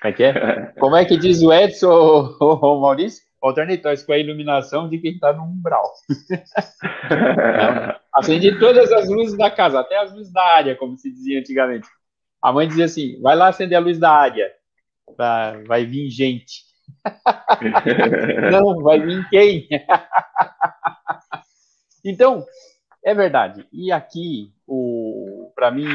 como 0.00 0.10
é 0.10 0.12
que 0.12 0.24
é? 0.24 0.72
Como 0.80 0.96
é 0.96 1.04
que 1.04 1.16
diz 1.16 1.40
o 1.42 1.52
Edson 1.52 2.36
ou 2.40 2.78
o 2.78 2.80
Maurício? 2.80 3.22
Alternatores 3.42 4.04
com 4.04 4.12
a 4.12 4.18
iluminação 4.18 4.88
de 4.88 4.98
quem 4.98 5.14
está 5.14 5.32
no 5.32 5.42
umbral. 5.42 5.92
Acende 8.14 8.56
todas 8.60 8.92
as 8.92 9.08
luzes 9.08 9.36
da 9.36 9.50
casa, 9.50 9.80
até 9.80 9.98
as 9.98 10.12
luzes 10.12 10.32
da 10.32 10.42
área, 10.42 10.76
como 10.76 10.96
se 10.96 11.10
dizia 11.10 11.40
antigamente. 11.40 11.88
A 12.40 12.52
mãe 12.52 12.68
dizia 12.68 12.84
assim: 12.84 13.20
vai 13.20 13.34
lá 13.34 13.48
acender 13.48 13.76
a 13.76 13.80
luz 13.80 13.98
da 13.98 14.12
área, 14.12 14.48
vai 15.66 15.84
vir 15.84 16.08
gente. 16.08 16.62
Não, 18.52 18.80
vai 18.80 19.00
vir 19.00 19.28
quem? 19.28 19.68
então, 22.04 22.46
é 23.04 23.14
verdade. 23.14 23.66
E 23.72 23.90
aqui, 23.90 24.52
o 24.66 25.52
para 25.56 25.70
mim, 25.70 25.86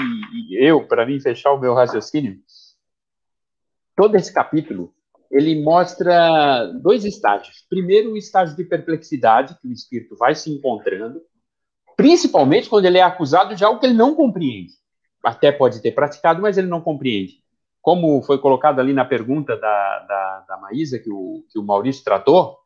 eu, 0.52 0.86
para 0.86 1.06
mim 1.06 1.20
fechar 1.20 1.52
o 1.52 1.60
meu 1.60 1.74
raciocínio, 1.74 2.38
todo 3.96 4.16
esse 4.16 4.34
capítulo 4.34 4.94
ele 5.32 5.62
mostra 5.62 6.66
dois 6.82 7.06
estágios. 7.06 7.66
Primeiro, 7.70 8.12
o 8.12 8.18
estágio 8.18 8.56
de 8.56 8.64
perplexidade, 8.64 9.58
que 9.62 9.68
o 9.68 9.72
espírito 9.72 10.16
vai 10.16 10.36
se 10.36 10.52
encontrando, 10.52 11.22
principalmente 11.96 12.70
quando 12.70 12.86
ele 12.86 12.98
é 12.98 13.04
acusado 13.04 13.56
de 13.56 13.64
algo 13.64 13.80
que 13.80 13.86
ele 13.86 13.96
não 13.96 14.16
compreende. 14.16 14.74
Até 15.24 15.52
pode 15.52 15.82
ter 15.82 15.92
praticado, 15.92 16.42
mas 16.42 16.58
ele 16.58 16.68
não 16.68 16.82
compreende. 16.82 17.42
Como 17.82 18.22
foi 18.24 18.38
colocado 18.38 18.80
ali 18.80 18.94
na 18.94 19.06
pergunta 19.06 19.56
da, 19.58 20.00
da, 20.00 20.46
da 20.48 20.58
Maísa, 20.58 21.00
que 21.00 21.10
o, 21.10 21.44
que 21.52 21.58
o 21.58 21.64
Maurício 21.64 22.04
tratou, 22.04 22.58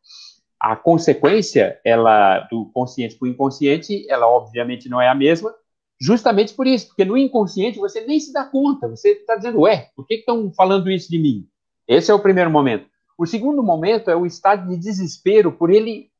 a 0.60 0.76
consequência 0.76 1.80
ela 1.84 2.40
do 2.50 2.70
consciente 2.72 3.16
para 3.16 3.26
o 3.26 3.28
inconsciente, 3.28 4.06
ela 4.08 4.28
obviamente 4.28 4.88
não 4.88 5.00
é 5.00 5.08
a 5.08 5.14
mesma, 5.14 5.52
justamente 6.00 6.54
por 6.54 6.66
isso, 6.66 6.88
porque 6.88 7.04
no 7.04 7.16
inconsciente 7.16 7.78
você 7.78 8.00
nem 8.02 8.20
se 8.20 8.32
dá 8.32 8.44
conta, 8.44 8.88
você 8.88 9.10
está 9.10 9.36
dizendo, 9.36 9.60
ué, 9.60 9.90
por 9.96 10.06
que 10.06 10.14
estão 10.14 10.52
falando 10.52 10.90
isso 10.90 11.08
de 11.10 11.18
mim? 11.18 11.48
Esse 11.86 12.10
é 12.10 12.14
o 12.14 12.20
primeiro 12.20 12.50
momento. 12.50 12.86
O 13.18 13.26
segundo 13.26 13.62
momento 13.62 14.10
é 14.10 14.16
o 14.16 14.26
estado 14.26 14.68
de 14.68 14.76
desespero 14.76 15.52
por 15.52 15.70
ele, 15.70 16.10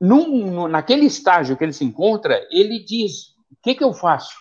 num, 0.00 0.68
naquele 0.68 1.06
estágio 1.06 1.56
que 1.56 1.64
ele 1.64 1.72
se 1.72 1.84
encontra, 1.84 2.40
ele 2.50 2.84
diz 2.84 3.32
o 3.50 3.56
que, 3.62 3.74
que 3.74 3.84
eu 3.84 3.92
faço? 3.92 4.34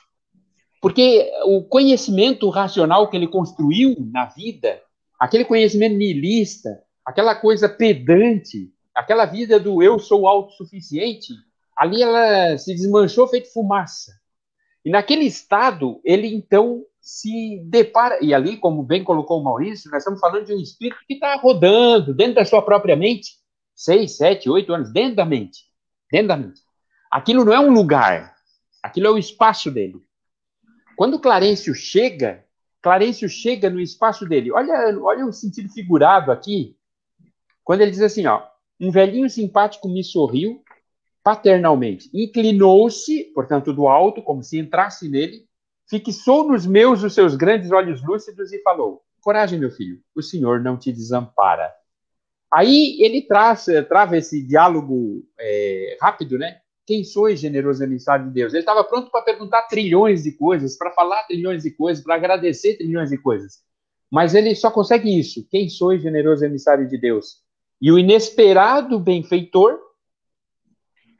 Porque 0.81 1.31
o 1.45 1.63
conhecimento 1.63 2.49
racional 2.49 3.09
que 3.09 3.15
ele 3.15 3.27
construiu 3.27 3.95
na 4.11 4.25
vida, 4.25 4.81
aquele 5.19 5.45
conhecimento 5.45 5.95
nihilista, 5.95 6.69
aquela 7.05 7.35
coisa 7.35 7.69
pedante, 7.69 8.71
aquela 8.95 9.25
vida 9.25 9.59
do 9.59 9.83
eu 9.83 9.99
sou 9.99 10.27
autossuficiente, 10.27 11.33
ali 11.77 12.01
ela 12.01 12.57
se 12.57 12.73
desmanchou 12.73 13.27
feito 13.27 13.51
fumaça. 13.53 14.11
E 14.83 14.89
naquele 14.89 15.25
estado, 15.25 16.01
ele 16.03 16.27
então 16.27 16.83
se 16.99 17.59
depara, 17.65 18.19
e 18.23 18.33
ali, 18.33 18.57
como 18.57 18.83
bem 18.83 19.03
colocou 19.03 19.39
o 19.39 19.43
Maurício, 19.43 19.89
nós 19.89 19.99
estamos 19.99 20.19
falando 20.19 20.45
de 20.45 20.53
um 20.53 20.59
espírito 20.59 21.01
que 21.07 21.15
está 21.15 21.35
rodando 21.35 22.13
dentro 22.13 22.35
da 22.35 22.45
sua 22.45 22.61
própria 22.61 22.95
mente, 22.95 23.37
seis, 23.75 24.17
sete, 24.17 24.49
oito 24.49 24.71
anos, 24.73 24.91
dentro 24.93 25.15
da 25.15 25.25
mente, 25.25 25.65
dentro 26.11 26.27
da 26.27 26.37
mente. 26.37 26.61
Aquilo 27.09 27.43
não 27.43 27.53
é 27.53 27.59
um 27.59 27.73
lugar, 27.73 28.35
aquilo 28.83 29.07
é 29.07 29.11
o 29.11 29.17
espaço 29.17 29.71
dele. 29.71 29.95
Quando 30.95 31.19
Clarencio 31.19 31.73
chega, 31.73 32.45
Clarencio 32.81 33.27
chega 33.27 33.69
no 33.69 33.79
espaço 33.79 34.27
dele. 34.27 34.51
Olha, 34.51 34.95
olha 35.01 35.25
o 35.25 35.33
sentido 35.33 35.69
figurado 35.69 36.31
aqui, 36.31 36.75
quando 37.63 37.81
ele 37.81 37.91
diz 37.91 38.01
assim, 38.01 38.25
ó, 38.27 38.43
um 38.79 38.91
velhinho 38.91 39.29
simpático 39.29 39.87
me 39.89 40.03
sorriu 40.03 40.60
paternalmente, 41.23 42.09
inclinou-se, 42.13 43.25
portanto, 43.33 43.73
do 43.73 43.87
alto, 43.87 44.21
como 44.21 44.43
se 44.43 44.59
entrasse 44.59 45.07
nele, 45.07 45.45
fixou 45.89 46.47
nos 46.47 46.65
meus 46.65 47.03
os 47.03 47.13
seus 47.13 47.35
grandes 47.35 47.71
olhos 47.71 48.03
lúcidos 48.03 48.51
e 48.51 48.61
falou: 48.61 49.01
Coragem, 49.21 49.59
meu 49.59 49.69
filho, 49.69 49.99
o 50.15 50.21
Senhor 50.21 50.61
não 50.61 50.77
te 50.77 50.91
desampara. 50.91 51.71
Aí 52.53 52.97
ele 52.99 53.21
traz, 53.21 53.65
trava 53.87 54.17
esse 54.17 54.41
diálogo 54.45 55.23
é, 55.39 55.97
rápido, 56.01 56.37
né? 56.37 56.59
Quem 56.85 57.03
sois, 57.03 57.39
generoso 57.39 57.83
emissário 57.83 58.25
de 58.25 58.33
Deus? 58.33 58.53
Ele 58.53 58.61
estava 58.61 58.83
pronto 58.83 59.09
para 59.09 59.21
perguntar 59.21 59.61
trilhões 59.63 60.23
de 60.23 60.33
coisas, 60.33 60.77
para 60.77 60.91
falar 60.91 61.23
trilhões 61.23 61.63
de 61.63 61.71
coisas, 61.71 62.03
para 62.03 62.15
agradecer 62.15 62.77
trilhões 62.77 63.09
de 63.09 63.17
coisas. 63.17 63.59
Mas 64.11 64.35
ele 64.35 64.53
só 64.55 64.69
consegue 64.69 65.17
isso. 65.17 65.47
Quem 65.49 65.69
sois, 65.69 66.01
generoso 66.01 66.43
emissário 66.43 66.87
de 66.89 66.97
Deus? 66.97 67.37
E 67.81 67.91
o 67.91 67.97
inesperado 67.97 68.99
benfeitor, 68.99 69.79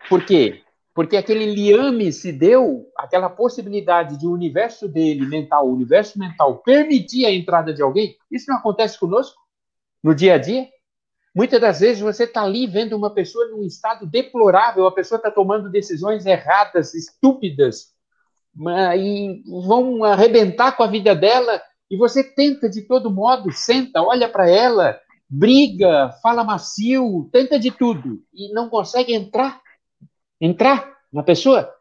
por 0.09 0.25
quê? 0.25 0.61
Porque 0.93 1.15
aquele 1.15 1.45
liame 1.45 2.11
se 2.11 2.31
deu, 2.31 2.85
aquela 2.97 3.29
possibilidade 3.29 4.17
de 4.19 4.27
o 4.27 4.31
universo 4.31 4.87
dele, 4.87 5.25
mental, 5.25 5.67
o 5.67 5.73
universo 5.73 6.19
mental, 6.19 6.57
permitir 6.57 7.25
a 7.25 7.31
entrada 7.31 7.73
de 7.73 7.81
alguém. 7.81 8.17
Isso 8.29 8.45
não 8.49 8.57
acontece 8.57 8.99
conosco 8.99 9.39
no 10.03 10.13
dia 10.13 10.35
a 10.35 10.37
dia? 10.37 10.67
Muitas 11.33 11.61
das 11.61 11.79
vezes 11.79 12.01
você 12.01 12.25
está 12.25 12.43
ali 12.43 12.67
vendo 12.67 12.95
uma 12.97 13.09
pessoa 13.09 13.47
num 13.47 13.63
estado 13.63 14.05
deplorável, 14.05 14.85
a 14.85 14.91
pessoa 14.91 15.17
está 15.17 15.31
tomando 15.31 15.71
decisões 15.71 16.25
erradas, 16.25 16.93
estúpidas, 16.93 17.93
e 18.97 19.41
vão 19.65 20.03
arrebentar 20.03 20.73
com 20.75 20.83
a 20.83 20.87
vida 20.87 21.15
dela, 21.15 21.61
e 21.89 21.95
você 21.95 22.21
tenta 22.21 22.69
de 22.69 22.81
todo 22.81 23.09
modo, 23.09 23.49
senta, 23.51 24.01
olha 24.01 24.27
para 24.27 24.49
ela, 24.49 24.99
briga, 25.29 26.11
fala 26.21 26.43
macio, 26.43 27.29
tenta 27.31 27.57
de 27.57 27.71
tudo, 27.71 28.21
e 28.33 28.53
não 28.53 28.69
consegue 28.69 29.13
entrar 29.13 29.61
entrar 30.41 30.97
na 31.13 31.21
pessoa. 31.21 31.71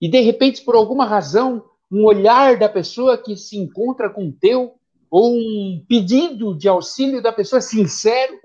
E 0.00 0.08
de 0.08 0.20
repente, 0.20 0.62
por 0.62 0.76
alguma 0.76 1.04
razão, 1.04 1.64
um 1.90 2.04
olhar 2.04 2.56
da 2.56 2.68
pessoa 2.68 3.18
que 3.18 3.36
se 3.36 3.58
encontra 3.58 4.08
com 4.08 4.28
o 4.28 4.32
teu, 4.32 4.74
ou 5.10 5.34
um 5.34 5.84
pedido 5.88 6.56
de 6.56 6.68
auxílio 6.68 7.20
da 7.20 7.32
pessoa 7.32 7.60
sincero, 7.60 8.38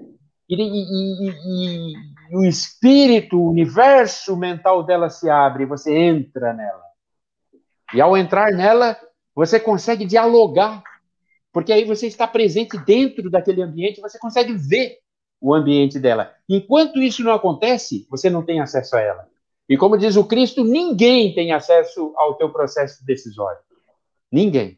e, 0.49 0.55
e, 0.55 1.29
e, 1.29 1.93
e 2.31 2.35
o 2.35 2.43
espírito, 2.43 3.37
o 3.37 3.49
universo 3.49 4.35
mental 4.35 4.83
dela 4.83 5.09
se 5.09 5.29
abre, 5.29 5.65
você 5.65 5.95
entra 5.95 6.53
nela. 6.53 6.81
E 7.93 8.01
ao 8.01 8.17
entrar 8.17 8.51
nela, 8.51 8.97
você 9.35 9.59
consegue 9.59 10.05
dialogar, 10.05 10.83
porque 11.51 11.71
aí 11.71 11.85
você 11.85 12.07
está 12.07 12.27
presente 12.27 12.77
dentro 12.85 13.29
daquele 13.29 13.61
ambiente, 13.61 14.01
você 14.01 14.17
consegue 14.17 14.53
ver 14.53 14.99
o 15.39 15.53
ambiente 15.53 15.99
dela. 15.99 16.33
Enquanto 16.47 17.01
isso 17.01 17.23
não 17.23 17.33
acontece, 17.33 18.05
você 18.09 18.29
não 18.29 18.43
tem 18.43 18.61
acesso 18.61 18.95
a 18.95 19.01
ela. 19.01 19.27
E 19.71 19.77
como 19.77 19.97
diz 19.97 20.17
o 20.17 20.25
Cristo, 20.25 20.65
ninguém 20.65 21.33
tem 21.33 21.53
acesso 21.53 22.13
ao 22.17 22.33
teu 22.33 22.49
processo 22.49 23.05
decisório. 23.05 23.61
Ninguém. 24.29 24.77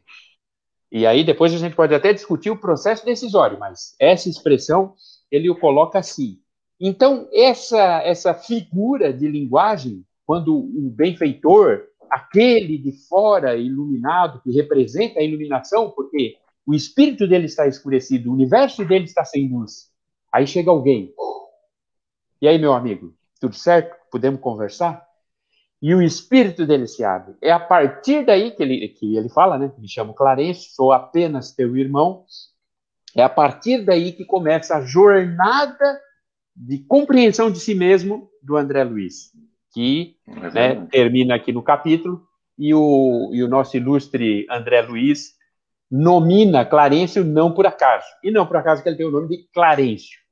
E 0.88 1.04
aí 1.04 1.24
depois 1.24 1.52
a 1.52 1.58
gente 1.58 1.74
pode 1.74 1.92
até 1.92 2.12
discutir 2.12 2.50
o 2.50 2.56
processo 2.56 3.04
decisório, 3.04 3.58
mas 3.58 3.96
essa 3.98 4.28
expressão 4.28 4.94
ele 5.32 5.50
o 5.50 5.58
coloca 5.58 5.98
assim. 5.98 6.38
Então, 6.78 7.28
essa, 7.32 8.02
essa 8.04 8.32
figura 8.34 9.12
de 9.12 9.26
linguagem, 9.26 10.06
quando 10.24 10.56
o 10.56 10.92
benfeitor, 10.94 11.88
aquele 12.08 12.78
de 12.78 12.92
fora 13.08 13.56
iluminado, 13.56 14.40
que 14.42 14.52
representa 14.52 15.18
a 15.18 15.24
iluminação, 15.24 15.90
porque 15.90 16.36
o 16.64 16.72
espírito 16.72 17.26
dele 17.26 17.46
está 17.46 17.66
escurecido, 17.66 18.30
o 18.30 18.32
universo 18.32 18.84
dele 18.84 19.06
está 19.06 19.24
sem 19.24 19.48
luz. 19.48 19.90
Aí 20.32 20.46
chega 20.46 20.70
alguém. 20.70 21.12
E 22.40 22.46
aí, 22.46 22.60
meu 22.60 22.72
amigo, 22.72 23.12
tudo 23.40 23.56
certo? 23.56 24.03
Podemos 24.14 24.40
conversar? 24.40 25.04
E 25.82 25.92
o 25.92 26.00
espírito 26.00 26.64
dele 26.64 26.86
se 26.86 27.02
abre. 27.02 27.34
É 27.42 27.50
a 27.50 27.58
partir 27.58 28.24
daí 28.24 28.52
que 28.52 28.62
ele, 28.62 28.86
que 28.86 29.16
ele 29.16 29.28
fala, 29.28 29.58
né? 29.58 29.72
Me 29.76 29.88
chamo 29.88 30.14
Clarence, 30.14 30.72
sou 30.72 30.92
apenas 30.92 31.50
teu 31.50 31.76
irmão. 31.76 32.24
É 33.16 33.24
a 33.24 33.28
partir 33.28 33.84
daí 33.84 34.12
que 34.12 34.24
começa 34.24 34.76
a 34.76 34.82
jornada 34.82 36.00
de 36.54 36.78
compreensão 36.78 37.50
de 37.50 37.58
si 37.58 37.74
mesmo 37.74 38.30
do 38.40 38.56
André 38.56 38.84
Luiz, 38.84 39.32
que 39.72 40.14
né, 40.28 40.86
termina 40.92 41.34
aqui 41.34 41.50
no 41.50 41.60
capítulo, 41.60 42.24
e 42.56 42.72
o, 42.72 43.30
e 43.32 43.42
o 43.42 43.48
nosso 43.48 43.76
ilustre 43.76 44.46
André 44.48 44.80
Luiz 44.82 45.32
nomina 45.90 46.64
Clarencio 46.64 47.24
não 47.24 47.52
por 47.52 47.66
acaso. 47.66 48.06
E 48.22 48.30
não 48.30 48.46
por 48.46 48.58
acaso 48.58 48.80
que 48.80 48.88
ele 48.88 48.96
tem 48.96 49.06
o 49.06 49.10
nome 49.10 49.26
de 49.26 49.48
Clarencio 49.52 50.23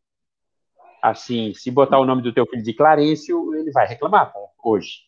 assim, 1.03 1.53
se 1.55 1.71
botar 1.71 1.99
o 1.99 2.07
nome 2.07 2.23
do 2.23 2.33
teu 2.33 2.47
filho 2.47 2.63
de 2.63 2.73
Clarencio, 2.73 3.55
ele 3.57 3.73
vai 3.73 3.89
reclamar 3.89 4.33
tá? 4.33 4.39
hoje. 4.63 5.01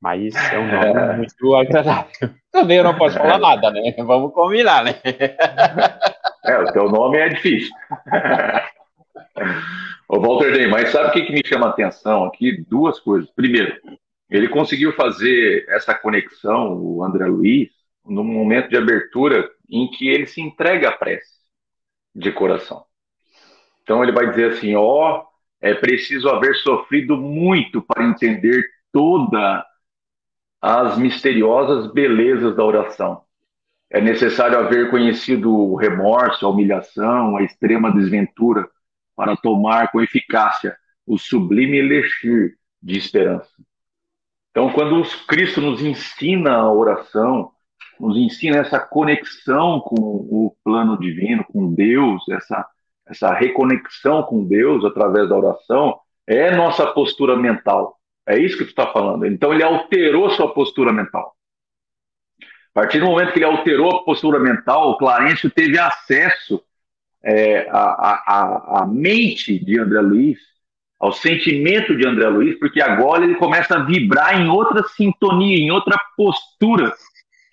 Mas 0.00 0.34
é 0.34 0.58
um 0.58 0.66
nome 0.66 1.00
é. 1.00 1.16
muito 1.16 1.54
agradável. 1.54 2.30
Também 2.50 2.78
eu 2.78 2.84
não 2.84 2.96
posso 2.96 3.16
falar 3.16 3.38
nada, 3.38 3.70
né? 3.70 3.94
Vamos 3.98 4.32
combinar, 4.32 4.84
né? 4.84 5.00
É, 6.44 6.58
o 6.58 6.72
teu 6.72 6.88
nome 6.88 7.18
é 7.18 7.28
difícil. 7.28 7.72
Ô, 10.08 10.20
Walter 10.20 10.52
Day, 10.52 10.66
mas 10.66 10.90
sabe 10.90 11.08
o 11.08 11.12
que, 11.12 11.22
que 11.22 11.32
me 11.32 11.42
chama 11.44 11.66
a 11.66 11.70
atenção 11.70 12.24
aqui? 12.24 12.64
Duas 12.68 12.98
coisas. 12.98 13.30
Primeiro, 13.30 13.76
ele 14.28 14.48
conseguiu 14.48 14.92
fazer 14.92 15.64
essa 15.68 15.94
conexão, 15.94 16.76
o 16.76 17.04
André 17.04 17.26
Luiz, 17.26 17.70
num 18.04 18.24
momento 18.24 18.68
de 18.68 18.76
abertura 18.76 19.48
em 19.70 19.88
que 19.88 20.08
ele 20.08 20.26
se 20.26 20.40
entrega 20.40 20.88
à 20.88 20.92
prece 20.92 21.42
de 22.14 22.32
coração. 22.32 22.84
Então 23.82 24.02
ele 24.02 24.12
vai 24.12 24.28
dizer 24.28 24.52
assim: 24.52 24.74
ó, 24.74 25.20
oh, 25.20 25.31
é 25.62 25.72
preciso 25.74 26.28
haver 26.28 26.56
sofrido 26.56 27.16
muito 27.16 27.80
para 27.80 28.04
entender 28.04 28.64
todas 28.92 29.62
as 30.60 30.98
misteriosas 30.98 31.90
belezas 31.92 32.56
da 32.56 32.64
oração. 32.64 33.22
É 33.88 34.00
necessário 34.00 34.58
haver 34.58 34.90
conhecido 34.90 35.54
o 35.54 35.76
remorso, 35.76 36.44
a 36.44 36.48
humilhação, 36.48 37.36
a 37.36 37.42
extrema 37.42 37.92
desventura 37.92 38.68
para 39.14 39.36
tomar 39.36 39.92
com 39.92 40.00
eficácia 40.00 40.76
o 41.06 41.16
sublime 41.16 41.78
elixir 41.78 42.56
de 42.82 42.98
esperança. 42.98 43.50
Então, 44.50 44.72
quando 44.72 45.02
Cristo 45.26 45.60
nos 45.60 45.80
ensina 45.80 46.54
a 46.54 46.72
oração, 46.72 47.52
nos 48.00 48.16
ensina 48.16 48.58
essa 48.58 48.80
conexão 48.80 49.80
com 49.80 49.94
o 49.94 50.56
plano 50.64 50.98
divino, 50.98 51.44
com 51.44 51.72
Deus, 51.72 52.28
essa 52.30 52.66
essa 53.06 53.32
reconexão 53.32 54.22
com 54.22 54.44
Deus 54.44 54.84
através 54.84 55.28
da 55.28 55.36
oração, 55.36 55.98
é 56.26 56.54
nossa 56.54 56.86
postura 56.86 57.36
mental. 57.36 57.96
É 58.26 58.38
isso 58.38 58.56
que 58.56 58.64
tu 58.64 58.70
está 58.70 58.86
falando. 58.86 59.26
Então 59.26 59.52
ele 59.52 59.62
alterou 59.62 60.30
sua 60.30 60.52
postura 60.52 60.92
mental. 60.92 61.34
A 62.40 62.80
partir 62.80 63.00
do 63.00 63.06
momento 63.06 63.32
que 63.32 63.38
ele 63.38 63.44
alterou 63.44 63.96
a 63.96 64.04
postura 64.04 64.38
mental, 64.38 64.90
o 64.90 64.96
Clarencio 64.96 65.50
teve 65.50 65.78
acesso 65.78 66.62
é, 67.22 67.68
à, 67.70 67.78
à, 67.78 68.82
à 68.82 68.86
mente 68.86 69.62
de 69.62 69.78
André 69.78 70.00
Luiz, 70.00 70.38
ao 70.98 71.12
sentimento 71.12 71.96
de 71.96 72.06
André 72.06 72.28
Luiz, 72.28 72.58
porque 72.58 72.80
agora 72.80 73.24
ele 73.24 73.34
começa 73.34 73.76
a 73.76 73.84
vibrar 73.84 74.40
em 74.40 74.48
outra 74.48 74.82
sintonia, 74.84 75.58
em 75.58 75.70
outra 75.70 75.98
postura 76.16 76.94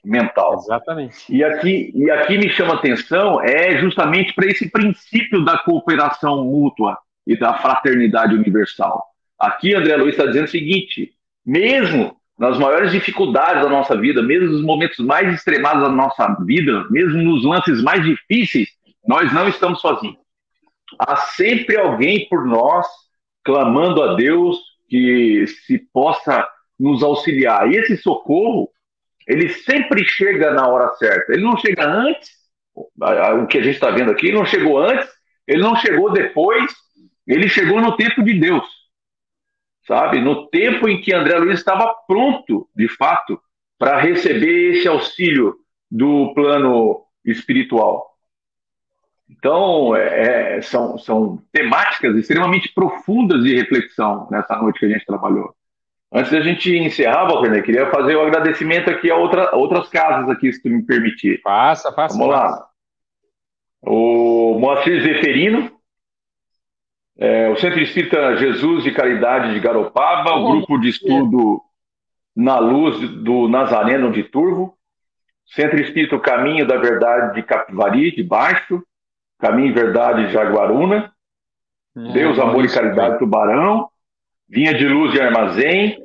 mental. 0.03 0.55
Exatamente. 0.55 1.15
E 1.29 1.43
aqui, 1.43 1.91
e 1.93 2.09
aqui 2.09 2.37
me 2.37 2.49
chama 2.49 2.75
atenção 2.75 3.41
é 3.41 3.77
justamente 3.79 4.33
para 4.33 4.47
esse 4.47 4.69
princípio 4.69 5.43
da 5.43 5.57
cooperação 5.57 6.43
mútua 6.45 6.97
e 7.25 7.37
da 7.37 7.53
fraternidade 7.55 8.33
universal. 8.33 9.03
Aqui 9.37 9.73
André 9.73 9.95
Luiz 9.95 10.11
está 10.11 10.25
dizendo 10.25 10.45
o 10.45 10.49
seguinte: 10.49 11.13
mesmo 11.45 12.17
nas 12.37 12.57
maiores 12.57 12.91
dificuldades 12.91 13.63
da 13.63 13.69
nossa 13.69 13.97
vida, 13.97 14.21
mesmo 14.21 14.49
nos 14.49 14.61
momentos 14.61 14.97
mais 14.99 15.33
extremados 15.33 15.83
da 15.83 15.89
nossa 15.89 16.35
vida, 16.45 16.87
mesmo 16.89 17.21
nos 17.21 17.43
lances 17.43 17.83
mais 17.83 18.03
difíceis, 18.03 18.69
nós 19.05 19.31
não 19.33 19.47
estamos 19.47 19.81
sozinhos. 19.81 20.17
Há 20.97 21.17
sempre 21.17 21.77
alguém 21.77 22.27
por 22.29 22.45
nós 22.45 22.87
clamando 23.43 24.01
a 24.01 24.15
Deus 24.15 24.57
que 24.87 25.45
se 25.47 25.79
possa 25.93 26.47
nos 26.79 27.03
auxiliar. 27.03 27.71
E 27.71 27.75
esse 27.75 27.97
socorro 27.97 28.69
ele 29.29 29.47
sempre 29.49 30.03
chega 30.03 30.51
na 30.51 30.67
hora 30.67 30.91
certa. 30.95 31.31
Ele 31.31 31.43
não 31.43 31.55
chega 31.55 31.87
antes, 31.87 32.31
o 32.75 33.45
que 33.45 33.59
a 33.59 33.61
gente 33.61 33.75
está 33.75 33.91
vendo 33.91 34.09
aqui, 34.09 34.27
ele 34.27 34.37
não 34.37 34.45
chegou 34.45 34.79
antes, 34.79 35.07
ele 35.47 35.61
não 35.61 35.75
chegou 35.75 36.11
depois, 36.11 36.73
ele 37.27 37.47
chegou 37.47 37.79
no 37.79 37.95
tempo 37.95 38.23
de 38.23 38.39
Deus. 38.39 38.65
Sabe? 39.85 40.19
No 40.19 40.47
tempo 40.47 40.89
em 40.89 40.99
que 40.99 41.13
André 41.13 41.37
Luiz 41.37 41.59
estava 41.59 41.93
pronto, 42.07 42.67
de 42.75 42.87
fato, 42.87 43.39
para 43.77 43.99
receber 43.99 44.77
esse 44.77 44.87
auxílio 44.87 45.55
do 45.91 46.33
plano 46.33 47.03
espiritual. 47.23 48.09
Então, 49.29 49.95
é, 49.95 50.57
é, 50.57 50.61
são, 50.63 50.97
são 50.97 51.37
temáticas 51.51 52.15
extremamente 52.15 52.73
profundas 52.73 53.43
de 53.43 53.55
reflexão 53.55 54.27
nessa 54.31 54.55
noite 54.57 54.79
que 54.79 54.85
a 54.87 54.89
gente 54.89 55.05
trabalhou. 55.05 55.55
Antes 56.11 56.31
da 56.31 56.41
gente 56.41 56.75
encerrar, 56.75 57.27
Walter, 57.27 57.61
queria 57.63 57.91
fazer 57.91 58.15
o 58.15 58.19
um 58.19 58.23
agradecimento 58.25 58.89
aqui 58.89 59.11
a, 59.11 59.15
outra, 59.15 59.55
outras 59.55 59.87
casas 59.89 60.27
aqui, 60.29 60.51
se 60.51 60.61
tu 60.61 60.69
me 60.69 60.83
permitir. 60.83 61.39
Faça, 61.41 61.91
faça. 61.91 62.17
Vamos 62.17 62.33
lá. 62.33 62.65
O 63.81 64.57
Moacir 64.59 65.01
Zeferino, 65.03 65.71
é, 67.17 67.49
o 67.49 67.57
Centro 67.57 67.79
Espírita 67.79 68.37
Jesus 68.37 68.83
de 68.83 68.91
Caridade 68.91 69.53
de 69.53 69.59
Garopaba, 69.59 70.35
o 70.35 70.51
Grupo 70.51 70.79
de 70.79 70.89
Estudo 70.89 71.61
Na 72.35 72.57
Luz 72.57 72.99
do 73.23 73.47
Nazareno 73.47 74.11
de 74.11 74.23
Turvo, 74.23 74.75
Centro 75.45 75.79
Espírita 75.79 76.17
Caminho 76.19 76.65
da 76.65 76.77
Verdade 76.77 77.35
de 77.35 77.43
Capivari, 77.43 78.15
de 78.15 78.23
Baixo, 78.23 78.83
Caminho 79.37 79.69
e 79.69 79.73
Verdade 79.73 80.25
de 80.25 80.33
Jaguaruna, 80.33 81.13
hum, 81.95 82.11
Deus, 82.13 82.39
Amor 82.39 82.65
e 82.65 82.73
Caridade. 82.73 83.19
Tubarão, 83.19 83.88
Vinha 84.49 84.73
de 84.73 84.87
Luz 84.87 85.11
de 85.11 85.21
Armazém, 85.21 86.03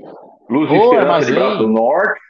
Luz 0.50 0.68
de 0.68 0.76
oh, 0.76 0.84
Esperança 0.84 1.00
armazém. 1.00 1.34
de 1.34 1.40
Braço 1.40 1.68
Norte. 1.68 2.20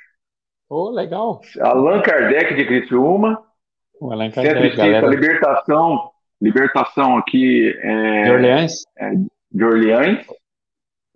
Oh, 0.71 0.91
legal. 0.91 1.41
Allan 1.61 2.01
Kardec 2.03 2.55
de 2.55 2.65
Criciúma. 2.65 3.43
O 4.01 4.13
Allan 4.13 4.31
Kardec, 4.31 4.55
Centro 4.55 4.67
Espírita 4.69 5.07
Libertação, 5.07 6.11
Libertação 6.41 7.19
aqui. 7.19 7.77
É, 7.81 8.23
de 8.23 8.31
Orleans. 8.31 8.73
É, 8.97 9.13
de 9.51 9.65
Orleans. 9.65 10.27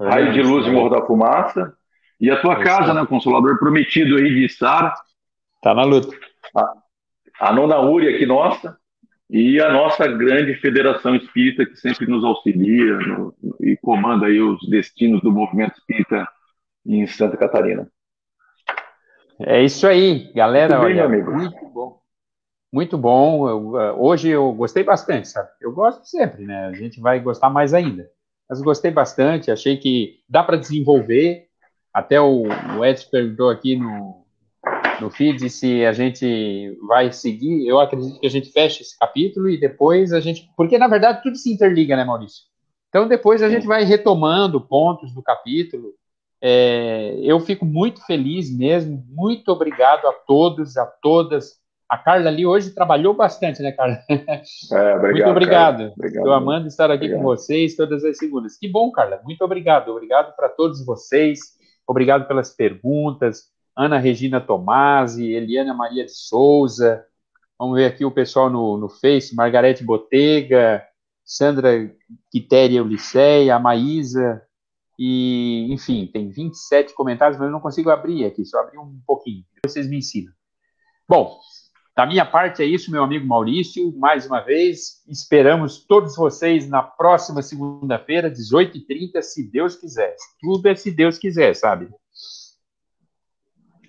Raio 0.01 0.33
de 0.33 0.43
Luz 0.43 0.65
de 0.65 0.73
Morro 0.73 0.91
da 0.91 1.07
Fumaça. 1.07 1.73
E 2.21 2.31
a 2.31 2.41
tua 2.41 2.55
é 2.55 2.65
casa, 2.65 2.93
né? 2.93 3.07
Consolador 3.07 3.59
prometido 3.59 4.17
aí 4.17 4.35
de 4.35 4.49
Sara. 4.49 4.93
Tá 5.63 5.75
na 5.75 5.85
luta. 5.85 6.17
A, 6.57 7.49
a 7.49 7.53
nona 7.53 7.79
Úria 7.81 8.15
aqui 8.15 8.27
nossa 8.27 8.77
e 9.31 9.61
a 9.61 9.71
nossa 9.71 10.07
grande 10.07 10.55
federação 10.55 11.15
espírita 11.15 11.67
que 11.67 11.77
sempre 11.77 12.07
nos 12.07 12.25
auxilia 12.25 12.97
no, 12.97 13.35
e 13.61 13.77
comanda 13.77 14.27
aí 14.27 14.41
os 14.41 14.59
destinos 14.69 15.21
do 15.21 15.31
movimento 15.31 15.79
espírita 15.79 16.27
em 16.87 17.07
Santa 17.07 17.37
Catarina. 17.37 17.91
É 19.41 19.63
isso 19.63 19.87
aí, 19.87 20.33
galera. 20.33 20.79
Muito 20.79 20.95
bem, 20.95 21.03
olha, 21.03 21.05
amigo. 21.05 21.33
Muito 21.33 21.69
bom. 21.69 22.01
Muito 22.73 22.99
bom. 22.99 23.49
Eu, 23.49 23.81
eh, 23.81 23.93
hoje 23.93 24.29
eu 24.31 24.53
gostei 24.53 24.83
bastante, 24.83 25.29
sabe? 25.29 25.49
Eu 25.61 25.73
gosto 25.73 26.05
sempre, 26.07 26.45
né? 26.45 26.67
A 26.67 26.73
gente 26.73 27.01
vai 27.01 27.21
gostar 27.21 27.51
mais 27.51 27.73
ainda. 27.75 28.11
Mas 28.49 28.63
gostei 28.63 28.91
bastante, 28.91 29.51
achei 29.51 29.77
que 29.77 30.21
dá 30.29 30.43
para 30.43 30.57
desenvolver. 30.57 31.47
Até 31.93 32.21
o, 32.21 32.45
o 32.79 32.85
Edson 32.85 33.11
perguntou 33.11 33.51
aqui 33.51 33.77
no, 33.77 34.18
no 35.01 35.11
feed 35.11 35.49
se 35.51 35.85
a 35.85 35.93
gente 35.93 36.77
vai 36.87 37.13
seguir. 37.13 37.67
Eu 37.67 37.81
acredito 37.81 38.19
que 38.21 38.27
a 38.27 38.31
gente 38.31 38.51
feche 38.51 38.83
esse 38.83 38.99
capítulo 38.99 39.49
e 39.49 39.59
depois 39.59 40.13
a 40.13 40.21
gente. 40.21 40.49
Porque, 40.57 40.79
na 40.79 40.89
verdade, 40.89 41.23
tudo 41.23 41.37
se 41.37 41.53
interliga, 41.53 41.97
né, 41.97 42.05
Maurício? 42.05 42.45
Então, 42.89 43.07
depois 43.07 43.43
a 43.43 43.49
gente 43.49 43.67
vai 43.67 43.85
retomando 43.85 44.61
pontos 44.61 45.13
do 45.13 45.23
capítulo. 45.23 45.93
É, 46.41 47.19
eu 47.23 47.39
fico 47.41 47.65
muito 47.65 48.05
feliz 48.07 48.57
mesmo. 48.57 49.05
Muito 49.09 49.51
obrigado 49.51 50.07
a 50.07 50.13
todos, 50.13 50.77
a 50.77 50.87
todas. 50.87 51.59
A 51.89 51.97
Carla 51.97 52.29
ali 52.29 52.45
hoje 52.45 52.75
trabalhou 52.75 53.15
bastante, 53.15 53.63
né, 53.63 53.73
Carla? 53.73 53.99
É, 54.09 54.95
obrigado, 54.95 55.03
muito 55.03 55.29
obrigado. 55.31 55.93
obrigado. 55.97 56.17
Estou 56.17 56.33
amando 56.33 56.67
estar 56.67 56.91
aqui 56.91 57.05
obrigado. 57.05 57.19
com 57.19 57.25
vocês 57.25 57.75
todas 57.77 58.05
as 58.05 58.19
segundas. 58.19 58.57
Que 58.59 58.69
bom, 58.69 58.91
Carla. 58.91 59.21
Muito 59.25 59.43
obrigado. 59.43 59.91
Obrigado 59.91 60.35
para 60.37 60.49
todos 60.49 60.85
vocês. 60.85 61.41
Obrigado 61.87 62.27
pelas 62.29 62.55
perguntas. 62.55 63.45
Ana 63.79 63.97
Regina 63.97 64.41
Tomasi, 64.41 65.25
Eliana 65.33 65.73
Maria 65.73 66.05
de 66.05 66.11
Souza, 66.11 67.07
vamos 67.57 67.77
ver 67.77 67.87
aqui 67.87 68.05
o 68.05 68.11
pessoal 68.11 68.51
no, 68.51 68.77
no 68.77 68.89
Face, 68.89 69.37
Margarete 69.37 69.85
Botega, 69.85 70.85
Sandra 71.25 71.95
Quitéria 72.29 72.83
Ulisseia, 72.83 73.57
Maísa, 73.61 74.43
e, 74.99 75.73
enfim, 75.73 76.11
tem 76.13 76.29
27 76.29 76.93
comentários, 76.93 77.39
mas 77.39 77.47
eu 77.47 77.53
não 77.53 77.61
consigo 77.61 77.89
abrir 77.89 78.25
aqui, 78.25 78.45
só 78.45 78.59
abrir 78.59 78.79
um 78.79 79.01
pouquinho, 79.07 79.45
vocês 79.65 79.89
me 79.89 79.99
ensinam. 79.99 80.33
Bom, 81.09 81.39
da 81.97 82.05
minha 82.05 82.27
parte 82.27 82.63
é 82.63 82.67
isso, 82.67 82.91
meu 82.91 83.05
amigo 83.05 83.27
Maurício, 83.27 83.97
mais 83.97 84.27
uma 84.27 84.41
vez, 84.41 85.05
esperamos 85.09 85.85
todos 85.87 86.17
vocês 86.17 86.69
na 86.69 86.83
próxima 86.83 87.43
segunda-feira, 87.43 88.29
18h30, 88.29 89.23
se 89.23 89.49
Deus 89.49 89.77
quiser. 89.77 90.17
Tudo 90.41 90.67
é 90.67 90.75
se 90.75 90.91
Deus 90.91 91.17
quiser, 91.17 91.55
sabe? 91.55 91.89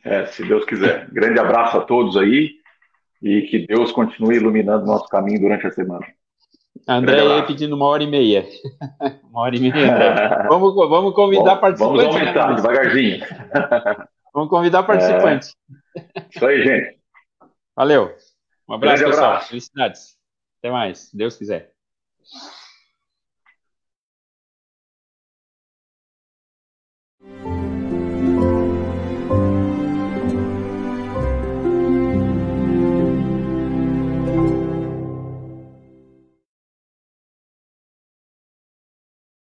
É, 0.03 0.25
se 0.27 0.43
Deus 0.43 0.65
quiser. 0.65 1.09
Grande 1.11 1.39
abraço 1.39 1.77
a 1.77 1.81
todos 1.81 2.17
aí 2.17 2.51
e 3.21 3.41
que 3.43 3.65
Deus 3.67 3.91
continue 3.91 4.35
iluminando 4.35 4.85
nosso 4.85 5.07
caminho 5.07 5.41
durante 5.41 5.67
a 5.67 5.71
semana. 5.71 6.05
André 6.87 7.23
ia 7.23 7.45
pedindo 7.45 7.75
uma 7.75 7.85
hora 7.85 8.03
e 8.03 8.07
meia. 8.07 8.45
uma 9.29 9.41
hora 9.41 9.55
e 9.55 9.59
meia. 9.59 10.47
vamos, 10.49 10.73
vamos 10.73 11.13
convidar 11.13 11.55
Bom, 11.55 11.61
participantes. 11.61 12.03
Vamos 12.03 12.15
aumentar, 12.15 12.49
né, 12.49 12.55
devagarzinho. 12.55 13.19
vamos 14.33 14.49
convidar 14.49 14.83
participantes. 14.83 15.55
É, 15.95 16.25
isso 16.33 16.45
aí, 16.45 16.63
gente. 16.63 16.99
Valeu. 17.75 18.15
Um 18.67 18.73
abraço, 18.73 18.97
Grande 18.97 19.11
pessoal. 19.11 19.31
Abraço. 19.31 19.49
Felicidades. 19.49 20.17
Até 20.59 20.71
mais, 20.71 20.97
se 20.99 21.17
Deus 21.17 21.37
quiser. 21.37 21.71